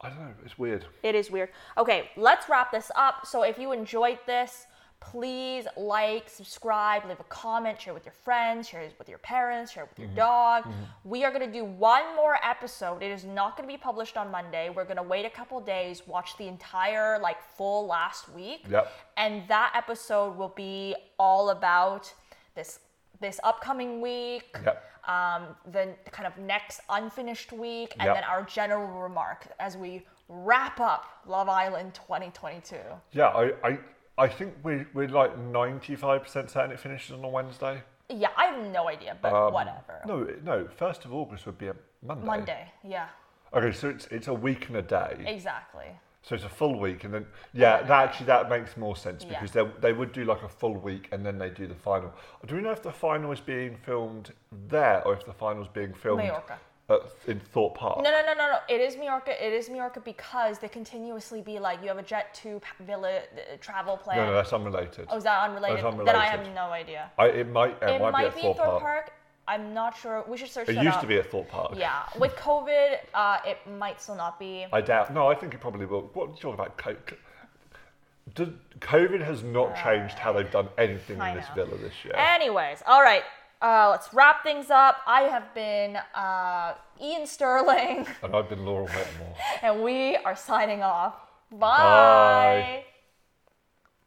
I 0.03 0.09
don't 0.09 0.19
know, 0.19 0.33
it's 0.43 0.57
weird. 0.57 0.85
It 1.03 1.15
is 1.15 1.31
weird. 1.31 1.49
Okay, 1.77 2.11
let's 2.17 2.49
wrap 2.49 2.69
this 2.71 2.91
up. 2.97 3.25
So 3.25 3.43
if 3.43 3.57
you 3.57 3.71
enjoyed 3.71 4.19
this, 4.27 4.67
please 5.11 5.65
like, 5.77 6.29
subscribe, 6.29 7.05
leave 7.07 7.19
a 7.19 7.23
comment, 7.25 7.79
share 7.79 7.93
with 7.93 8.05
your 8.05 8.13
friends, 8.23 8.67
share 8.67 8.81
it 8.81 8.95
with 8.97 9.07
your 9.07 9.19
parents, 9.19 9.71
share 9.71 9.83
it 9.83 9.89
with 9.89 9.99
your 9.99 10.15
dog. 10.15 10.65
We 11.03 11.23
are 11.23 11.31
going 11.31 11.45
to 11.45 11.51
do 11.51 11.63
one 11.63 12.15
more 12.15 12.37
episode. 12.43 13.03
It 13.03 13.11
is 13.11 13.23
not 13.23 13.55
going 13.55 13.67
to 13.69 13.73
be 13.73 13.77
published 13.77 14.17
on 14.17 14.31
Monday. 14.31 14.69
We're 14.69 14.83
going 14.85 14.97
to 14.97 15.03
wait 15.03 15.25
a 15.25 15.29
couple 15.29 15.59
days, 15.61 16.03
watch 16.07 16.37
the 16.37 16.47
entire 16.47 17.19
like 17.19 17.37
full 17.55 17.85
last 17.87 18.29
week. 18.33 18.65
Yep. 18.69 18.91
And 19.17 19.47
that 19.47 19.73
episode 19.75 20.35
will 20.37 20.53
be 20.55 20.95
all 21.19 21.49
about 21.51 22.11
this 22.55 22.79
this 23.21 23.39
upcoming 23.45 24.01
week 24.01 24.43
Yep. 24.65 24.83
um, 25.07 25.43
the 25.71 25.93
kind 26.11 26.27
of 26.27 26.37
next 26.37 26.81
unfinished 26.89 27.53
week, 27.53 27.93
and 27.99 28.07
Yep. 28.07 28.15
then 28.15 28.23
our 28.25 28.43
general 28.43 28.87
remark 29.01 29.47
as 29.59 29.77
we 29.77 30.05
wrap 30.27 30.79
up 30.81 31.05
Love 31.25 31.47
Island 31.47 31.93
2022. 31.93 32.75
Yeah, 33.13 33.27
I, 33.27 33.53
I, 33.63 33.79
I 34.17 34.27
think 34.27 34.53
we, 34.63 34.85
we're 34.93 35.09
like 35.09 35.35
95% 35.37 36.49
certain 36.49 36.71
it 36.71 36.79
finishes 36.79 37.11
on 37.11 37.23
a 37.23 37.27
Wednesday. 37.27 37.81
Yeah, 38.09 38.29
I 38.37 38.45
have 38.45 38.65
no 38.71 38.87
idea, 38.87 39.17
but 39.21 39.33
Um, 39.33 39.51
whatever. 39.53 40.01
No, 40.05 40.27
no, 40.43 40.65
1st 40.65 41.05
of 41.05 41.13
August 41.13 41.45
would 41.45 41.57
be 41.57 41.67
a 41.67 41.75
Monday. 42.01 42.25
Monday, 42.25 42.71
yeah, 42.83 43.07
Okay, 43.53 43.71
so 43.71 43.89
it's, 43.89 44.05
it's 44.07 44.27
a 44.27 44.33
week 44.33 44.67
and 44.67 44.77
a 44.77 44.81
day. 44.81 45.23
exactly. 45.25 45.85
So 46.21 46.33
it's 46.33 46.43
a 46.43 46.49
full 46.49 46.79
week, 46.79 47.03
and 47.03 47.13
then 47.13 47.27
yeah, 47.53 47.83
that 47.83 48.09
actually 48.09 48.25
that 48.25 48.49
makes 48.49 48.75
more 48.77 48.95
sense 48.95 49.23
Yeah. 49.23 49.29
because 49.39 49.51
they 49.51 49.63
they 49.79 49.93
would 49.93 50.11
do 50.11 50.25
like 50.25 50.41
a 50.41 50.49
full 50.49 50.73
week, 50.73 51.07
and 51.11 51.23
then 51.23 51.37
they 51.37 51.51
do 51.51 51.67
the 51.67 51.75
final. 51.75 52.11
Do 52.47 52.55
we 52.55 52.61
know 52.63 52.71
if 52.71 52.81
the 52.81 52.91
final 52.91 53.31
is 53.31 53.39
being 53.39 53.77
filmed 53.77 54.33
there 54.67 55.05
or 55.05 55.13
if 55.13 55.23
the 55.23 55.33
final 55.33 55.61
is 55.61 55.67
being 55.67 55.93
filmed 55.93 56.23
Mallorca. 56.23 56.57
At, 56.89 56.99
in 57.27 57.39
Thorpe 57.39 57.75
Park? 57.75 57.97
No, 58.03 58.11
no, 58.11 58.21
no, 58.25 58.33
no, 58.33 58.51
no. 58.51 58.57
It 58.69 58.81
is 58.81 58.95
Majorca. 58.97 59.31
It 59.43 59.53
is 59.53 59.69
Majorca 59.69 59.99
because 59.99 60.59
they 60.59 60.67
continuously 60.67 61.41
be 61.41 61.59
like, 61.59 61.81
you 61.81 61.87
have 61.87 61.97
a 61.97 62.03
jet 62.03 62.33
to 62.43 62.59
P- 62.59 62.83
Villa 62.85 63.17
uh, 63.17 63.57
travel 63.59 63.97
plan. 63.97 64.17
no, 64.17 64.25
no, 64.27 64.33
that's 64.33 64.53
unrelated. 64.53 65.07
oh, 65.09 65.17
is 65.17 65.23
that 65.23 65.43
unrelated? 65.49 65.83
That's 65.83 65.97
Then 65.97 66.15
I 66.15 66.25
have 66.25 66.45
no 66.53 66.65
idea. 66.71 67.11
I, 67.17 67.27
it 67.27 67.47
might 67.47 67.81
it, 67.81 67.89
It 67.89 68.01
might, 68.01 68.11
might 68.11 68.35
be 68.35 68.41
at 68.41 68.43
Thorpe, 68.43 68.57
Thorpe 68.57 68.69
Park. 68.69 68.81
Park. 68.81 69.11
I'm 69.47 69.73
not 69.73 69.95
sure. 69.97 70.25
We 70.27 70.37
should 70.37 70.49
search 70.49 70.69
It 70.69 70.75
used 70.77 70.87
up. 70.87 71.01
to 71.01 71.07
be 71.07 71.17
at 71.17 71.29
Thorpe 71.29 71.49
Park. 71.49 71.73
Yeah, 71.77 72.03
with 72.19 72.35
COVID, 72.35 72.97
uh, 73.13 73.37
it 73.45 73.57
might 73.77 74.01
still 74.01 74.15
not 74.15 74.39
be. 74.39 74.65
I 74.73 74.81
doubt. 74.81 75.13
No, 75.13 75.27
I 75.27 75.35
think 75.35 75.53
it 75.53 75.61
probably 75.61 75.85
will. 75.85 76.09
What 76.13 76.29
are 76.29 76.31
you 76.31 76.35
talking 76.37 76.53
about? 76.55 76.77
Co- 76.77 76.95
co- 77.05 78.51
COVID 78.79 79.21
has 79.23 79.43
not 79.43 79.75
changed 79.75 80.17
how 80.17 80.33
they've 80.33 80.49
done 80.49 80.67
anything 80.77 81.19
in 81.21 81.35
this 81.35 81.45
villa 81.53 81.77
this 81.77 81.93
year. 82.03 82.15
Anyways, 82.15 82.81
all 82.87 83.01
right. 83.01 83.23
Uh, 83.65 83.89
let's 83.89 84.13
wrap 84.13 84.43
things 84.43 84.69
up. 84.69 84.97
I 85.07 85.21
have 85.23 85.51
been 85.55 85.97
uh, 86.13 86.75
Ian 87.01 87.25
Sterling, 87.25 88.05
and 88.21 88.35
I've 88.35 88.47
been 88.47 88.63
Laurel 88.63 88.85
Whitmore. 88.85 89.35
and 89.63 89.81
we 89.81 90.17
are 90.17 90.35
signing 90.35 90.83
off. 90.83 91.15
Bye. 91.51 91.57
Bye. 91.57 92.85